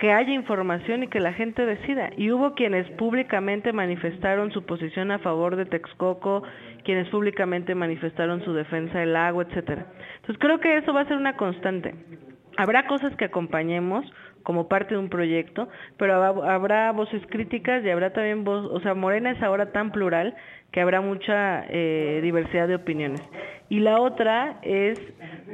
que 0.00 0.12
haya 0.12 0.32
información 0.32 1.02
y 1.02 1.08
que 1.08 1.20
la 1.20 1.34
gente 1.34 1.66
decida. 1.66 2.10
Y 2.16 2.30
hubo 2.30 2.54
quienes 2.54 2.90
públicamente 2.92 3.72
manifestaron 3.74 4.50
su 4.50 4.64
posición 4.64 5.10
a 5.10 5.18
favor 5.18 5.56
de 5.56 5.66
Texcoco, 5.66 6.42
quienes 6.84 7.08
públicamente 7.10 7.74
manifestaron 7.74 8.42
su 8.42 8.54
defensa 8.54 8.98
del 8.98 9.14
agua, 9.14 9.44
etcétera. 9.44 9.86
Entonces 10.16 10.38
creo 10.38 10.58
que 10.58 10.78
eso 10.78 10.94
va 10.94 11.02
a 11.02 11.04
ser 11.04 11.18
una 11.18 11.36
constante. 11.36 11.94
Habrá 12.56 12.86
cosas 12.86 13.14
que 13.16 13.26
acompañemos 13.26 14.10
como 14.42 14.68
parte 14.68 14.94
de 14.94 15.00
un 15.00 15.08
proyecto, 15.08 15.68
pero 15.96 16.14
habrá 16.22 16.92
voces 16.92 17.22
críticas 17.28 17.84
y 17.84 17.90
habrá 17.90 18.12
también 18.12 18.44
voz, 18.44 18.66
o 18.70 18.80
sea, 18.80 18.94
Morena 18.94 19.30
es 19.30 19.42
ahora 19.42 19.72
tan 19.72 19.92
plural 19.92 20.34
que 20.72 20.80
habrá 20.80 21.00
mucha 21.00 21.64
eh, 21.68 22.20
diversidad 22.22 22.68
de 22.68 22.76
opiniones. 22.76 23.20
Y 23.68 23.80
la 23.80 24.00
otra 24.00 24.58
es, 24.62 25.00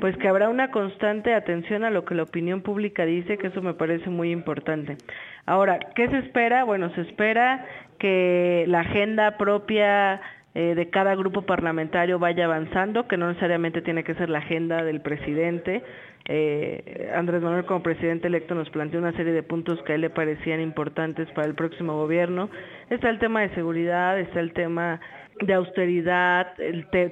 pues, 0.01 0.17
que 0.17 0.29
habrá 0.29 0.49
una 0.49 0.71
constante 0.71 1.35
atención 1.35 1.85
a 1.85 1.91
lo 1.91 2.05
que 2.05 2.15
la 2.15 2.23
opinión 2.23 2.63
pública 2.63 3.05
dice, 3.05 3.37
que 3.37 3.49
eso 3.49 3.61
me 3.61 3.75
parece 3.75 4.09
muy 4.09 4.31
importante. 4.31 4.97
Ahora, 5.45 5.79
¿qué 5.95 6.09
se 6.09 6.19
espera? 6.19 6.65
Bueno, 6.65 6.91
se 6.95 7.03
espera 7.03 7.67
que 7.99 8.65
la 8.69 8.81
agenda 8.81 9.37
propia 9.37 10.21
eh, 10.59 10.75
de 10.75 10.89
cada 10.89 11.15
grupo 11.15 11.43
parlamentario 11.43 12.19
vaya 12.19 12.47
avanzando, 12.47 13.07
que 13.07 13.19
no 13.19 13.29
necesariamente 13.29 13.83
tiene 13.83 14.05
que 14.05 14.15
ser 14.15 14.31
la 14.31 14.39
agenda 14.39 14.83
del 14.85 15.03
presidente, 15.03 15.83
eh, 16.29 17.13
Andrés 17.15 17.43
Manuel 17.43 17.67
como 17.67 17.83
presidente 17.83 18.29
electo 18.29 18.55
nos 18.55 18.71
planteó 18.71 18.99
una 19.01 19.13
serie 19.13 19.35
de 19.35 19.43
puntos 19.43 19.83
que 19.83 19.93
a 19.93 19.95
él 19.97 20.01
le 20.01 20.09
parecían 20.09 20.63
importantes 20.63 21.31
para 21.33 21.47
el 21.47 21.55
próximo 21.55 21.93
gobierno. 21.99 22.49
Está 22.89 23.11
el 23.11 23.19
tema 23.19 23.43
de 23.43 23.51
seguridad, 23.51 24.19
está 24.19 24.41
el 24.41 24.55
tema 24.55 24.99
de 25.43 25.53
austeridad, 25.53 26.55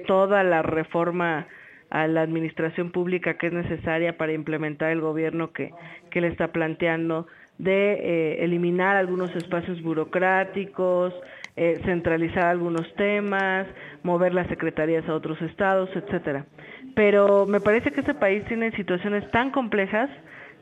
toda 0.07 0.43
la 0.43 0.63
reforma 0.63 1.45
a 1.91 2.07
la 2.07 2.23
administración 2.23 2.91
pública 2.91 3.35
que 3.35 3.45
es 3.47 3.53
necesaria 3.53 4.17
para 4.17 4.33
implementar 4.33 4.89
el 4.89 5.01
gobierno 5.01 5.53
que, 5.53 5.71
que 6.09 6.19
le 6.19 6.29
está 6.29 6.47
planteando, 6.47 7.27
de 7.59 7.93
eh, 7.93 8.43
eliminar 8.43 8.97
algunos 8.97 9.33
espacios 9.35 9.83
burocráticos, 9.83 11.13
eh, 11.55 11.81
centralizar 11.85 12.45
algunos 12.45 12.93
temas, 12.95 13.67
mover 14.03 14.33
las 14.33 14.47
secretarías 14.47 15.07
a 15.07 15.13
otros 15.13 15.41
estados, 15.41 15.89
etcétera 15.95 16.45
pero 16.95 17.45
me 17.45 17.59
parece 17.59 17.91
que 17.91 17.99
este 17.99 18.15
país 18.15 18.43
tiene 18.45 18.71
situaciones 18.71 19.29
tan 19.31 19.51
complejas 19.51 20.09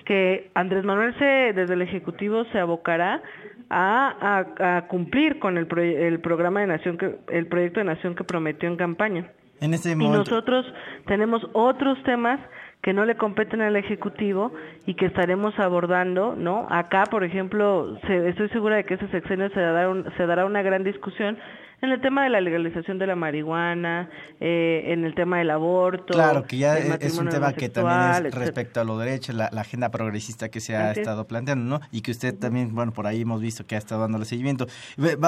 que 0.03 0.51
Andrés 0.53 0.83
Manuel 0.83 1.17
se, 1.17 1.53
desde 1.53 1.75
el 1.75 1.81
Ejecutivo 1.81 2.43
se 2.51 2.59
abocará 2.59 3.21
a, 3.69 4.45
a, 4.59 4.87
cumplir 4.87 5.39
con 5.39 5.57
el, 5.57 5.67
el 5.77 6.19
programa 6.19 6.59
de 6.59 6.67
nación, 6.67 6.97
que, 6.97 7.15
el 7.29 7.47
proyecto 7.47 7.79
de 7.79 7.85
nación 7.85 8.15
que 8.15 8.25
prometió 8.25 8.67
en 8.67 8.75
campaña. 8.75 9.31
En 9.61 9.73
este 9.73 9.91
y 9.91 9.95
nosotros 9.95 10.65
tenemos 11.05 11.41
otros 11.53 12.01
temas 12.03 12.39
que 12.84 12.93
no 12.93 13.05
le 13.05 13.15
competen 13.15 13.61
al 13.61 13.77
Ejecutivo 13.77 14.51
y 14.86 14.95
que 14.95 15.05
estaremos 15.05 15.57
abordando, 15.57 16.36
¿no? 16.36 16.67
Acá, 16.69 17.05
por 17.09 17.23
ejemplo, 17.23 17.97
se, 18.05 18.27
estoy 18.27 18.49
segura 18.49 18.75
de 18.75 18.84
que 18.84 18.95
ese 18.95 19.07
sexenio 19.07 19.49
se 19.51 19.61
dará, 19.61 19.89
se 20.17 20.25
dará 20.25 20.45
una 20.45 20.61
gran 20.61 20.84
discusión 20.84 21.38
en 21.82 21.91
el 21.91 22.01
tema 22.01 22.24
de 22.24 22.30
la 22.30 22.39
legalización 22.39 22.97
de 22.97 23.07
la 23.07 23.15
marihuana, 23.15 24.09
eh, 24.39 24.86
en 24.88 25.03
el 25.03 25.15
tema 25.15 25.39
del 25.39 25.49
aborto. 25.49 26.13
Claro, 26.13 26.43
que 26.43 26.57
ya 26.57 26.78
es 26.78 27.17
un 27.17 27.30
tema 27.30 27.53
que 27.53 27.69
también 27.69 28.28
es 28.28 28.34
respecto 28.34 28.80
a 28.80 28.84
lo 28.84 28.97
derecho, 28.97 29.34
la, 29.34 29.45
agenda 29.45 29.91
progresista 29.91 30.49
que 30.49 30.59
se 30.59 30.76
ha 30.76 30.91
estado 30.91 31.26
planteando, 31.28 31.65
¿no? 31.65 31.86
Y 31.91 32.01
que 32.01 32.11
usted 32.11 32.38
también, 32.38 32.74
bueno, 32.74 32.93
por 32.93 33.05
ahí 33.05 33.21
hemos 33.21 33.41
visto 33.41 33.65
que 33.65 33.76
ha 33.76 33.78
estado 33.78 34.01
dándole 34.01 34.26
seguimiento. 34.26 34.67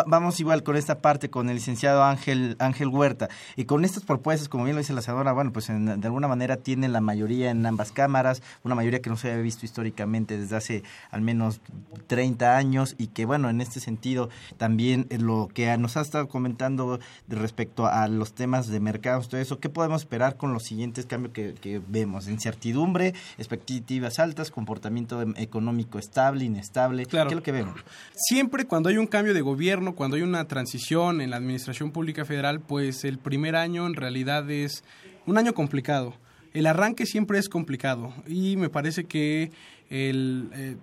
vamos 0.06 0.40
igual 0.40 0.64
con 0.64 0.78
esta 0.78 1.00
parte 1.00 1.30
con 1.30 1.50
el 1.50 1.56
licenciado 1.56 2.04
Ángel 2.04 2.56
Ángel 2.60 2.88
Huerta. 2.88 3.28
Y 3.56 3.66
con 3.66 3.84
estas 3.84 4.04
propuestas, 4.04 4.48
como 4.48 4.64
bien 4.64 4.76
lo 4.76 4.80
dice 4.80 4.94
la 4.94 5.02
senadora, 5.02 5.34
bueno, 5.34 5.52
pues 5.52 5.68
de 5.68 6.08
alguna 6.08 6.28
manera 6.28 6.58
tienen 6.58 6.94
la 6.94 7.02
mayoría 7.02 7.52
en 7.52 7.66
ambas 7.66 7.92
cámaras, 7.92 8.42
una 8.64 8.76
mayoría 8.76 9.02
que 9.02 9.10
no 9.10 9.18
se 9.18 9.30
había 9.30 9.44
visto 9.44 9.66
históricamente 9.66 10.38
desde 10.38 10.56
hace 10.56 10.84
al 11.12 11.22
menos 11.22 11.60
30 12.08 12.58
años 12.58 12.96
y 12.98 13.08
que, 13.08 13.26
bueno, 13.26 13.50
en 13.50 13.60
este 13.60 13.80
sentido 13.80 14.30
también 14.58 15.08
lo 15.20 15.50
que 15.54 15.76
nos 15.78 15.98
ha 15.98 16.02
estado 16.02 16.28
comentando 16.28 16.45
comentando 16.46 17.00
respecto 17.28 17.88
a 17.88 18.08
los 18.08 18.36
temas 18.36 18.68
de 18.68 18.80
mercados, 18.80 19.30
todo 19.30 19.42
eso, 19.42 19.60
¿qué 19.60 19.68
podemos 19.68 20.04
esperar 20.04 20.38
con 20.38 20.54
los 20.54 20.62
siguientes 20.62 21.08
cambios 21.08 21.34
que, 21.34 21.82
vemos? 21.88 22.28
Incertidumbre, 22.28 23.16
expectativas 23.40 24.20
altas, 24.20 24.52
comportamiento 24.52 25.24
económico 25.38 25.98
estable, 25.98 26.46
inestable, 26.46 27.08
¿qué 27.08 27.18
es 27.18 27.34
lo 27.34 27.42
que 27.42 27.52
vemos? 27.52 27.74
Siempre 28.14 28.66
cuando 28.66 28.90
hay 28.90 28.98
un 28.98 29.08
cambio 29.08 29.34
de 29.34 29.42
gobierno, 29.42 29.96
cuando 29.96 30.18
hay 30.18 30.22
una 30.22 30.48
transición 30.48 31.20
en 31.20 31.32
la 31.32 31.38
administración 31.38 31.90
pública 31.90 32.26
federal, 32.26 32.60
pues 32.60 33.06
el 33.06 33.18
primer 33.18 33.56
año 33.56 33.88
en 33.88 33.96
realidad 33.96 34.48
es 34.52 34.84
un 35.26 35.40
año 35.40 35.56
complicado. 35.56 36.14
El 36.54 36.68
arranque 36.68 37.08
siempre 37.08 37.40
es 37.40 37.50
complicado 37.50 38.14
y 38.28 38.56
me 38.56 38.70
parece 38.70 39.06
que 39.06 39.52
el... 39.90 40.50
Eh, 40.54 40.76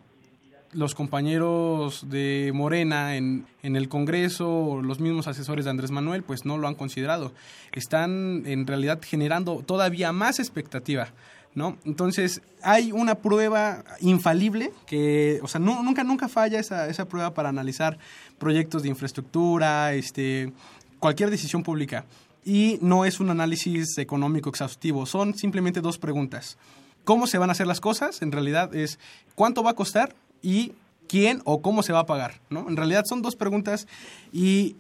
los 0.73 0.95
compañeros 0.95 2.09
de 2.09 2.51
Morena 2.55 3.17
en, 3.17 3.47
en 3.63 3.77
el 3.77 3.89
Congreso, 3.89 4.81
los 4.83 5.01
mismos 5.01 5.27
asesores 5.27 5.65
de 5.65 5.71
Andrés 5.71 5.91
Manuel, 5.91 6.23
pues 6.23 6.45
no 6.45 6.59
lo 6.59 6.69
han 6.69 6.75
considerado. 6.75 7.33
Están 7.73 8.45
en 8.47 8.67
realidad 8.67 9.01
generando 9.03 9.63
todavía 9.67 10.13
más 10.13 10.39
expectativa 10.39 11.13
¿no? 11.55 11.77
Entonces, 11.85 12.41
hay 12.63 12.93
una 12.93 13.17
prueba 13.17 13.85
infalible 14.01 14.73
que, 14.87 15.41
o 15.43 15.49
sea, 15.49 15.61
nunca, 15.61 16.05
nunca 16.05 16.29
falla 16.29 16.59
esa, 16.59 16.89
esa 16.89 17.07
prueba 17.07 17.35
para 17.35 17.49
analizar 17.49 17.99
proyectos 18.39 18.83
de 18.83 18.89
infraestructura, 18.89 19.93
este, 19.93 20.53
cualquier 20.99 21.31
decisión 21.31 21.63
pública. 21.63 22.07
Y 22.45 22.79
no 22.81 23.05
es 23.05 23.21
un 23.21 23.31
análisis 23.31 23.99
económico 23.99 24.51
exhaustivo, 24.51 25.07
son 25.07 25.35
simplemente 25.35 25.81
dos 25.81 25.99
preguntas. 25.99 26.57
¿Cómo 27.05 27.27
se 27.27 27.39
van 27.39 27.51
a 27.51 27.53
hacer 27.53 27.67
las 27.67 27.81
cosas? 27.81 28.23
En 28.23 28.33
realidad 28.33 28.75
es 28.75 28.99
cuánto 29.35 29.63
va 29.63 29.73
a 29.73 29.75
costar 29.75 30.15
y 30.43 30.73
quién 31.09 31.41
o 31.45 31.63
cómo 31.63 31.83
se 31.83 31.93
va 31.93 32.01
a 32.01 32.07
pagar, 32.07 32.41
¿no? 32.51 32.69
En 32.69 32.77
realidad 32.77 33.05
son 33.07 33.23
dos 33.23 33.37
preguntas 33.37 33.87
y 34.33 34.77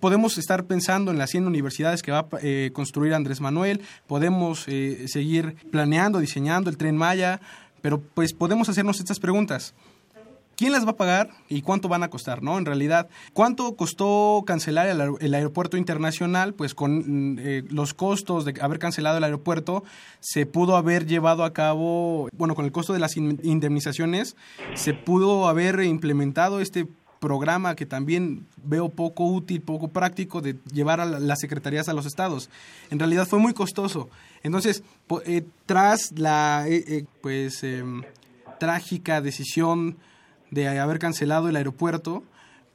podemos 0.00 0.38
estar 0.38 0.64
pensando 0.64 1.10
en 1.10 1.18
las 1.18 1.30
100 1.30 1.46
universidades 1.46 2.02
que 2.02 2.12
va 2.12 2.20
a 2.20 2.28
eh, 2.42 2.70
construir 2.72 3.14
Andrés 3.14 3.40
Manuel, 3.40 3.82
podemos 4.06 4.64
eh, 4.66 5.06
seguir 5.08 5.56
planeando, 5.70 6.18
diseñando 6.18 6.70
el 6.70 6.76
tren 6.76 6.96
Maya, 6.96 7.40
pero 7.82 8.00
pues 8.00 8.32
podemos 8.32 8.68
hacernos 8.68 8.98
estas 8.98 9.20
preguntas. 9.20 9.74
¿Quién 10.56 10.72
las 10.72 10.86
va 10.86 10.90
a 10.90 10.96
pagar 10.96 11.30
y 11.48 11.62
cuánto 11.62 11.88
van 11.88 12.02
a 12.02 12.08
costar? 12.08 12.42
¿no? 12.42 12.58
En 12.58 12.64
realidad, 12.64 13.08
¿cuánto 13.32 13.74
costó 13.76 14.42
cancelar 14.46 14.88
el, 14.88 15.34
aeropuerto 15.34 15.76
internacional? 15.76 16.54
Pues 16.54 16.74
con 16.74 17.38
eh, 17.40 17.64
los 17.70 17.94
costos 17.94 18.44
de 18.44 18.54
haber 18.60 18.78
cancelado 18.78 19.18
el 19.18 19.24
aeropuerto, 19.24 19.84
se 20.20 20.46
pudo 20.46 20.76
haber 20.76 21.06
llevado 21.06 21.44
a 21.44 21.52
cabo, 21.52 22.28
bueno, 22.36 22.54
con 22.54 22.64
el 22.64 22.72
costo 22.72 22.92
de 22.92 22.98
las 22.98 23.16
indemnizaciones, 23.16 24.36
se 24.74 24.94
pudo 24.94 25.48
haber 25.48 25.82
implementado 25.82 26.60
este 26.60 26.86
programa 27.24 27.74
que 27.74 27.86
también 27.86 28.46
veo 28.62 28.90
poco 28.90 29.24
útil, 29.24 29.62
poco 29.62 29.88
práctico 29.88 30.42
de 30.42 30.56
llevar 30.70 31.00
a 31.00 31.06
las 31.06 31.40
secretarías 31.40 31.88
a 31.88 31.94
los 31.94 32.04
estados. 32.04 32.50
En 32.90 32.98
realidad 32.98 33.26
fue 33.26 33.38
muy 33.38 33.54
costoso. 33.54 34.10
Entonces, 34.42 34.82
eh, 35.24 35.42
tras 35.64 36.12
la 36.16 36.66
eh, 36.68 36.84
eh, 36.86 37.04
pues 37.22 37.64
em, 37.64 38.02
trágica 38.60 39.22
decisión 39.22 39.96
de 40.54 40.78
haber 40.78 40.98
cancelado 40.98 41.48
el 41.48 41.56
aeropuerto, 41.56 42.22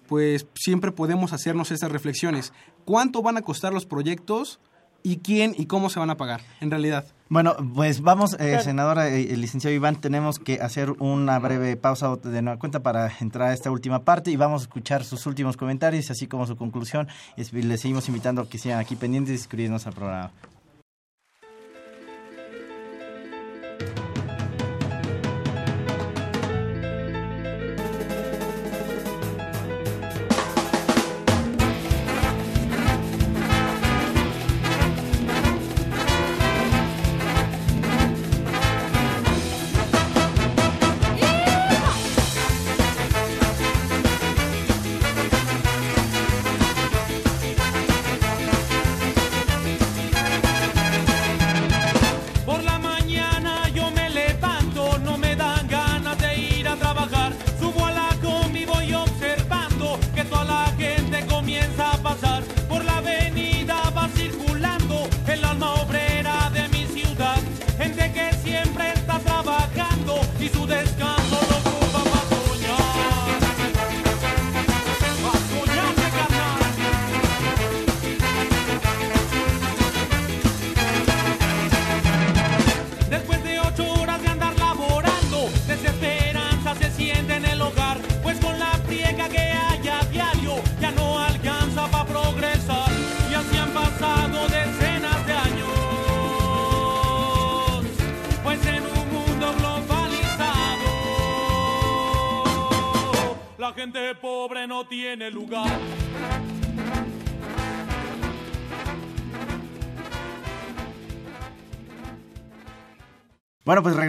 pues 0.08 0.48
siempre 0.56 0.92
podemos 0.92 1.34
hacernos 1.34 1.72
esas 1.72 1.92
reflexiones. 1.92 2.52
¿Cuánto 2.86 3.22
van 3.22 3.38
a 3.38 3.42
costar 3.42 3.74
los 3.74 3.86
proyectos 3.86 4.60
y 5.04 5.18
quién 5.18 5.54
y 5.58 5.68
cómo 5.68 5.90
se 5.90 6.00
van 6.00 6.10
a 6.10 6.18
pagar? 6.18 6.42
En 6.60 6.72
realidad. 6.72 7.06
Bueno, 7.30 7.56
pues 7.76 8.02
vamos, 8.02 8.36
eh, 8.40 8.60
senadora, 8.64 9.08
eh, 9.08 9.38
licenciado 9.38 9.76
Iván, 9.76 10.02
tenemos 10.02 10.40
que 10.40 10.56
hacer 10.62 10.92
una 10.98 11.38
breve 11.38 11.78
pausa 11.78 12.16
de 12.16 12.42
nueva 12.42 12.58
cuenta 12.58 12.82
para 12.82 13.12
entrar 13.20 13.50
a 13.50 13.54
esta 13.54 13.70
última 13.70 14.04
parte 14.04 14.32
y 14.32 14.36
vamos 14.36 14.62
a 14.62 14.64
escuchar 14.64 15.04
sus 15.04 15.28
últimos 15.28 15.56
comentarios, 15.56 16.10
así 16.10 16.26
como 16.26 16.48
su 16.48 16.58
conclusión. 16.58 17.08
Les 17.38 17.80
seguimos 17.80 18.08
invitando 18.08 18.42
a 18.42 18.50
que 18.50 18.58
sean 18.58 18.80
aquí 18.80 18.96
pendientes 18.96 19.36
y 19.36 19.38
suscribirnos 19.38 19.86
al 19.86 19.94
programa. 19.94 20.32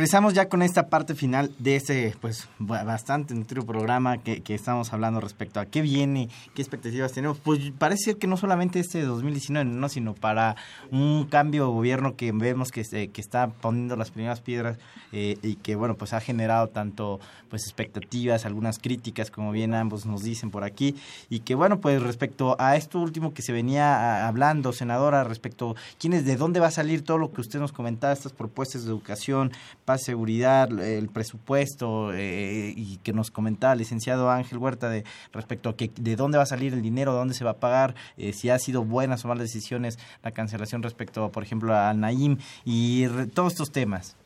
Regresamos 0.00 0.32
ya 0.32 0.48
con 0.48 0.62
esta 0.62 0.88
parte 0.88 1.14
final 1.14 1.52
de 1.58 1.76
ese, 1.76 2.16
pues, 2.22 2.48
bastante 2.58 3.34
nutrido 3.34 3.66
programa 3.66 4.16
que, 4.16 4.40
que, 4.40 4.54
estamos 4.54 4.94
hablando 4.94 5.20
respecto 5.20 5.60
a 5.60 5.66
qué 5.66 5.82
viene, 5.82 6.30
qué 6.54 6.62
expectativas 6.62 7.12
tenemos. 7.12 7.36
Pues 7.36 7.70
parece 7.76 8.04
ser 8.04 8.16
que 8.16 8.26
no 8.26 8.38
solamente 8.38 8.80
este 8.80 9.02
2019, 9.02 9.68
no, 9.68 9.90
sino 9.90 10.14
para 10.14 10.56
un 10.90 11.26
cambio 11.26 11.66
de 11.66 11.72
gobierno 11.72 12.16
que 12.16 12.32
vemos 12.32 12.70
que, 12.70 13.10
que 13.10 13.20
está 13.20 13.48
poniendo 13.48 13.94
las 13.94 14.10
primeras 14.10 14.40
piedras 14.40 14.78
eh, 15.12 15.36
y 15.42 15.56
que, 15.56 15.74
bueno, 15.74 15.96
pues 15.96 16.14
ha 16.14 16.20
generado 16.20 16.68
tanto, 16.68 17.20
pues, 17.50 17.64
expectativas, 17.64 18.46
algunas 18.46 18.78
críticas, 18.78 19.30
como 19.30 19.52
bien 19.52 19.74
ambos 19.74 20.06
nos 20.06 20.22
dicen 20.22 20.50
por 20.50 20.64
aquí, 20.64 20.96
y 21.28 21.40
que, 21.40 21.54
bueno, 21.54 21.80
pues, 21.80 22.00
respecto 22.02 22.56
a 22.58 22.76
esto 22.76 23.00
último 23.00 23.34
que 23.34 23.42
se 23.42 23.52
venía 23.52 24.26
hablando, 24.26 24.72
senadora, 24.72 25.24
respecto 25.24 25.72
a 25.72 25.74
quiénes, 25.98 26.24
de 26.24 26.36
dónde 26.36 26.58
va 26.58 26.68
a 26.68 26.70
salir 26.70 27.04
todo 27.04 27.18
lo 27.18 27.32
que 27.32 27.42
usted 27.42 27.58
nos 27.58 27.72
comentaba, 27.72 28.14
estas 28.14 28.32
propuestas 28.32 28.84
de 28.84 28.88
educación, 28.88 29.52
paz, 29.90 30.04
seguridad, 30.04 30.68
el 30.80 31.08
presupuesto 31.08 32.12
eh, 32.14 32.72
y 32.76 32.98
que 33.02 33.12
nos 33.12 33.32
comentaba 33.32 33.72
el 33.72 33.80
licenciado 33.80 34.30
Ángel 34.30 34.58
Huerta 34.58 34.88
de 34.88 35.02
respecto 35.32 35.68
a 35.68 35.76
que 35.76 35.90
de 36.00 36.14
dónde 36.14 36.36
va 36.38 36.44
a 36.44 36.46
salir 36.46 36.72
el 36.74 36.80
dinero, 36.80 37.12
dónde 37.12 37.34
se 37.34 37.44
va 37.44 37.50
a 37.50 37.58
pagar, 37.58 37.94
eh, 38.16 38.32
si 38.32 38.50
ha 38.50 38.58
sido 38.60 38.84
buenas 38.84 39.24
o 39.24 39.28
malas 39.28 39.42
decisiones 39.42 39.98
la 40.22 40.30
cancelación 40.30 40.84
respecto, 40.84 41.32
por 41.32 41.42
ejemplo, 41.42 41.74
al 41.74 41.98
Naim 41.98 42.36
y 42.64 43.08
todos 43.34 43.54
estos 43.54 43.72
temas. 43.72 44.16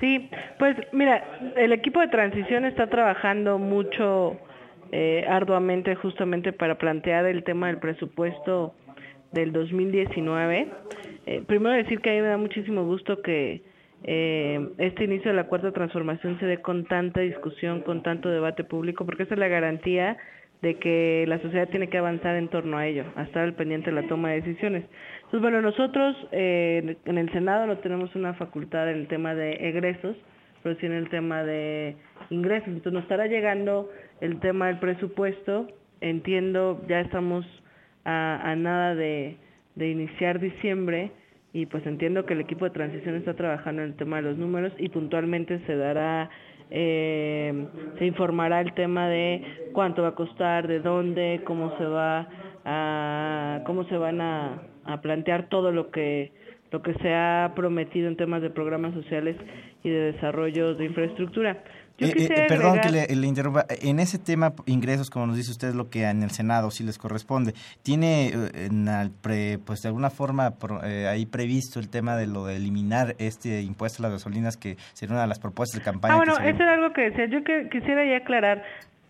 Sí, 0.00 0.30
pues 0.58 0.74
mira, 0.92 1.22
el 1.56 1.72
equipo 1.72 2.00
de 2.00 2.08
transición 2.08 2.64
está 2.64 2.86
trabajando 2.86 3.58
mucho 3.58 4.38
eh, 4.92 5.26
arduamente 5.28 5.94
justamente 5.94 6.54
para 6.54 6.76
plantear 6.76 7.26
el 7.26 7.44
tema 7.44 7.66
del 7.66 7.80
presupuesto 7.80 8.72
del 9.32 9.52
2019. 9.52 10.68
Eh, 11.26 11.42
primero 11.46 11.74
decir 11.76 12.00
que 12.00 12.08
a 12.08 12.12
mí 12.14 12.22
me 12.22 12.28
da 12.28 12.38
muchísimo 12.38 12.84
gusto 12.84 13.20
que 13.20 13.75
eh, 14.08 14.68
este 14.78 15.04
inicio 15.04 15.32
de 15.32 15.36
la 15.36 15.48
cuarta 15.48 15.72
transformación 15.72 16.38
se 16.38 16.46
dé 16.46 16.58
con 16.62 16.84
tanta 16.84 17.20
discusión, 17.20 17.80
con 17.80 18.04
tanto 18.04 18.28
debate 18.28 18.62
público, 18.62 19.04
porque 19.04 19.24
esa 19.24 19.34
es 19.34 19.40
la 19.40 19.48
garantía 19.48 20.16
de 20.62 20.76
que 20.76 21.24
la 21.26 21.40
sociedad 21.40 21.68
tiene 21.68 21.88
que 21.88 21.98
avanzar 21.98 22.36
en 22.36 22.46
torno 22.48 22.78
a 22.78 22.86
ello, 22.86 23.04
a 23.16 23.24
estar 23.24 23.42
al 23.42 23.54
pendiente 23.54 23.90
de 23.90 24.00
la 24.00 24.06
toma 24.06 24.30
de 24.30 24.42
decisiones. 24.42 24.84
Entonces, 25.16 25.40
bueno, 25.40 25.60
nosotros 25.60 26.16
eh, 26.30 26.96
en 27.04 27.18
el 27.18 27.32
Senado 27.32 27.66
no 27.66 27.78
tenemos 27.78 28.14
una 28.14 28.34
facultad 28.34 28.88
en 28.88 28.98
el 28.98 29.08
tema 29.08 29.34
de 29.34 29.54
egresos, 29.68 30.16
pero 30.62 30.78
sí 30.78 30.86
en 30.86 30.92
el 30.92 31.08
tema 31.10 31.42
de 31.42 31.96
ingresos. 32.30 32.68
Entonces, 32.68 32.92
nos 32.92 33.02
estará 33.02 33.26
llegando 33.26 33.90
el 34.20 34.38
tema 34.38 34.68
del 34.68 34.78
presupuesto. 34.78 35.66
Entiendo, 36.00 36.80
ya 36.88 37.00
estamos 37.00 37.44
a, 38.04 38.54
nada 38.56 38.94
de 38.94 39.36
iniciar 39.76 40.38
diciembre 40.38 41.10
y 41.56 41.64
pues 41.64 41.86
entiendo 41.86 42.26
que 42.26 42.34
el 42.34 42.40
equipo 42.40 42.66
de 42.66 42.70
transición 42.70 43.14
está 43.14 43.32
trabajando 43.32 43.80
en 43.80 43.88
el 43.88 43.96
tema 43.96 44.16
de 44.16 44.22
los 44.24 44.36
números 44.36 44.74
y 44.76 44.90
puntualmente 44.90 45.58
se 45.60 45.74
dará 45.74 46.28
eh, 46.70 47.66
se 47.98 48.04
informará 48.04 48.60
el 48.60 48.74
tema 48.74 49.08
de 49.08 49.70
cuánto 49.72 50.02
va 50.02 50.08
a 50.08 50.14
costar, 50.14 50.68
de 50.68 50.80
dónde, 50.80 51.40
cómo 51.44 51.74
se 51.78 51.84
va 51.86 52.28
a 52.66 53.62
cómo 53.64 53.84
se 53.84 53.96
van 53.96 54.20
a, 54.20 54.64
a 54.84 55.00
plantear 55.00 55.48
todo 55.48 55.72
lo 55.72 55.90
que 55.90 56.30
lo 56.72 56.82
que 56.82 56.92
se 56.94 57.14
ha 57.14 57.52
prometido 57.56 58.08
en 58.08 58.16
temas 58.16 58.42
de 58.42 58.50
programas 58.50 58.92
sociales 58.92 59.36
y 59.82 59.88
de 59.88 60.12
desarrollo 60.12 60.74
de 60.74 60.84
infraestructura. 60.84 61.64
Eh, 61.98 62.12
eh, 62.18 62.44
perdón 62.48 62.80
que 62.80 62.90
le, 62.90 63.26
interrumpa. 63.26 63.64
En 63.80 64.00
ese 64.00 64.18
tema, 64.18 64.52
ingresos, 64.66 65.08
como 65.08 65.26
nos 65.26 65.36
dice 65.36 65.50
usted, 65.50 65.74
lo 65.74 65.88
que 65.88 66.04
en 66.04 66.22
el 66.22 66.30
Senado 66.30 66.70
sí 66.70 66.84
les 66.84 66.98
corresponde. 66.98 67.54
¿Tiene 67.82 68.28
eh, 68.28 68.66
en 68.66 68.86
pues 69.64 69.80
de 69.80 69.88
alguna 69.88 70.10
forma 70.10 70.54
ahí 71.08 71.26
previsto 71.26 71.80
el 71.80 71.88
tema 71.88 72.16
de 72.16 72.26
lo 72.26 72.46
de 72.46 72.56
eliminar 72.56 73.14
este 73.18 73.62
impuesto 73.62 74.02
a 74.02 74.08
las 74.08 74.12
gasolinas, 74.12 74.56
que 74.56 74.76
sería 74.92 75.14
una 75.14 75.22
de 75.22 75.28
las 75.28 75.38
propuestas 75.38 75.80
de 75.80 75.84
campaña? 75.84 76.14
Ah, 76.14 76.16
bueno, 76.18 76.34
eso 76.34 76.62
era 76.62 76.74
algo 76.74 76.92
que 76.92 77.10
decía. 77.10 77.26
Yo 77.26 77.42
que, 77.42 77.68
quisiera 77.70 78.04
ya 78.04 78.18
aclarar. 78.18 78.62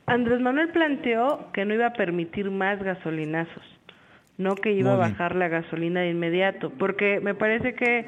Andrés 0.06 0.40
Manuel 0.40 0.68
planteó 0.68 1.50
que 1.52 1.64
no 1.64 1.74
iba 1.74 1.86
a 1.86 1.92
permitir 1.92 2.50
más 2.52 2.80
gasolinazos, 2.80 3.64
no 4.38 4.54
que 4.54 4.70
iba 4.70 4.92
a 4.92 4.96
bajar 4.96 5.34
la 5.34 5.48
gasolina 5.48 6.02
de 6.02 6.10
inmediato, 6.10 6.70
porque 6.70 7.18
me 7.18 7.34
parece 7.34 7.74
que 7.74 8.06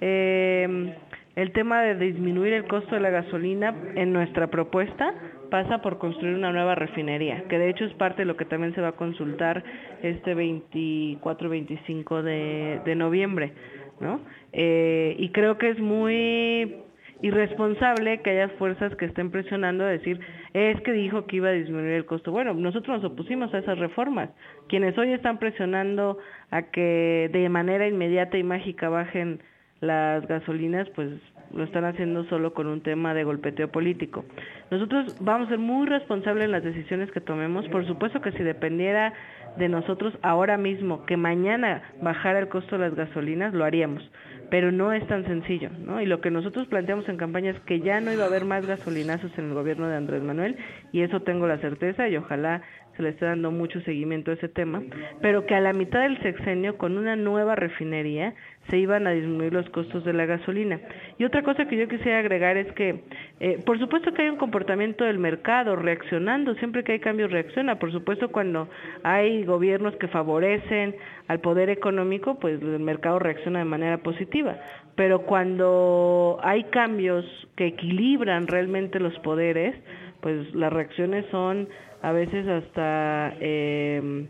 eh, 0.00 0.94
el 1.36 1.52
tema 1.52 1.82
de 1.82 1.94
disminuir 1.94 2.52
el 2.52 2.66
costo 2.66 2.94
de 2.94 3.00
la 3.00 3.10
gasolina 3.10 3.74
en 3.94 4.12
nuestra 4.12 4.48
propuesta 4.48 5.14
pasa 5.50 5.82
por 5.82 5.98
construir 5.98 6.34
una 6.34 6.52
nueva 6.52 6.74
refinería, 6.74 7.44
que 7.48 7.58
de 7.58 7.70
hecho 7.70 7.84
es 7.84 7.94
parte 7.94 8.22
de 8.22 8.26
lo 8.26 8.36
que 8.36 8.44
también 8.44 8.74
se 8.74 8.80
va 8.80 8.88
a 8.88 8.92
consultar 8.92 9.64
este 10.02 10.34
24-25 10.36 12.22
de, 12.22 12.80
de 12.84 12.94
noviembre, 12.94 13.52
¿no? 14.00 14.20
Eh, 14.52 15.16
y 15.18 15.30
creo 15.30 15.58
que 15.58 15.70
es 15.70 15.78
muy 15.78 16.76
irresponsable 17.22 18.22
que 18.22 18.30
haya 18.30 18.48
fuerzas 18.50 18.94
que 18.96 19.04
estén 19.04 19.30
presionando 19.30 19.84
a 19.84 19.88
decir, 19.88 20.20
es 20.54 20.80
que 20.82 20.92
dijo 20.92 21.26
que 21.26 21.36
iba 21.36 21.48
a 21.48 21.52
disminuir 21.52 21.92
el 21.92 22.06
costo. 22.06 22.32
Bueno, 22.32 22.54
nosotros 22.54 23.02
nos 23.02 23.12
opusimos 23.12 23.52
a 23.52 23.58
esas 23.58 23.78
reformas. 23.78 24.30
Quienes 24.68 24.96
hoy 24.96 25.12
están 25.12 25.38
presionando 25.38 26.18
a 26.50 26.62
que 26.62 27.28
de 27.32 27.48
manera 27.48 27.86
inmediata 27.86 28.38
y 28.38 28.42
mágica 28.42 28.88
bajen 28.88 29.42
las 29.80 30.26
gasolinas 30.26 30.88
pues 30.90 31.10
lo 31.52 31.64
están 31.64 31.84
haciendo 31.84 32.24
solo 32.24 32.54
con 32.54 32.66
un 32.66 32.80
tema 32.80 33.14
de 33.14 33.24
golpeteo 33.24 33.68
político. 33.68 34.24
Nosotros 34.70 35.16
vamos 35.20 35.48
a 35.48 35.50
ser 35.50 35.58
muy 35.58 35.86
responsables 35.86 36.44
en 36.44 36.52
las 36.52 36.62
decisiones 36.62 37.10
que 37.10 37.20
tomemos. 37.20 37.66
Por 37.68 37.86
supuesto 37.86 38.20
que 38.20 38.32
si 38.32 38.42
dependiera 38.42 39.12
de 39.56 39.68
nosotros 39.68 40.16
ahora 40.22 40.56
mismo 40.56 41.04
que 41.06 41.16
mañana 41.16 41.82
bajara 42.00 42.38
el 42.38 42.48
costo 42.48 42.76
de 42.76 42.88
las 42.88 42.94
gasolinas, 42.94 43.52
lo 43.52 43.64
haríamos. 43.64 44.08
Pero 44.48 44.72
no 44.72 44.92
es 44.92 45.06
tan 45.06 45.24
sencillo, 45.26 45.70
¿no? 45.84 46.00
Y 46.00 46.06
lo 46.06 46.20
que 46.20 46.30
nosotros 46.30 46.66
planteamos 46.66 47.08
en 47.08 47.16
campaña 47.16 47.50
es 47.50 47.60
que 47.60 47.80
ya 47.80 48.00
no 48.00 48.12
iba 48.12 48.24
a 48.24 48.26
haber 48.26 48.44
más 48.44 48.66
gasolinazos 48.66 49.36
en 49.38 49.46
el 49.46 49.54
gobierno 49.54 49.88
de 49.88 49.96
Andrés 49.96 50.22
Manuel, 50.22 50.56
y 50.92 51.02
eso 51.02 51.20
tengo 51.22 51.46
la 51.46 51.58
certeza, 51.58 52.08
y 52.08 52.16
ojalá 52.16 52.62
se 52.96 53.02
le 53.04 53.10
esté 53.10 53.26
dando 53.26 53.52
mucho 53.52 53.80
seguimiento 53.82 54.32
a 54.32 54.34
ese 54.34 54.48
tema, 54.48 54.82
pero 55.20 55.46
que 55.46 55.54
a 55.54 55.60
la 55.60 55.72
mitad 55.72 56.00
del 56.02 56.20
sexenio, 56.20 56.78
con 56.78 56.98
una 56.98 57.14
nueva 57.14 57.54
refinería, 57.54 58.34
se 58.68 58.78
iban 58.78 59.06
a 59.06 59.10
disminuir 59.10 59.52
los 59.52 59.68
costos 59.70 60.04
de 60.04 60.12
la 60.12 60.26
gasolina. 60.26 60.78
Y 61.18 61.24
otra 61.24 61.42
cosa 61.42 61.66
que 61.66 61.76
yo 61.76 61.88
quisiera 61.88 62.18
agregar 62.18 62.56
es 62.56 62.70
que, 62.72 63.02
eh, 63.40 63.58
por 63.64 63.78
supuesto 63.78 64.12
que 64.12 64.22
hay 64.22 64.28
un 64.28 64.36
comportamiento 64.36 65.04
del 65.04 65.18
mercado 65.18 65.76
reaccionando, 65.76 66.54
siempre 66.56 66.84
que 66.84 66.92
hay 66.92 67.00
cambios 67.00 67.30
reacciona, 67.30 67.78
por 67.78 67.90
supuesto 67.90 68.28
cuando 68.28 68.68
hay 69.02 69.44
gobiernos 69.44 69.96
que 69.96 70.08
favorecen 70.08 70.94
al 71.26 71.40
poder 71.40 71.70
económico, 71.70 72.38
pues 72.38 72.62
el 72.62 72.80
mercado 72.80 73.18
reacciona 73.18 73.60
de 73.60 73.64
manera 73.64 73.98
positiva, 73.98 74.56
pero 74.94 75.22
cuando 75.22 76.38
hay 76.42 76.64
cambios 76.64 77.24
que 77.56 77.68
equilibran 77.68 78.46
realmente 78.46 79.00
los 79.00 79.18
poderes, 79.20 79.74
pues 80.20 80.54
las 80.54 80.72
reacciones 80.72 81.24
son 81.30 81.68
a 82.02 82.12
veces 82.12 82.46
hasta 82.46 83.34
eh, 83.40 84.26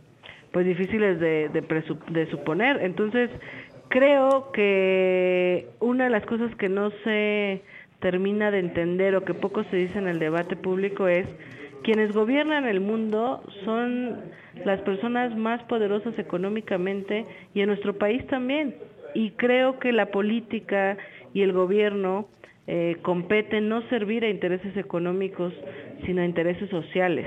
pues 0.53 0.67
difíciles 0.67 1.21
de, 1.21 1.49
de, 1.49 2.27
suponer. 2.31 2.83
Entonces, 2.83 3.31
creo 3.91 4.53
que 4.53 5.69
una 5.81 6.05
de 6.05 6.11
las 6.11 6.25
cosas 6.25 6.55
que 6.57 6.69
no 6.69 6.91
se 7.05 7.61
termina 7.99 8.51
de 8.51 8.61
entender 8.61 9.15
o 9.17 9.25
que 9.25 9.35
poco 9.35 9.65
se 9.65 9.77
dice 9.77 9.99
en 9.99 10.09
el 10.09 10.19
debate 10.19 10.57
público 10.57 11.07
es 11.07 11.27
quienes 11.83 12.13
gobiernan 12.13 12.67
el 12.67 12.81
mundo 12.81 13.43
son 13.65 14.21
las 14.65 14.81
personas 14.83 15.37
más 15.37 15.63
poderosas 15.65 16.19
económicamente 16.19 17.27
y 17.53 17.61
en 17.61 17.67
nuestro 17.67 17.99
país 17.99 18.27
también. 18.29 18.77
Y 19.15 19.31
creo 19.33 19.79
que 19.79 19.93
la 19.93 20.07
política 20.07 20.97
y 21.35 21.43
el 21.43 21.53
gobierno 21.53 22.29
eh, 22.67 22.97
competen 23.03 23.69
no 23.69 23.83
servir 23.89 24.25
a 24.25 24.29
intereses 24.29 24.77
económicos, 24.77 25.53
sino 26.07 26.23
a 26.23 26.27
intereses 26.27 26.71
sociales. 26.71 27.27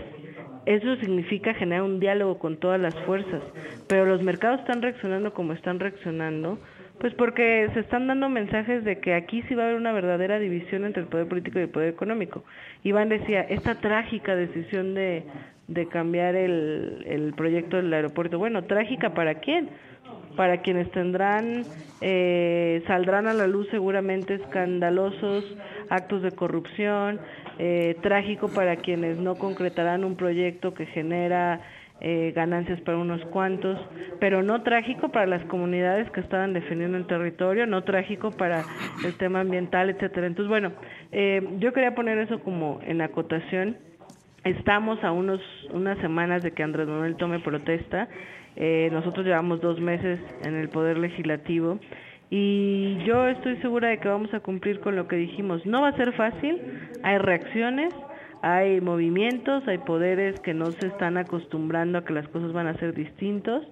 Eso 0.65 0.95
significa 0.97 1.53
generar 1.53 1.83
un 1.83 1.99
diálogo 1.99 2.39
con 2.39 2.57
todas 2.57 2.79
las 2.79 2.95
fuerzas, 3.01 3.41
pero 3.87 4.05
los 4.05 4.23
mercados 4.23 4.61
están 4.61 4.81
reaccionando 4.81 5.33
como 5.33 5.53
están 5.53 5.79
reaccionando, 5.79 6.57
pues 6.99 7.13
porque 7.15 7.69
se 7.73 7.81
están 7.81 8.07
dando 8.07 8.29
mensajes 8.29 8.85
de 8.85 8.99
que 8.99 9.13
aquí 9.13 9.41
sí 9.43 9.55
va 9.55 9.63
a 9.63 9.65
haber 9.65 9.77
una 9.77 9.91
verdadera 9.91 10.39
división 10.39 10.85
entre 10.85 11.03
el 11.03 11.09
poder 11.09 11.27
político 11.27 11.59
y 11.59 11.63
el 11.63 11.69
poder 11.69 11.89
económico. 11.89 12.45
Iván 12.83 13.09
decía, 13.09 13.41
esta 13.41 13.75
trágica 13.75 14.35
decisión 14.35 14.93
de, 14.93 15.23
de 15.67 15.87
cambiar 15.87 16.35
el, 16.35 17.03
el 17.07 17.33
proyecto 17.33 17.77
del 17.77 17.93
aeropuerto, 17.93 18.39
bueno, 18.39 18.63
trágica 18.63 19.13
para 19.13 19.35
quién? 19.35 19.69
Para 20.37 20.61
quienes 20.61 20.89
tendrán, 20.91 21.63
eh, 22.01 22.83
saldrán 22.87 23.27
a 23.27 23.33
la 23.33 23.47
luz 23.47 23.67
seguramente 23.69 24.35
escandalosos 24.35 25.45
actos 25.89 26.21
de 26.23 26.31
corrupción, 26.31 27.19
eh, 27.59 27.95
trágico 28.01 28.49
para 28.49 28.77
quienes 28.77 29.17
no 29.17 29.35
concretarán 29.35 30.03
un 30.03 30.15
proyecto 30.15 30.73
que 30.73 30.85
genera 30.87 31.61
eh, 32.01 32.33
ganancias 32.35 32.81
para 32.81 32.97
unos 32.97 33.23
cuantos, 33.25 33.79
pero 34.19 34.41
no 34.41 34.63
trágico 34.63 35.09
para 35.09 35.27
las 35.27 35.45
comunidades 35.45 36.09
que 36.11 36.19
estaban 36.19 36.53
defendiendo 36.53 36.97
el 36.97 37.05
territorio, 37.05 37.67
no 37.67 37.83
trágico 37.83 38.31
para 38.31 38.63
el 39.05 39.13
tema 39.15 39.41
ambiental, 39.41 39.89
etcétera. 39.89 40.27
Entonces, 40.27 40.49
bueno, 40.49 40.71
eh, 41.11 41.47
yo 41.59 41.71
quería 41.73 41.95
poner 41.95 42.17
eso 42.17 42.39
como 42.39 42.79
en 42.85 43.01
acotación. 43.01 43.77
Estamos 44.43 45.03
a 45.03 45.11
unos 45.11 45.39
unas 45.71 45.97
semanas 45.99 46.43
de 46.43 46.51
que 46.51 46.63
Andrés 46.63 46.87
Manuel 46.87 47.15
tome 47.15 47.39
protesta. 47.39 48.09
nosotros 48.91 49.25
llevamos 49.25 49.61
dos 49.61 49.79
meses 49.79 50.19
en 50.43 50.55
el 50.55 50.69
poder 50.69 50.97
legislativo 50.97 51.79
y 52.35 52.97
yo 53.05 53.27
estoy 53.27 53.57
segura 53.57 53.89
de 53.89 53.99
que 53.99 54.07
vamos 54.07 54.33
a 54.33 54.39
cumplir 54.39 54.79
con 54.79 54.95
lo 54.95 55.07
que 55.07 55.17
dijimos. 55.17 55.63
No 55.67 55.83
va 55.83 55.89
a 55.89 55.95
ser 55.95 56.13
fácil, 56.13 56.59
hay 57.03 57.19
reacciones, 57.19 57.93
hay 58.41 58.81
movimientos, 58.81 59.67
hay 59.67 59.77
poderes 59.77 60.39
que 60.39 60.55
no 60.55 60.71
se 60.71 60.87
están 60.87 61.17
acostumbrando 61.17 61.99
a 61.99 62.05
que 62.05 62.11
las 62.11 62.27
cosas 62.29 62.51
van 62.51 62.65
a 62.65 62.73
ser 62.79 62.95
distintos, 62.95 63.63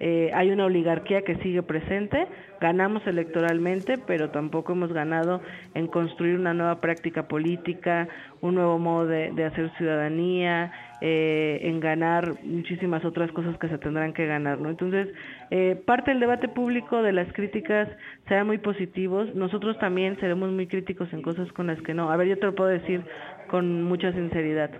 eh, 0.00 0.30
hay 0.34 0.50
una 0.50 0.66
oligarquía 0.66 1.22
que 1.22 1.36
sigue 1.36 1.62
presente, 1.62 2.26
ganamos 2.60 3.06
electoralmente, 3.06 3.98
pero 4.06 4.30
tampoco 4.30 4.72
hemos 4.72 4.92
ganado 4.92 5.40
en 5.74 5.86
construir 5.86 6.36
una 6.36 6.54
nueva 6.54 6.80
práctica 6.80 7.28
política, 7.28 8.08
un 8.40 8.54
nuevo 8.54 8.78
modo 8.78 9.06
de, 9.06 9.44
hacer 9.44 9.70
ciudadanía, 9.76 10.72
eh, 11.00 11.60
en 11.62 11.80
ganar 11.80 12.42
muchísimas 12.42 13.04
otras 13.04 13.30
cosas 13.32 13.58
que 13.58 13.68
se 13.68 13.78
tendrán 13.78 14.12
que 14.12 14.26
ganar, 14.26 14.58
¿no? 14.58 14.70
Entonces, 14.70 15.08
eh, 15.50 15.80
parte 15.86 16.10
del 16.10 16.20
debate 16.20 16.48
público 16.48 17.02
de 17.02 17.12
las 17.12 17.30
críticas 17.32 17.88
serán 18.28 18.46
muy 18.46 18.58
positivos, 18.58 19.34
nosotros 19.34 19.78
también 19.78 20.18
seremos 20.20 20.50
muy 20.50 20.66
críticos 20.66 21.12
en 21.12 21.22
cosas 21.22 21.52
con 21.52 21.66
las 21.66 21.80
que 21.82 21.94
no. 21.94 22.10
A 22.10 22.16
ver, 22.16 22.28
yo 22.28 22.38
te 22.38 22.46
lo 22.46 22.54
puedo 22.54 22.70
decir 22.70 23.02
con 23.48 23.82
mucha 23.82 24.12
sinceridad. 24.12 24.70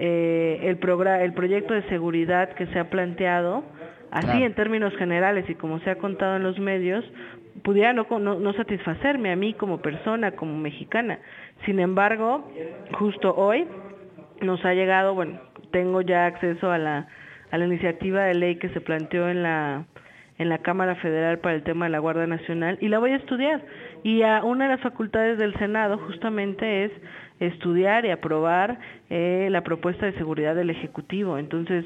Eh, 0.00 0.60
el, 0.62 0.78
el 1.20 1.32
proyecto 1.32 1.74
de 1.74 1.82
seguridad 1.88 2.50
que 2.50 2.66
se 2.66 2.78
ha 2.78 2.88
planteado, 2.88 3.64
así 4.10 4.42
en 4.42 4.54
términos 4.54 4.94
generales 4.96 5.48
y 5.48 5.54
como 5.54 5.80
se 5.80 5.90
ha 5.90 5.98
contado 5.98 6.36
en 6.36 6.42
los 6.42 6.58
medios, 6.58 7.04
pudiera 7.62 7.92
no, 7.92 8.06
no, 8.18 8.52
satisfacerme 8.54 9.32
a 9.32 9.36
mí 9.36 9.54
como 9.54 9.78
persona, 9.78 10.32
como 10.32 10.56
mexicana. 10.56 11.18
Sin 11.64 11.80
embargo, 11.80 12.50
justo 12.98 13.34
hoy 13.34 13.66
nos 14.40 14.64
ha 14.64 14.74
llegado, 14.74 15.14
bueno, 15.14 15.40
tengo 15.70 16.00
ya 16.00 16.26
acceso 16.26 16.70
a 16.70 16.78
la, 16.78 17.08
a 17.50 17.58
la 17.58 17.66
iniciativa 17.66 18.24
de 18.24 18.34
ley 18.34 18.56
que 18.56 18.68
se 18.70 18.80
planteó 18.80 19.28
en 19.28 19.42
la 19.42 19.84
en 20.38 20.48
la 20.48 20.58
Cámara 20.58 20.94
Federal 20.96 21.40
para 21.40 21.56
el 21.56 21.64
tema 21.64 21.86
de 21.86 21.90
la 21.90 21.98
Guardia 21.98 22.26
Nacional 22.26 22.78
y 22.80 22.88
la 22.88 23.00
voy 23.00 23.10
a 23.10 23.16
estudiar. 23.16 23.60
Y 24.04 24.22
a 24.22 24.44
una 24.44 24.66
de 24.66 24.70
las 24.70 24.80
facultades 24.80 25.36
del 25.36 25.52
Senado 25.58 25.98
justamente 25.98 26.84
es 26.84 26.92
estudiar 27.40 28.04
y 28.04 28.10
aprobar 28.10 28.78
eh, 29.10 29.48
la 29.50 29.62
propuesta 29.62 30.06
de 30.06 30.12
seguridad 30.12 30.54
del 30.54 30.70
Ejecutivo. 30.70 31.38
Entonces, 31.38 31.84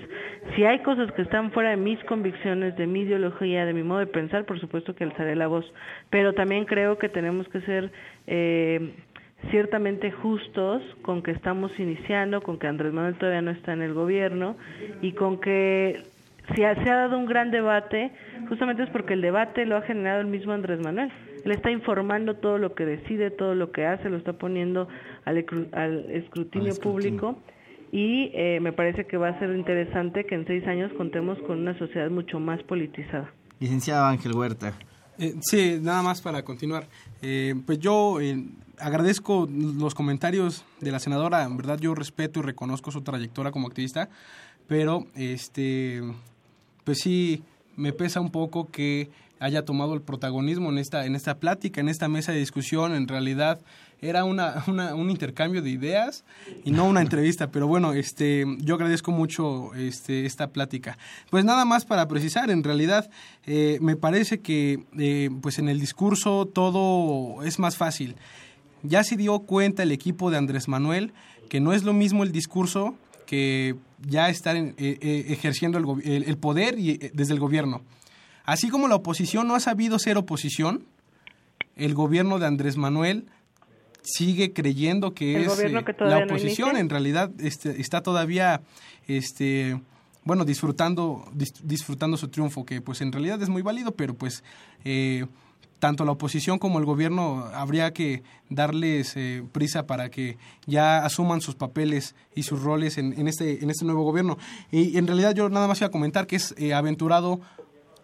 si 0.55 0.65
hay 0.65 0.81
cosas 0.81 1.11
que 1.13 1.23
están 1.23 1.51
fuera 1.53 1.71
de 1.71 1.77
mis 1.77 2.03
convicciones, 2.05 2.77
de 2.77 2.87
mi 2.87 3.01
ideología, 3.01 3.65
de 3.65 3.75
mi 3.75 3.83
modo 3.83 4.01
de 4.01 4.07
pensar, 4.07 4.45
por 4.45 4.61
supuesto 4.61 4.95
que 4.95 5.05
alzaré 5.05 5.37
la 5.37 5.47
voz. 5.47 5.71
Pero 6.11 6.33
también 6.33 6.65
creo 6.65 6.99
que 6.99 7.09
tenemos 7.09 7.49
que 7.49 7.61
ser 7.63 7.91
eh, 8.27 8.95
ciertamente 9.51 10.11
justos 10.11 10.83
con 11.03 11.23
que 11.23 11.33
estamos 11.33 11.79
iniciando, 11.79 12.43
con 12.43 12.59
que 12.59 12.67
Andrés 12.67 12.93
Manuel 12.93 13.17
todavía 13.17 13.43
no 13.43 13.51
está 13.51 13.73
en 13.73 13.83
el 13.83 13.93
gobierno 13.93 14.57
y 15.01 15.13
con 15.13 15.41
que 15.41 16.03
si 16.55 16.57
se 16.57 16.67
ha 16.67 16.97
dado 16.97 17.19
un 17.19 17.27
gran 17.27 17.51
debate, 17.51 18.11
justamente 18.49 18.83
es 18.83 18.91
porque 18.91 19.15
el 19.15 19.21
debate 19.21 19.65
lo 19.65 19.77
ha 19.77 19.83
generado 19.83 20.21
el 20.21 20.27
mismo 20.27 20.53
Andrés 20.53 20.81
Manuel. 20.81 21.11
Él 21.45 21.51
está 21.53 21.71
informando 21.71 22.37
todo 22.37 22.59
lo 22.59 22.75
que 22.75 22.85
decide, 22.85 23.31
todo 23.31 23.55
lo 23.55 23.73
que 23.73 23.87
hace, 23.87 24.09
lo 24.09 24.17
está 24.17 24.35
poniendo 24.35 24.89
al, 25.25 25.39
escrutinio 26.11 26.75
público 26.77 27.39
y 27.91 28.31
eh, 28.35 28.59
me 28.61 28.73
parece 28.73 29.07
que 29.07 29.17
va 29.17 29.29
a 29.29 29.39
ser 29.39 29.51
interesante 29.55 30.25
que 30.25 30.35
en 30.35 30.47
seis 30.47 30.67
años 30.67 30.93
contemos 30.97 31.39
con 31.41 31.59
una 31.59 31.77
sociedad 31.79 32.11
mucho 32.11 32.41
más 32.41 32.63
politizada. 32.63 33.33
Licenciado 33.61 34.07
Ángel 34.07 34.35
Huerta. 34.35 34.73
Eh, 35.19 35.35
sí, 35.41 35.79
nada 35.81 36.03
más 36.03 36.21
para 36.21 36.43
continuar. 36.43 36.89
Eh, 37.21 37.55
pues 37.67 37.79
yo 37.79 38.21
eh, 38.21 38.45
agradezco 38.79 39.49
los 39.51 39.95
comentarios 39.95 40.65
de 40.81 40.91
la 40.91 40.99
senadora. 40.99 41.45
En 41.45 41.57
verdad, 41.57 41.79
yo 41.79 41.95
respeto 41.95 42.41
y 42.41 42.43
reconozco 42.43 42.91
su 42.91 43.03
trayectoria 43.03 43.53
como 43.53 43.69
activista, 43.69 44.09
pero 44.67 45.07
este, 45.15 46.03
pues 46.85 46.99
sí, 46.99 47.45
me 47.77 47.93
pesa 47.93 48.21
un 48.21 48.31
poco 48.31 48.71
que 48.71 49.11
haya 49.43 49.65
tomado 49.65 49.95
el 49.95 50.03
protagonismo 50.03 50.71
en 50.71 50.79
esta, 50.79 51.05
en 51.05 51.17
esta 51.17 51.39
plática, 51.39 51.81
en 51.81 51.89
esta 51.89 52.09
mesa 52.09 52.31
de 52.31 52.39
discusión. 52.39 52.95
En 52.95 53.09
realidad 53.09 53.61
era 54.01 54.25
una, 54.25 54.63
una, 54.69 54.95
un 54.95 55.11
intercambio 55.11 55.63
de 55.63 55.71
ideas 55.71 56.25
y 56.65 56.71
no 56.71 56.85
una 56.85 57.01
entrevista. 57.03 57.51
Pero 57.51 57.67
bueno, 57.67 57.93
este, 57.93 58.45
yo 58.59 58.77
agradezco 58.77 59.11
mucho 59.11 59.75
este, 59.75 60.27
esta 60.27 60.51
plática. 60.51 60.97
Pues 61.29 61.45
nada 61.45 61.65
más 61.65 61.85
para 61.85 62.07
precisar, 62.07 62.51
en 62.51 62.63
realidad 62.63 63.11
eh, 63.45 63.79
me 63.81 63.97
parece 63.97 64.41
que 64.41 64.85
eh, 64.97 65.29
pues 65.43 65.59
en 65.59 65.69
el 65.69 65.81
discurso 65.81 66.47
todo 66.47 67.43
es 67.43 67.59
más 67.59 67.77
fácil. 67.77 68.15
Ya 68.85 69.03
se 69.03 69.17
dio 69.17 69.41
cuenta 69.41 69.83
el 69.83 69.91
equipo 69.91 70.31
de 70.31 70.37
Andrés 70.37 70.69
Manuel 70.69 71.13
que 71.49 71.61
no 71.61 71.73
es 71.73 71.83
lo 71.83 71.93
mismo 71.93 72.23
el 72.23 72.31
discurso 72.31 72.95
que 73.27 73.75
ya 74.07 74.29
estar 74.29 74.57
en, 74.57 74.75
eh, 74.79 75.27
ejerciendo 75.29 75.79
el, 75.79 76.25
el, 76.25 76.37
poder 76.39 76.79
y, 76.79 76.97
desde 77.13 77.35
el 77.35 77.41
gobierno. 77.41 77.83
Así 78.53 78.69
como 78.69 78.87
la 78.87 78.97
oposición 78.97 79.49
no 79.49 79.55
ha 79.55 79.61
sabido 79.61 79.99
ser 79.99 80.19
oposición, 80.19 80.85
el 81.75 81.95
gobierno 81.95 82.39
de 82.39 82.45
Andrés 82.45 82.77
Manuel 82.77 83.25
sigue 84.03 84.53
creyendo 84.53 85.15
que 85.15 85.47
es 85.47 85.59
eh, 85.59 85.71
la 85.71 86.19
oposición. 86.19 86.77
en 86.77 86.91
realidad 86.91 87.31
este, 87.39 87.81
está 87.81 88.03
todavía, 88.03 88.61
este, 89.07 89.81
bueno, 90.25 90.45
disfrutando, 90.45 91.25
disfrutando 91.63 92.19
su 92.19 92.29
triunfo, 92.29 92.67
que 92.67 92.83
pues 92.83 93.01
en 93.01 93.13
realidad 93.13 93.43
es 93.43 93.49
muy 93.49 93.63
válido, 93.63 93.93
pero 93.93 94.13
pues 94.13 94.45
eh, 94.85 95.25
tanto 95.79 96.05
la 96.05 96.13
oposición 96.13 96.59
como 96.59 96.79
el 96.79 96.85
gobierno 96.85 97.47
habría 97.55 97.95
que 97.95 98.23
darles 98.51 99.17
eh, 99.17 99.43
prisa 99.51 99.87
para 99.87 100.11
que 100.11 100.37
ya 100.67 101.07
asuman 101.07 101.41
sus 101.41 101.55
papeles 101.55 102.15
y 102.35 102.43
sus 102.43 102.63
roles 102.63 102.99
en, 102.99 103.19
en, 103.19 103.29
este, 103.29 103.65
en 103.65 103.71
este 103.71 103.87
nuevo 103.87 104.03
gobierno. 104.03 104.37
Y 104.71 104.99
en 104.99 105.07
realidad 105.07 105.35
yo 105.35 105.49
nada 105.49 105.69
más 105.69 105.81
iba 105.81 105.87
a 105.87 105.91
comentar 105.91 106.27
que 106.27 106.37
es 106.37 106.55
aventurado 106.75 107.41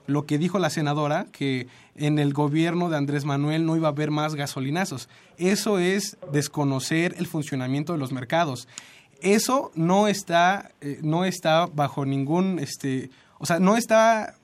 lo 0.08 0.24
que 0.24 0.38
dijo 0.38 0.58
la 0.58 0.70
senadora, 0.70 1.26
que 1.30 1.68
en 1.94 2.18
el 2.18 2.32
gobierno 2.32 2.88
de 2.88 2.96
Andrés 2.96 3.26
Manuel 3.26 3.66
no 3.66 3.76
iba 3.76 3.88
a 3.88 3.90
haber 3.90 4.10
más 4.10 4.34
gasolinazos. 4.34 5.10
Eso 5.36 5.78
es 5.78 6.16
desconocer 6.32 7.14
el 7.18 7.26
funcionamiento 7.26 7.92
de 7.92 7.98
los 7.98 8.10
mercados. 8.10 8.68
Eso 9.20 9.70
no 9.74 10.08
está, 10.08 10.72
eh, 10.80 10.98
no 11.02 11.26
está 11.26 11.66
bajo 11.66 12.06
ningún, 12.06 12.58
este, 12.58 13.10
o 13.38 13.44
sea, 13.44 13.58
no 13.58 13.76
está, 13.76 14.36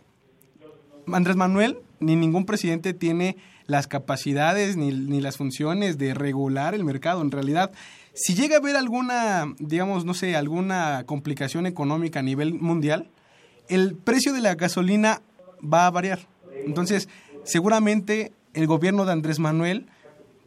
Andrés 1.10 1.36
Manuel 1.36 1.78
ni 1.98 2.14
ningún 2.14 2.44
presidente 2.44 2.92
tiene 2.92 3.38
las 3.66 3.86
capacidades 3.86 4.76
ni, 4.76 4.90
ni 4.90 5.22
las 5.22 5.38
funciones 5.38 5.96
de 5.96 6.12
regular 6.12 6.74
el 6.74 6.84
mercado. 6.84 7.22
En 7.22 7.30
realidad, 7.30 7.72
si 8.12 8.34
llega 8.34 8.56
a 8.56 8.58
haber 8.58 8.76
alguna, 8.76 9.46
digamos, 9.58 10.04
no 10.04 10.12
sé, 10.12 10.36
alguna 10.36 11.04
complicación 11.06 11.64
económica 11.64 12.20
a 12.20 12.22
nivel 12.22 12.52
mundial, 12.52 13.08
el 13.68 13.94
precio 13.96 14.34
de 14.34 14.42
la 14.42 14.56
gasolina 14.56 15.22
va 15.64 15.86
a 15.86 15.90
variar. 15.90 16.20
Entonces, 16.64 17.08
seguramente 17.44 18.32
el 18.54 18.66
gobierno 18.66 19.04
de 19.04 19.12
Andrés 19.12 19.38
Manuel 19.38 19.86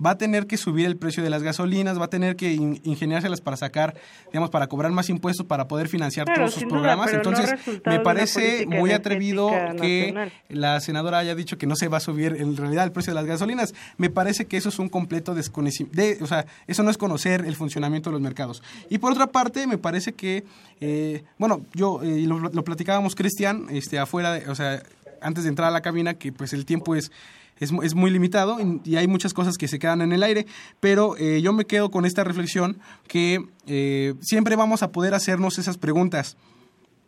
va 0.04 0.12
a 0.12 0.18
tener 0.18 0.48
que 0.48 0.58
subir 0.58 0.86
el 0.86 0.98
precio 0.98 1.24
de 1.24 1.30
las 1.30 1.44
gasolinas, 1.44 2.00
va 2.00 2.06
a 2.06 2.10
tener 2.10 2.36
que 2.36 2.54
ingeniárselas 2.54 3.42
para 3.42 3.58
sacar, 3.58 3.96
digamos, 4.28 4.50
para 4.50 4.68
cobrar 4.68 4.92
más 4.92 5.10
impuestos 5.10 5.46
para 5.46 5.68
poder 5.68 5.88
financiar 5.88 6.28
todos 6.34 6.54
sus 6.54 6.66
programas. 6.66 7.14
Entonces, 7.14 7.54
me 7.86 8.00
parece 8.00 8.66
muy 8.68 8.92
atrevido 8.92 9.50
que 9.80 10.32
la 10.50 10.80
senadora 10.80 11.20
haya 11.20 11.36
dicho 11.36 11.58
que 11.58 11.68
no 11.68 11.76
se 11.76 11.88
va 11.88 11.98
a 11.98 12.02
subir 12.02 12.36
en 12.40 12.56
realidad 12.56 12.86
el 12.86 12.92
precio 12.92 13.12
de 13.12 13.16
las 13.16 13.26
gasolinas. 13.26 13.74
Me 13.98 14.10
parece 14.10 14.46
que 14.46 14.58
eso 14.58 14.70
es 14.70 14.80
un 14.80 14.90
completo 14.90 15.34
desconocimiento, 15.34 16.24
o 16.24 16.28
sea, 16.28 16.46
eso 16.68 16.84
no 16.84 16.92
es 16.92 16.98
conocer 16.98 17.46
el 17.46 17.56
funcionamiento 17.56 18.10
de 18.10 18.14
los 18.14 18.22
mercados. 18.22 18.62
Y 18.90 19.00
por 19.00 19.12
otra 19.12 19.28
parte, 19.28 19.66
me 19.68 19.78
parece 19.78 20.14
que, 20.14 20.44
eh, 20.80 21.24
bueno, 21.38 21.62
yo 21.74 22.02
eh, 22.04 22.22
lo, 22.28 22.40
lo, 22.40 22.64
platicábamos, 22.64 23.16
Cristian, 23.16 23.68
este, 23.72 23.98
afuera, 23.98 24.40
o 24.48 24.56
sea, 24.56 24.82
antes 25.22 25.44
de 25.44 25.50
entrar 25.50 25.68
a 25.68 25.72
la 25.72 25.82
cabina 25.82 26.16
que 26.16 26.32
pues 26.32 26.54
el 26.54 26.66
tiempo 26.66 26.96
es, 26.96 27.12
es, 27.60 27.96
muy 27.96 28.12
limitado 28.12 28.58
y, 28.84 28.96
hay 28.96 29.08
muchas 29.08 29.34
cosas 29.34 29.58
que 29.58 29.68
se 29.68 29.80
quedan 29.80 30.02
en 30.02 30.12
el 30.12 30.24
aire, 30.24 30.46
pero 30.80 31.18
eh, 31.18 31.42
yo 31.42 31.54
me 31.54 31.66
quedo 31.66 31.92
con 31.92 32.06
esta 32.06 32.24
reflexión 32.24 32.80
que 33.08 33.46
eh, 33.66 34.14
siempre 34.22 34.56
vamos 34.56 34.84
a 34.84 34.92
poder 34.92 35.14
hacernos 35.14 35.58
esas 35.58 35.78
preguntas 35.78 36.38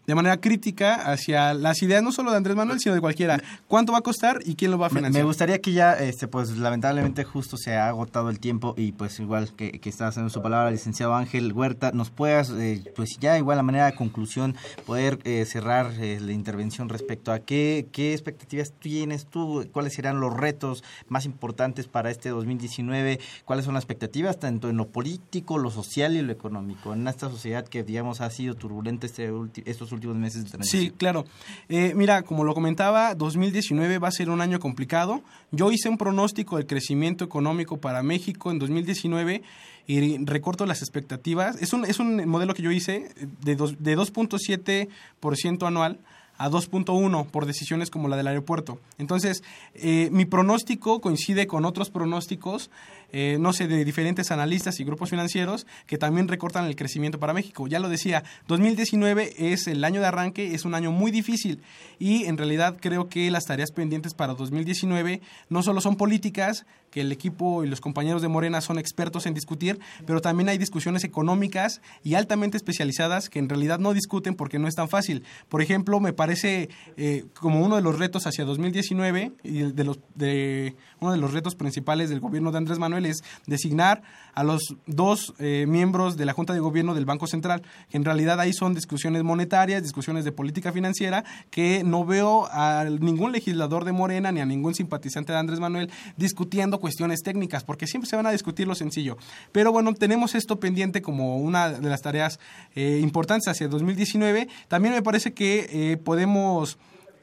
de 0.08 0.16
manera 0.16 0.38
crítica 0.38 0.96
hacia 0.96 1.54
las 1.54 1.82
ideas 1.84 2.02
no 2.02 2.12
solo 2.12 2.32
de 2.32 2.38
Andrés 2.38 2.56
Manuel, 2.56 2.80
sino 2.80 2.96
de 2.96 3.02
cualquiera. 3.02 3.42
¿Cuánto 3.68 3.92
va 3.92 4.00
a 4.00 4.02
costar 4.02 4.40
y 4.44 4.56
quién 4.56 4.72
lo 4.72 4.80
va 4.80 4.88
a 4.88 4.90
financiar? 4.90 5.24
Me 5.24 5.28
gustaría 5.28 5.60
que 5.62 5.72
ya, 5.72 5.94
este, 5.94 6.28
pues 6.28 6.58
lamentablemente 6.58 7.24
justo 7.24 7.58
se 7.58 7.76
ha 7.76 7.88
agotado 7.88 8.32
el 8.32 8.40
tiempo 8.40 8.74
y 8.76 8.92
pues 8.92 9.20
igual 9.20 9.54
que, 9.56 9.80
que 9.80 9.90
está 9.90 10.08
haciendo 10.08 10.32
su 10.32 10.42
palabra, 10.42 10.72
licenciado 10.72 11.14
Ángel 11.14 11.54
Huerta, 11.54 11.92
nos 11.94 12.10
puedas, 12.10 12.50
eh, 12.50 12.84
pues 12.96 13.18
ya 13.20 13.38
igual 13.38 13.58
la 13.58 13.64
manera 13.64 13.86
de 13.86 13.94
conclusión, 13.94 14.56
poder 14.86 15.20
eh, 15.26 15.46
cerrar 15.46 15.92
eh, 16.00 16.20
la 16.20 16.32
intervención 16.32 16.90
respecto 16.90 17.32
a 17.32 17.40
qué, 17.40 17.88
qué 17.92 18.14
expectativas 18.14 18.74
tienes 18.80 19.28
tú, 19.28 19.68
cuáles 19.72 19.94
serán 19.94 20.20
los 20.20 20.36
retos 20.36 20.84
más 21.08 21.26
importantes 21.26 21.88
para 21.88 22.10
este 22.10 22.30
2019, 22.30 23.20
cuáles 23.46 23.66
son 23.66 23.76
las 23.76 23.84
expectativas 23.84 24.40
tanto 24.40 24.70
en 24.70 24.78
lo 24.78 24.88
político, 24.88 25.60
lo 25.60 25.70
social 25.70 26.16
y 26.16 26.24
lo 26.24 26.32
económico, 26.32 26.94
en 26.94 27.08
esta 27.08 27.30
sociedad 27.30 27.68
que 27.68 27.84
digamos 27.84 28.22
ha 28.22 28.30
sido 28.32 28.56
turbulenta 28.56 29.06
este, 29.06 29.32
estos 29.66 29.92
últimos 29.92 29.99
últimos 30.00 30.18
meses 30.18 30.44
de 30.44 30.50
transición. 30.50 30.84
Sí, 30.84 30.92
claro. 30.92 31.26
Eh, 31.68 31.94
mira, 31.96 32.24
como 32.24 32.44
lo 32.44 32.54
comentaba, 32.54 33.16
2019 33.16 33.98
va 34.00 34.08
a 34.08 34.12
ser 34.12 34.30
un 34.30 34.42
año 34.42 34.60
complicado. 34.60 35.22
Yo 35.52 35.72
hice 35.72 35.90
un 35.90 35.98
pronóstico 35.98 36.58
del 36.58 36.66
crecimiento 36.66 37.24
económico 37.26 37.78
para 37.78 38.04
México 38.04 38.52
en 38.52 38.60
2019 38.60 39.42
y 39.88 40.24
recorto 40.26 40.66
las 40.66 40.82
expectativas. 40.82 41.62
Es 41.62 41.74
un, 41.74 41.86
es 41.86 42.00
un 42.00 42.28
modelo 42.28 42.54
que 42.54 42.62
yo 42.62 42.72
hice 42.72 43.10
de, 43.42 43.56
de 43.56 43.98
2.7% 43.98 45.68
anual 45.68 46.00
a 46.40 46.50
2.1 46.50 47.28
por 47.28 47.46
decisiones 47.46 47.92
como 47.92 48.08
la 48.08 48.16
del 48.16 48.28
aeropuerto. 48.28 48.80
Entonces, 48.98 49.44
eh, 49.76 50.10
mi 50.12 50.26
pronóstico 50.26 51.02
coincide 51.02 51.48
con 51.48 51.66
otros 51.66 51.90
pronósticos 51.90 52.72
eh, 53.12 53.38
no 53.40 53.54
sé, 53.54 53.68
de 53.68 53.84
diferentes 53.86 54.32
analistas 54.32 54.80
y 54.80 54.84
grupos 54.84 55.10
financieros 55.10 55.66
que 55.88 55.98
también 55.98 56.28
recortan 56.28 56.66
el 56.66 56.76
crecimiento 56.76 57.20
para 57.20 57.34
México. 57.34 57.68
Ya 57.68 57.80
lo 57.80 57.90
decía, 57.90 58.24
2019 58.48 59.52
es 59.52 59.68
el 59.68 59.84
año 59.84 60.02
de 60.02 60.08
arranque, 60.08 60.54
es 60.54 60.66
un 60.66 60.76
año 60.76 60.92
muy 60.92 61.12
difícil 61.12 61.62
y 61.98 62.26
en 62.26 62.38
realidad 62.38 62.78
creo 62.80 63.10
que 63.10 63.30
las 63.32 63.46
tareas 63.46 63.72
pendientes 63.72 64.14
para 64.14 64.34
2019 64.34 65.22
no 65.50 65.64
solo 65.64 65.82
son 65.82 65.96
políticas, 65.96 66.66
que 66.92 67.02
el 67.02 67.12
equipo 67.12 67.64
y 67.64 67.68
los 67.68 67.82
compañeros 67.82 68.22
de 68.22 68.28
Morena 68.28 68.62
son 68.62 68.80
expertos 68.80 69.26
en 69.26 69.34
discutir, 69.34 69.80
pero 70.06 70.22
también 70.22 70.50
hay 70.50 70.58
discusiones 70.58 71.04
económicas 71.04 71.82
y 72.04 72.16
altamente 72.16 72.58
especializadas 72.58 73.30
que 73.30 73.40
en 73.40 73.50
realidad 73.50 73.80
no 73.80 73.94
discuten 73.94 74.36
porque 74.36 74.60
no 74.60 74.68
es 74.68 74.76
tan 74.76 74.90
fácil. 74.90 75.24
Por 75.50 75.62
ejemplo, 75.62 76.00
me 76.00 76.14
parece 76.14 76.70
eh, 76.98 77.26
como 77.40 77.64
uno 77.64 77.76
de 77.76 77.82
los 77.82 77.98
retos 77.98 78.26
hacia 78.28 78.46
2019 78.46 79.34
y 79.44 79.72
de 79.72 79.84
los 79.84 80.00
de 80.16 80.76
uno 81.00 81.12
de 81.12 81.18
los 81.18 81.34
retos 81.34 81.56
principales 81.56 82.10
del 82.10 82.20
gobierno 82.20 82.52
de 82.52 82.58
Andrés 82.58 82.80
Manuel 82.80 83.06
es 83.06 83.24
designar 83.46 84.02
a 84.34 84.44
los 84.44 84.76
dos 84.86 85.34
eh, 85.40 85.66
miembros 85.68 86.18
de 86.18 86.26
la 86.26 86.34
Junta 86.34 86.54
de 86.54 86.60
Gobierno 86.60 86.94
del 86.94 87.06
Banco 87.06 87.28
Central, 87.28 87.62
que 87.90 87.98
en 87.98 88.06
realidad 88.06 88.40
ahí 88.40 88.54
son 88.54 88.74
discusiones 88.74 89.24
monetarias, 89.24 89.84
discusiones 89.84 90.26
de 90.26 90.32
política 90.32 90.72
financiera, 90.72 91.24
que 91.50 91.84
no 91.84 92.06
veo 92.06 92.48
a 92.52 92.86
ningún 92.86 93.32
legislador 93.32 93.86
de 93.86 93.92
Morena 93.92 94.32
ni 94.32 94.42
a 94.42 94.46
ningún 94.46 94.76
simpatizante 94.76 95.32
de 95.32 95.40
Andrés 95.40 95.60
Manuel 95.60 95.90
discutiendo 96.18 96.80
cuestiones 96.80 97.22
técnicas, 97.22 97.64
porque 97.64 97.88
siempre 97.88 98.10
se 98.10 98.16
van 98.16 98.26
a 98.26 98.32
discutir 98.32 98.68
lo 98.68 98.76
sencillo. 98.76 99.18
Pero 99.52 99.72
bueno, 99.72 99.94
tenemos 99.94 100.36
esto 100.36 100.60
pendiente 100.60 101.02
como 101.02 101.38
una 101.38 101.70
de 101.70 101.90
las 101.90 102.02
tareas 102.02 102.40
eh, 102.76 103.00
importantes 103.02 103.48
hacia 103.48 103.68
2019. 103.68 104.48
También 104.68 104.94
me 104.94 105.02
parece 105.02 105.34
que 105.34 105.70
eh, 105.72 105.98
podemos, 105.98 106.78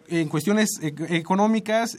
en 0.08 0.28
cuestiones 0.28 0.70
económicas, 0.82 1.96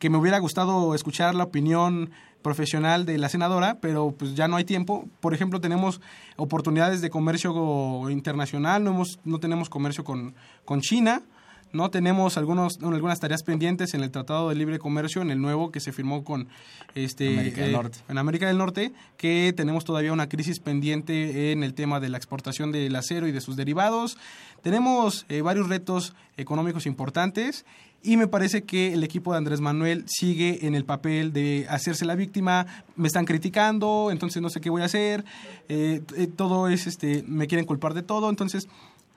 que 0.00 0.10
me 0.10 0.16
hubiera 0.16 0.38
gustado 0.38 0.94
escuchar 0.94 1.34
la 1.34 1.44
opinión 1.44 2.10
profesional 2.42 3.04
de 3.04 3.18
la 3.18 3.28
senadora, 3.28 3.78
pero 3.80 4.12
pues 4.18 4.34
ya 4.34 4.48
no 4.48 4.56
hay 4.56 4.64
tiempo. 4.64 5.04
Por 5.20 5.34
ejemplo, 5.34 5.60
tenemos 5.60 6.00
oportunidades 6.36 7.02
de 7.02 7.10
comercio 7.10 8.08
internacional, 8.08 8.82
no, 8.82 8.92
hemos, 8.92 9.20
no 9.24 9.38
tenemos 9.38 9.68
comercio 9.68 10.02
con, 10.02 10.34
con 10.64 10.80
China, 10.80 11.22
no 11.72 11.90
tenemos 11.90 12.36
algunos, 12.36 12.78
algunas 12.82 13.20
tareas 13.20 13.42
pendientes 13.42 13.94
en 13.94 14.02
el 14.02 14.10
Tratado 14.10 14.48
de 14.48 14.54
Libre 14.54 14.78
Comercio, 14.78 15.22
en 15.22 15.30
el 15.30 15.40
nuevo 15.40 15.70
que 15.70 15.80
se 15.80 15.92
firmó 15.92 16.24
con 16.24 16.48
este 16.94 17.34
América 17.34 17.60
del 17.62 17.70
eh, 17.70 17.72
Norte. 17.72 17.98
en 18.08 18.18
América 18.18 18.46
del 18.48 18.58
Norte, 18.58 18.92
que 19.16 19.52
tenemos 19.56 19.84
todavía 19.84 20.12
una 20.12 20.28
crisis 20.28 20.60
pendiente 20.60 21.52
en 21.52 21.62
el 21.62 21.74
tema 21.74 22.00
de 22.00 22.08
la 22.08 22.16
exportación 22.16 22.72
del 22.72 22.94
acero 22.96 23.28
y 23.28 23.32
de 23.32 23.40
sus 23.40 23.56
derivados. 23.56 24.18
Tenemos 24.62 25.26
eh, 25.28 25.42
varios 25.42 25.68
retos 25.68 26.14
económicos 26.36 26.86
importantes 26.86 27.64
y 28.02 28.16
me 28.16 28.26
parece 28.26 28.62
que 28.62 28.94
el 28.94 29.04
equipo 29.04 29.32
de 29.32 29.38
Andrés 29.38 29.60
Manuel 29.60 30.04
sigue 30.06 30.66
en 30.66 30.74
el 30.74 30.84
papel 30.84 31.32
de 31.32 31.66
hacerse 31.68 32.06
la 32.06 32.14
víctima, 32.14 32.66
me 32.96 33.08
están 33.08 33.26
criticando, 33.26 34.08
entonces 34.10 34.40
no 34.40 34.48
sé 34.48 34.60
qué 34.60 34.70
voy 34.70 34.82
a 34.82 34.86
hacer, 34.86 35.24
eh, 35.68 36.00
eh, 36.16 36.26
todo 36.26 36.68
es, 36.68 36.86
este, 36.86 37.24
me 37.26 37.46
quieren 37.46 37.66
culpar 37.66 37.92
de 37.92 38.02
todo, 38.02 38.30
entonces 38.30 38.68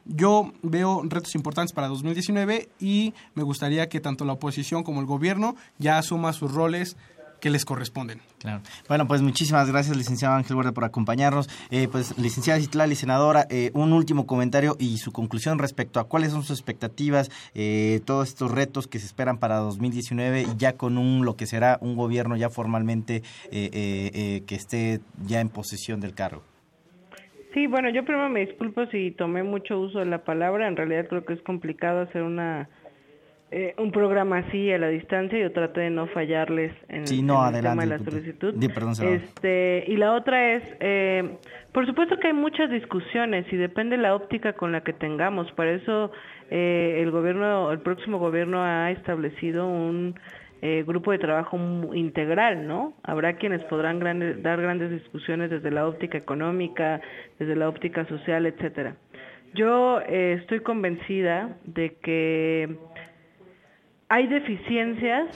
yo 0.05 0.53
veo 0.61 1.03
retos 1.03 1.35
importantes 1.35 1.73
para 1.73 1.87
2019 1.87 2.69
y 2.79 3.13
me 3.35 3.43
gustaría 3.43 3.89
que 3.89 3.99
tanto 3.99 4.25
la 4.25 4.33
oposición 4.33 4.83
como 4.83 4.99
el 4.99 5.05
gobierno 5.05 5.55
ya 5.79 5.97
asuma 5.97 6.33
sus 6.33 6.51
roles 6.51 6.97
que 7.43 7.49
les 7.49 7.65
corresponden. 7.65 8.21
Claro. 8.39 8.61
Bueno, 8.87 9.05
pues 9.05 9.21
muchísimas 9.21 9.67
gracias, 9.67 9.97
licenciado 9.97 10.35
Ángel 10.35 10.55
Guarda, 10.55 10.71
por 10.71 10.85
acompañarnos. 10.85 11.49
Eh, 11.71 11.89
pues, 11.91 12.17
licenciada 12.17 12.57
Citlali, 12.61 12.95
senadora, 12.95 13.47
eh, 13.49 13.69
un 13.73 13.91
último 13.91 14.25
comentario 14.25 14.77
y 14.79 14.97
su 14.99 15.11
conclusión 15.11 15.59
respecto 15.59 15.99
a 15.99 16.05
cuáles 16.05 16.31
son 16.31 16.43
sus 16.43 16.57
expectativas, 16.57 17.29
eh, 17.53 17.99
todos 18.05 18.29
estos 18.29 18.49
retos 18.49 18.87
que 18.87 18.97
se 18.97 19.07
esperan 19.07 19.39
para 19.39 19.57
2019 19.57 20.43
y 20.43 20.57
ya 20.57 20.77
con 20.77 20.97
un 20.97 21.25
lo 21.25 21.35
que 21.35 21.45
será 21.45 21.79
un 21.81 21.97
gobierno 21.97 22.37
ya 22.37 22.49
formalmente 22.49 23.23
que 23.51 24.43
esté 24.47 25.01
ya 25.25 25.41
en 25.41 25.49
posesión 25.49 25.99
del 25.99 26.13
cargo. 26.13 26.52
Sí, 27.53 27.67
bueno, 27.67 27.89
yo 27.89 28.03
primero 28.03 28.29
me 28.29 28.45
disculpo 28.45 28.85
si 28.87 29.11
tomé 29.11 29.43
mucho 29.43 29.79
uso 29.79 29.99
de 29.99 30.05
la 30.05 30.23
palabra. 30.23 30.67
En 30.67 30.75
realidad 30.75 31.07
creo 31.07 31.23
que 31.23 31.33
es 31.33 31.41
complicado 31.41 32.01
hacer 32.01 32.23
una 32.23 32.67
eh, 33.55 33.75
un 33.77 33.91
programa 33.91 34.39
así 34.39 34.71
a 34.71 34.79
la 34.79 34.87
distancia, 34.87 35.37
yo 35.37 35.51
traté 35.51 35.81
de 35.81 35.91
no 35.91 36.07
fallarles 36.07 36.73
en, 36.89 37.01
el 37.01 37.27
tema 37.27 37.51
de 37.51 37.85
la 37.85 37.99
solicitud. 37.99 38.55
este, 39.03 39.83
y 39.87 39.95
la 39.95 40.13
otra 40.13 40.55
es, 40.55 40.63
eh, 40.79 41.37
por 41.71 41.85
supuesto 41.85 42.17
que 42.17 42.29
hay 42.29 42.33
muchas 42.33 42.71
discusiones 42.71 43.45
y 43.53 43.55
depende 43.55 43.95
la 43.97 44.15
óptica 44.15 44.53
con 44.53 44.71
la 44.71 44.81
que 44.81 44.91
tengamos. 44.91 45.51
Para 45.51 45.73
eso 45.73 46.11
eh, 46.49 46.97
el 47.03 47.11
gobierno, 47.11 47.71
el 47.71 47.81
próximo 47.81 48.17
gobierno 48.17 48.63
ha 48.63 48.89
establecido 48.89 49.67
un 49.67 50.15
grupo 50.85 51.11
de 51.11 51.17
trabajo 51.17 51.57
integral, 51.93 52.67
¿no? 52.67 52.93
Habrá 53.03 53.33
quienes 53.33 53.63
podrán 53.65 53.99
dar 54.41 54.61
grandes 54.61 54.91
discusiones 54.91 55.49
desde 55.49 55.71
la 55.71 55.87
óptica 55.87 56.17
económica, 56.17 57.01
desde 57.37 57.55
la 57.55 57.67
óptica 57.67 58.05
social, 58.05 58.45
etcétera. 58.45 58.95
Yo 59.53 59.99
estoy 60.01 60.61
convencida 60.61 61.57
de 61.65 61.95
que 62.01 62.77
hay 64.07 64.27
deficiencias 64.27 65.27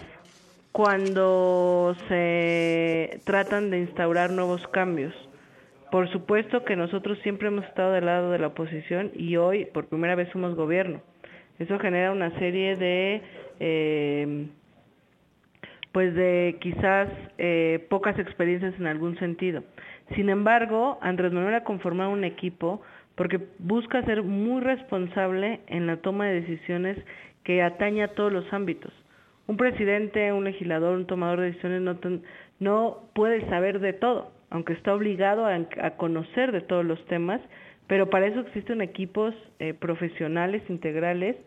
cuando 0.71 1.95
se 2.07 3.19
tratan 3.25 3.71
de 3.71 3.79
instaurar 3.79 4.29
nuevos 4.29 4.67
cambios. 4.67 5.11
Por 5.91 6.07
supuesto 6.11 6.63
que 6.63 6.75
nosotros 6.75 7.17
siempre 7.23 7.47
hemos 7.47 7.65
estado 7.65 7.93
del 7.93 8.05
lado 8.05 8.29
de 8.29 8.37
la 8.37 8.47
oposición 8.47 9.09
y 9.15 9.37
hoy 9.37 9.65
por 9.65 9.87
primera 9.87 10.13
vez 10.13 10.29
somos 10.29 10.55
gobierno. 10.55 11.01
Eso 11.57 11.79
genera 11.79 12.11
una 12.11 12.29
serie 12.37 12.75
de, 12.75 13.21
eh, 13.59 14.45
pues 15.97 16.13
de 16.13 16.57
quizás 16.61 17.09
eh, 17.39 17.87
pocas 17.89 18.19
experiencias 18.19 18.75
en 18.79 18.85
algún 18.85 19.17
sentido. 19.17 19.63
Sin 20.13 20.29
embargo, 20.29 20.99
Andrés 21.01 21.33
Manuel 21.33 21.55
ha 21.55 21.63
conformado 21.63 22.11
un 22.11 22.23
equipo 22.23 22.83
porque 23.15 23.39
busca 23.57 24.03
ser 24.03 24.21
muy 24.21 24.61
responsable 24.61 25.61
en 25.65 25.87
la 25.87 25.97
toma 25.97 26.27
de 26.27 26.41
decisiones 26.41 26.99
que 27.43 27.63
atañe 27.63 28.03
a 28.03 28.09
todos 28.09 28.31
los 28.31 28.45
ámbitos. 28.53 28.93
Un 29.47 29.57
presidente, 29.57 30.31
un 30.31 30.43
legislador, 30.43 30.95
un 30.95 31.07
tomador 31.07 31.39
de 31.39 31.47
decisiones 31.47 31.81
no, 31.81 31.97
no 32.59 32.99
puede 33.15 33.49
saber 33.49 33.79
de 33.79 33.93
todo, 33.93 34.29
aunque 34.51 34.73
está 34.73 34.93
obligado 34.93 35.47
a, 35.47 35.89
conocer 35.97 36.51
de 36.51 36.61
todos 36.61 36.85
los 36.85 37.03
temas, 37.07 37.41
pero 37.87 38.07
para 38.11 38.27
eso 38.27 38.41
existen 38.41 38.81
equipos 38.81 39.33
eh, 39.57 39.73
profesionales 39.73 40.61
integrales 40.69 41.37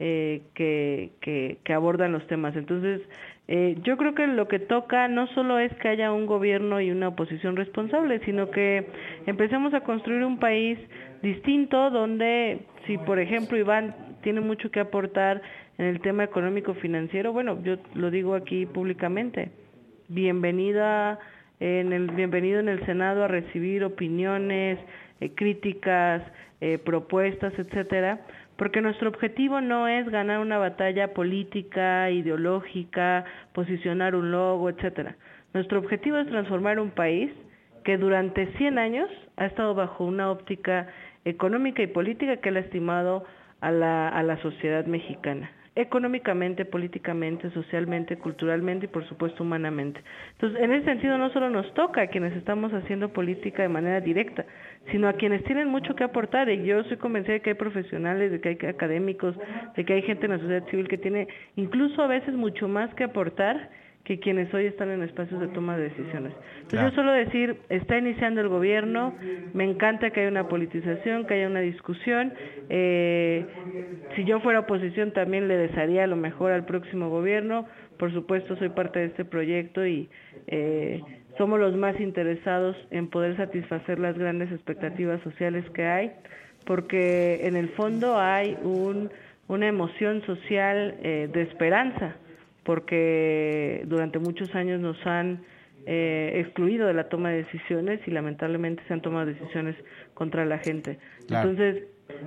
eh, 0.00 0.40
que, 0.54 1.10
que, 1.20 1.58
que, 1.62 1.72
abordan 1.74 2.12
los 2.12 2.26
temas. 2.26 2.56
Entonces, 2.56 3.02
eh, 3.48 3.76
yo 3.82 3.98
creo 3.98 4.14
que 4.14 4.26
lo 4.26 4.48
que 4.48 4.58
toca 4.58 5.08
no 5.08 5.26
solo 5.34 5.58
es 5.58 5.70
que 5.74 5.88
haya 5.88 6.10
un 6.10 6.24
gobierno 6.24 6.80
y 6.80 6.90
una 6.90 7.08
oposición 7.08 7.54
responsable, 7.54 8.20
sino 8.24 8.50
que 8.50 8.86
empecemos 9.26 9.74
a 9.74 9.80
construir 9.80 10.24
un 10.24 10.38
país 10.38 10.78
distinto 11.22 11.90
donde, 11.90 12.60
si 12.86 12.96
por 12.96 13.18
ejemplo 13.18 13.58
Iván 13.58 13.94
tiene 14.22 14.40
mucho 14.40 14.70
que 14.70 14.80
aportar 14.80 15.42
en 15.76 15.84
el 15.84 16.00
tema 16.00 16.24
económico 16.24 16.74
financiero, 16.74 17.32
bueno, 17.34 17.62
yo 17.62 17.76
lo 17.94 18.10
digo 18.10 18.34
aquí 18.34 18.64
públicamente. 18.64 19.50
Bienvenida 20.08 21.18
en 21.60 21.92
el 21.92 22.10
bienvenido 22.10 22.60
en 22.60 22.70
el 22.70 22.84
Senado 22.86 23.24
a 23.24 23.28
recibir 23.28 23.84
opiniones, 23.84 24.78
eh, 25.20 25.30
críticas, 25.34 26.22
eh, 26.60 26.78
propuestas, 26.78 27.52
etcétera, 27.58 28.20
porque 28.60 28.82
nuestro 28.82 29.08
objetivo 29.08 29.62
no 29.62 29.88
es 29.88 30.06
ganar 30.10 30.38
una 30.38 30.58
batalla 30.58 31.14
política, 31.14 32.10
ideológica, 32.10 33.24
posicionar 33.54 34.14
un 34.14 34.32
logo, 34.32 34.68
etcétera. 34.68 35.16
Nuestro 35.54 35.78
objetivo 35.78 36.18
es 36.18 36.26
transformar 36.26 36.78
un 36.78 36.90
país 36.90 37.32
que 37.84 37.96
durante 37.96 38.52
100 38.58 38.78
años 38.78 39.08
ha 39.38 39.46
estado 39.46 39.74
bajo 39.74 40.04
una 40.04 40.30
óptica 40.30 40.88
económica 41.24 41.82
y 41.82 41.86
política 41.86 42.36
que 42.36 42.50
ha 42.50 42.52
lastimado 42.52 43.24
a 43.62 43.70
la, 43.70 44.10
a 44.10 44.22
la 44.22 44.36
sociedad 44.42 44.84
mexicana 44.84 45.50
económicamente, 45.76 46.64
políticamente, 46.64 47.50
socialmente, 47.50 48.16
culturalmente 48.16 48.86
y 48.86 48.88
por 48.88 49.06
supuesto 49.08 49.44
humanamente. 49.44 50.02
Entonces, 50.32 50.60
en 50.60 50.72
ese 50.72 50.84
sentido 50.84 51.16
no 51.16 51.30
solo 51.30 51.48
nos 51.48 51.72
toca 51.74 52.02
a 52.02 52.06
quienes 52.08 52.34
estamos 52.36 52.72
haciendo 52.72 53.12
política 53.12 53.62
de 53.62 53.68
manera 53.68 54.00
directa, 54.00 54.44
sino 54.90 55.08
a 55.08 55.12
quienes 55.12 55.44
tienen 55.44 55.68
mucho 55.68 55.94
que 55.94 56.04
aportar 56.04 56.48
y 56.50 56.64
yo 56.64 56.82
soy 56.84 56.96
convencida 56.96 57.34
de 57.34 57.40
que 57.40 57.50
hay 57.50 57.54
profesionales, 57.54 58.32
de 58.32 58.40
que 58.40 58.48
hay 58.48 58.58
académicos, 58.68 59.36
de 59.76 59.84
que 59.84 59.92
hay 59.92 60.02
gente 60.02 60.26
en 60.26 60.32
la 60.32 60.38
sociedad 60.38 60.66
civil 60.68 60.88
que 60.88 60.98
tiene 60.98 61.28
incluso 61.56 62.02
a 62.02 62.08
veces 62.08 62.34
mucho 62.34 62.66
más 62.66 62.92
que 62.94 63.04
aportar 63.04 63.70
que 64.04 64.18
quienes 64.18 64.52
hoy 64.54 64.66
están 64.66 64.90
en 64.90 65.02
espacios 65.02 65.40
de 65.40 65.48
toma 65.48 65.76
de 65.76 65.84
decisiones. 65.84 66.32
Entonces 66.62 66.90
yo 66.90 66.90
solo 66.96 67.12
decir, 67.12 67.56
está 67.68 67.98
iniciando 67.98 68.40
el 68.40 68.48
gobierno, 68.48 69.14
me 69.52 69.64
encanta 69.64 70.10
que 70.10 70.20
haya 70.20 70.30
una 70.30 70.48
politización, 70.48 71.26
que 71.26 71.34
haya 71.34 71.46
una 71.46 71.60
discusión. 71.60 72.32
Eh, 72.70 73.44
si 74.16 74.24
yo 74.24 74.40
fuera 74.40 74.60
oposición 74.60 75.12
también 75.12 75.48
le 75.48 75.56
desearía 75.56 76.06
lo 76.06 76.16
mejor 76.16 76.52
al 76.52 76.64
próximo 76.64 77.10
gobierno. 77.10 77.66
Por 77.98 78.12
supuesto 78.12 78.56
soy 78.56 78.70
parte 78.70 79.00
de 79.00 79.06
este 79.06 79.24
proyecto 79.26 79.86
y 79.86 80.08
eh, 80.46 81.02
somos 81.36 81.60
los 81.60 81.76
más 81.76 82.00
interesados 82.00 82.76
en 82.90 83.08
poder 83.08 83.36
satisfacer 83.36 83.98
las 83.98 84.16
grandes 84.16 84.50
expectativas 84.50 85.20
sociales 85.22 85.68
que 85.70 85.84
hay, 85.84 86.12
porque 86.64 87.46
en 87.46 87.56
el 87.56 87.68
fondo 87.70 88.18
hay 88.18 88.56
un, 88.62 89.10
una 89.48 89.68
emoción 89.68 90.22
social 90.22 90.96
eh, 91.02 91.28
de 91.30 91.42
esperanza 91.42 92.16
porque 92.70 93.82
durante 93.86 94.20
muchos 94.20 94.54
años 94.54 94.80
nos 94.80 94.96
han 95.04 95.40
eh, 95.86 96.34
excluido 96.36 96.86
de 96.86 96.94
la 96.94 97.08
toma 97.08 97.30
de 97.30 97.38
decisiones 97.38 97.98
y 98.06 98.12
lamentablemente 98.12 98.80
se 98.86 98.94
han 98.94 99.02
tomado 99.02 99.26
decisiones 99.26 99.74
contra 100.14 100.44
la 100.44 100.58
gente. 100.58 101.00
Entonces, 101.22 101.82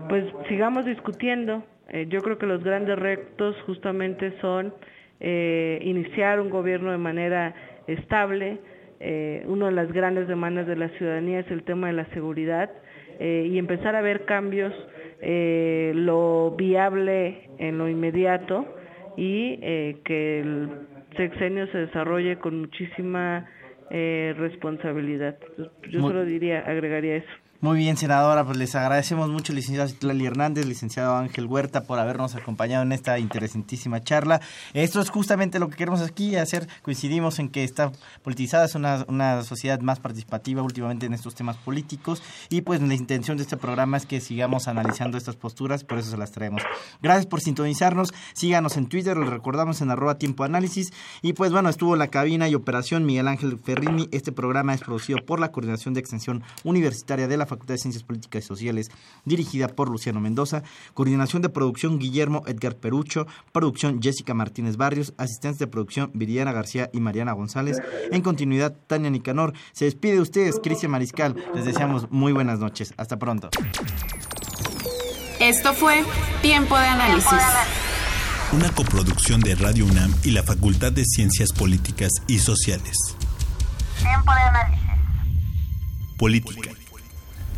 pues 0.10 0.26
sigamos 0.50 0.86
discutiendo. 0.86 1.64
Eh, 1.88 2.08
yo 2.10 2.20
creo 2.20 2.38
que 2.38 2.46
los 2.46 2.62
grandes 2.62 3.00
retos 3.00 3.56
justamente 3.66 4.34
son 4.42 4.74
eh, 5.22 5.80
iniciar 5.82 6.42
un 6.42 6.50
gobierno 6.50 6.92
de 6.92 6.98
manera 6.98 7.56
estable. 7.88 8.60
Una 9.48 9.68
de 9.68 9.72
las 9.72 9.94
grandes 9.94 10.28
demandas 10.28 10.68
de 10.68 10.76
la 10.76 10.90
ciudadanía 10.90 11.40
es 11.40 11.52
el 11.52 11.64
tema 11.64 11.88
de 11.88 11.94
la 11.94 12.06
seguridad 12.08 12.70
y 13.20 13.58
empezar 13.58 13.96
a 13.96 14.02
ver 14.02 14.26
cambios, 14.26 14.74
lo 15.22 16.54
viable 16.58 17.50
en 17.60 17.78
lo 17.78 17.88
inmediato 17.88 18.66
y 19.18 19.60
eh, 19.62 19.98
que 20.04 20.40
el 20.40 20.70
sexenio 21.16 21.68
se 21.68 21.80
desarrolle 21.80 22.38
con 22.38 22.60
muchísima 22.62 23.48
eh, 23.90 24.34
responsabilidad. 24.38 25.38
Yo 25.90 26.02
solo 26.02 26.26
diría, 26.26 26.60
agregaría 26.60 27.18
eso. 27.18 27.43
Muy 27.64 27.78
bien, 27.78 27.96
senadora, 27.96 28.44
pues 28.44 28.58
les 28.58 28.76
agradecemos 28.76 29.30
mucho, 29.30 29.54
licenciado 29.54 29.88
Citlali 29.88 30.26
Hernández, 30.26 30.66
licenciado 30.66 31.16
Ángel 31.16 31.46
Huerta, 31.46 31.84
por 31.84 31.98
habernos 31.98 32.36
acompañado 32.36 32.84
en 32.84 32.92
esta 32.92 33.18
interesantísima 33.20 34.04
charla. 34.04 34.42
Esto 34.74 35.00
es 35.00 35.10
justamente 35.10 35.60
lo 35.60 35.70
que 35.70 35.78
queremos 35.78 36.02
aquí 36.02 36.36
hacer. 36.36 36.68
Coincidimos 36.82 37.40
en 37.40 37.48
que 37.48 37.64
está 37.64 37.94
politizada, 38.22 38.66
es 38.66 38.76
una, 38.76 39.06
una 39.08 39.44
sociedad 39.44 39.80
más 39.80 40.02
participativa 40.02 40.62
últimamente 40.62 41.06
en 41.06 41.14
estos 41.14 41.36
temas 41.36 41.56
políticos 41.56 42.22
y 42.50 42.64
pues 42.64 42.82
la 42.82 42.96
intención 42.96 43.38
de 43.38 43.44
este 43.44 43.56
programa 43.56 43.96
es 43.96 44.06
que 44.06 44.20
sigamos 44.20 44.68
analizando 44.68 45.18
estas 45.18 45.38
posturas, 45.38 45.86
por 45.86 46.00
eso 46.00 46.12
se 46.12 46.18
las 46.18 46.34
traemos. 46.34 46.64
Gracias 47.02 47.28
por 47.28 47.40
sintonizarnos, 47.40 48.14
síganos 48.34 48.76
en 48.76 48.88
Twitter, 48.88 49.16
lo 49.16 49.30
recordamos 49.30 49.80
en 49.80 49.90
arroba 49.90 50.18
tiempo 50.18 50.44
análisis 50.44 50.92
y 51.22 51.32
pues 51.32 51.54
bueno, 51.54 51.70
estuvo 51.70 51.96
la 51.96 52.10
cabina 52.10 52.50
y 52.50 52.56
operación 52.56 53.06
Miguel 53.06 53.30
Ángel 53.30 53.58
Ferrini. 53.58 54.10
Este 54.12 54.34
programa 54.34 54.74
es 54.74 54.82
producido 54.82 55.20
por 55.26 55.40
la 55.40 55.54
Coordinación 55.54 55.94
de 55.94 56.02
Extensión 56.02 56.44
Universitaria 56.66 57.30
de 57.30 57.38
la 57.38 57.53
Facultad 57.54 57.76
de 57.76 57.80
Ciencias 57.80 58.04
Políticas 58.04 58.44
y 58.44 58.48
Sociales, 58.48 58.92
dirigida 59.26 59.68
por 59.68 59.90
Luciano 59.90 60.20
Mendoza. 60.20 60.64
Coordinación 60.94 61.42
de 61.42 61.50
producción 61.50 62.00
Guillermo 62.00 62.44
Edgar 62.48 62.76
Perucho. 62.76 63.28
Producción 63.52 64.02
Jessica 64.02 64.34
Martínez 64.34 64.78
Barrios. 64.78 65.14
Asistentes 65.18 65.60
de 65.60 65.68
producción 65.68 66.12
Viridiana 66.14 66.52
García 66.52 66.90
y 66.94 67.00
Mariana 67.00 67.34
González. 67.34 67.82
En 68.12 68.22
continuidad, 68.22 68.76
Tania 68.88 69.10
Nicanor. 69.10 69.54
Se 69.72 69.86
despide 69.86 70.14
de 70.14 70.22
ustedes, 70.22 70.60
Cristian 70.62 70.92
Mariscal. 70.92 71.36
Les 71.54 71.66
deseamos 71.66 72.12
muy 72.12 72.34
buenas 72.34 72.60
noches. 72.60 72.94
Hasta 72.98 73.18
pronto. 73.18 73.50
Esto 75.40 75.74
fue 75.74 76.04
Tiempo 76.42 76.78
de 76.78 76.86
Análisis. 76.86 77.32
Una 78.54 78.70
coproducción 78.70 79.42
de 79.42 79.56
Radio 79.56 79.86
UNAM 79.86 80.14
y 80.24 80.32
la 80.32 80.44
Facultad 80.44 80.92
de 80.92 81.04
Ciencias 81.06 81.52
Políticas 81.52 82.12
y 82.28 82.40
Sociales. 82.40 82.96
Tiempo 84.00 84.32
de 84.32 84.42
análisis. 84.42 84.84
Política 86.18 86.83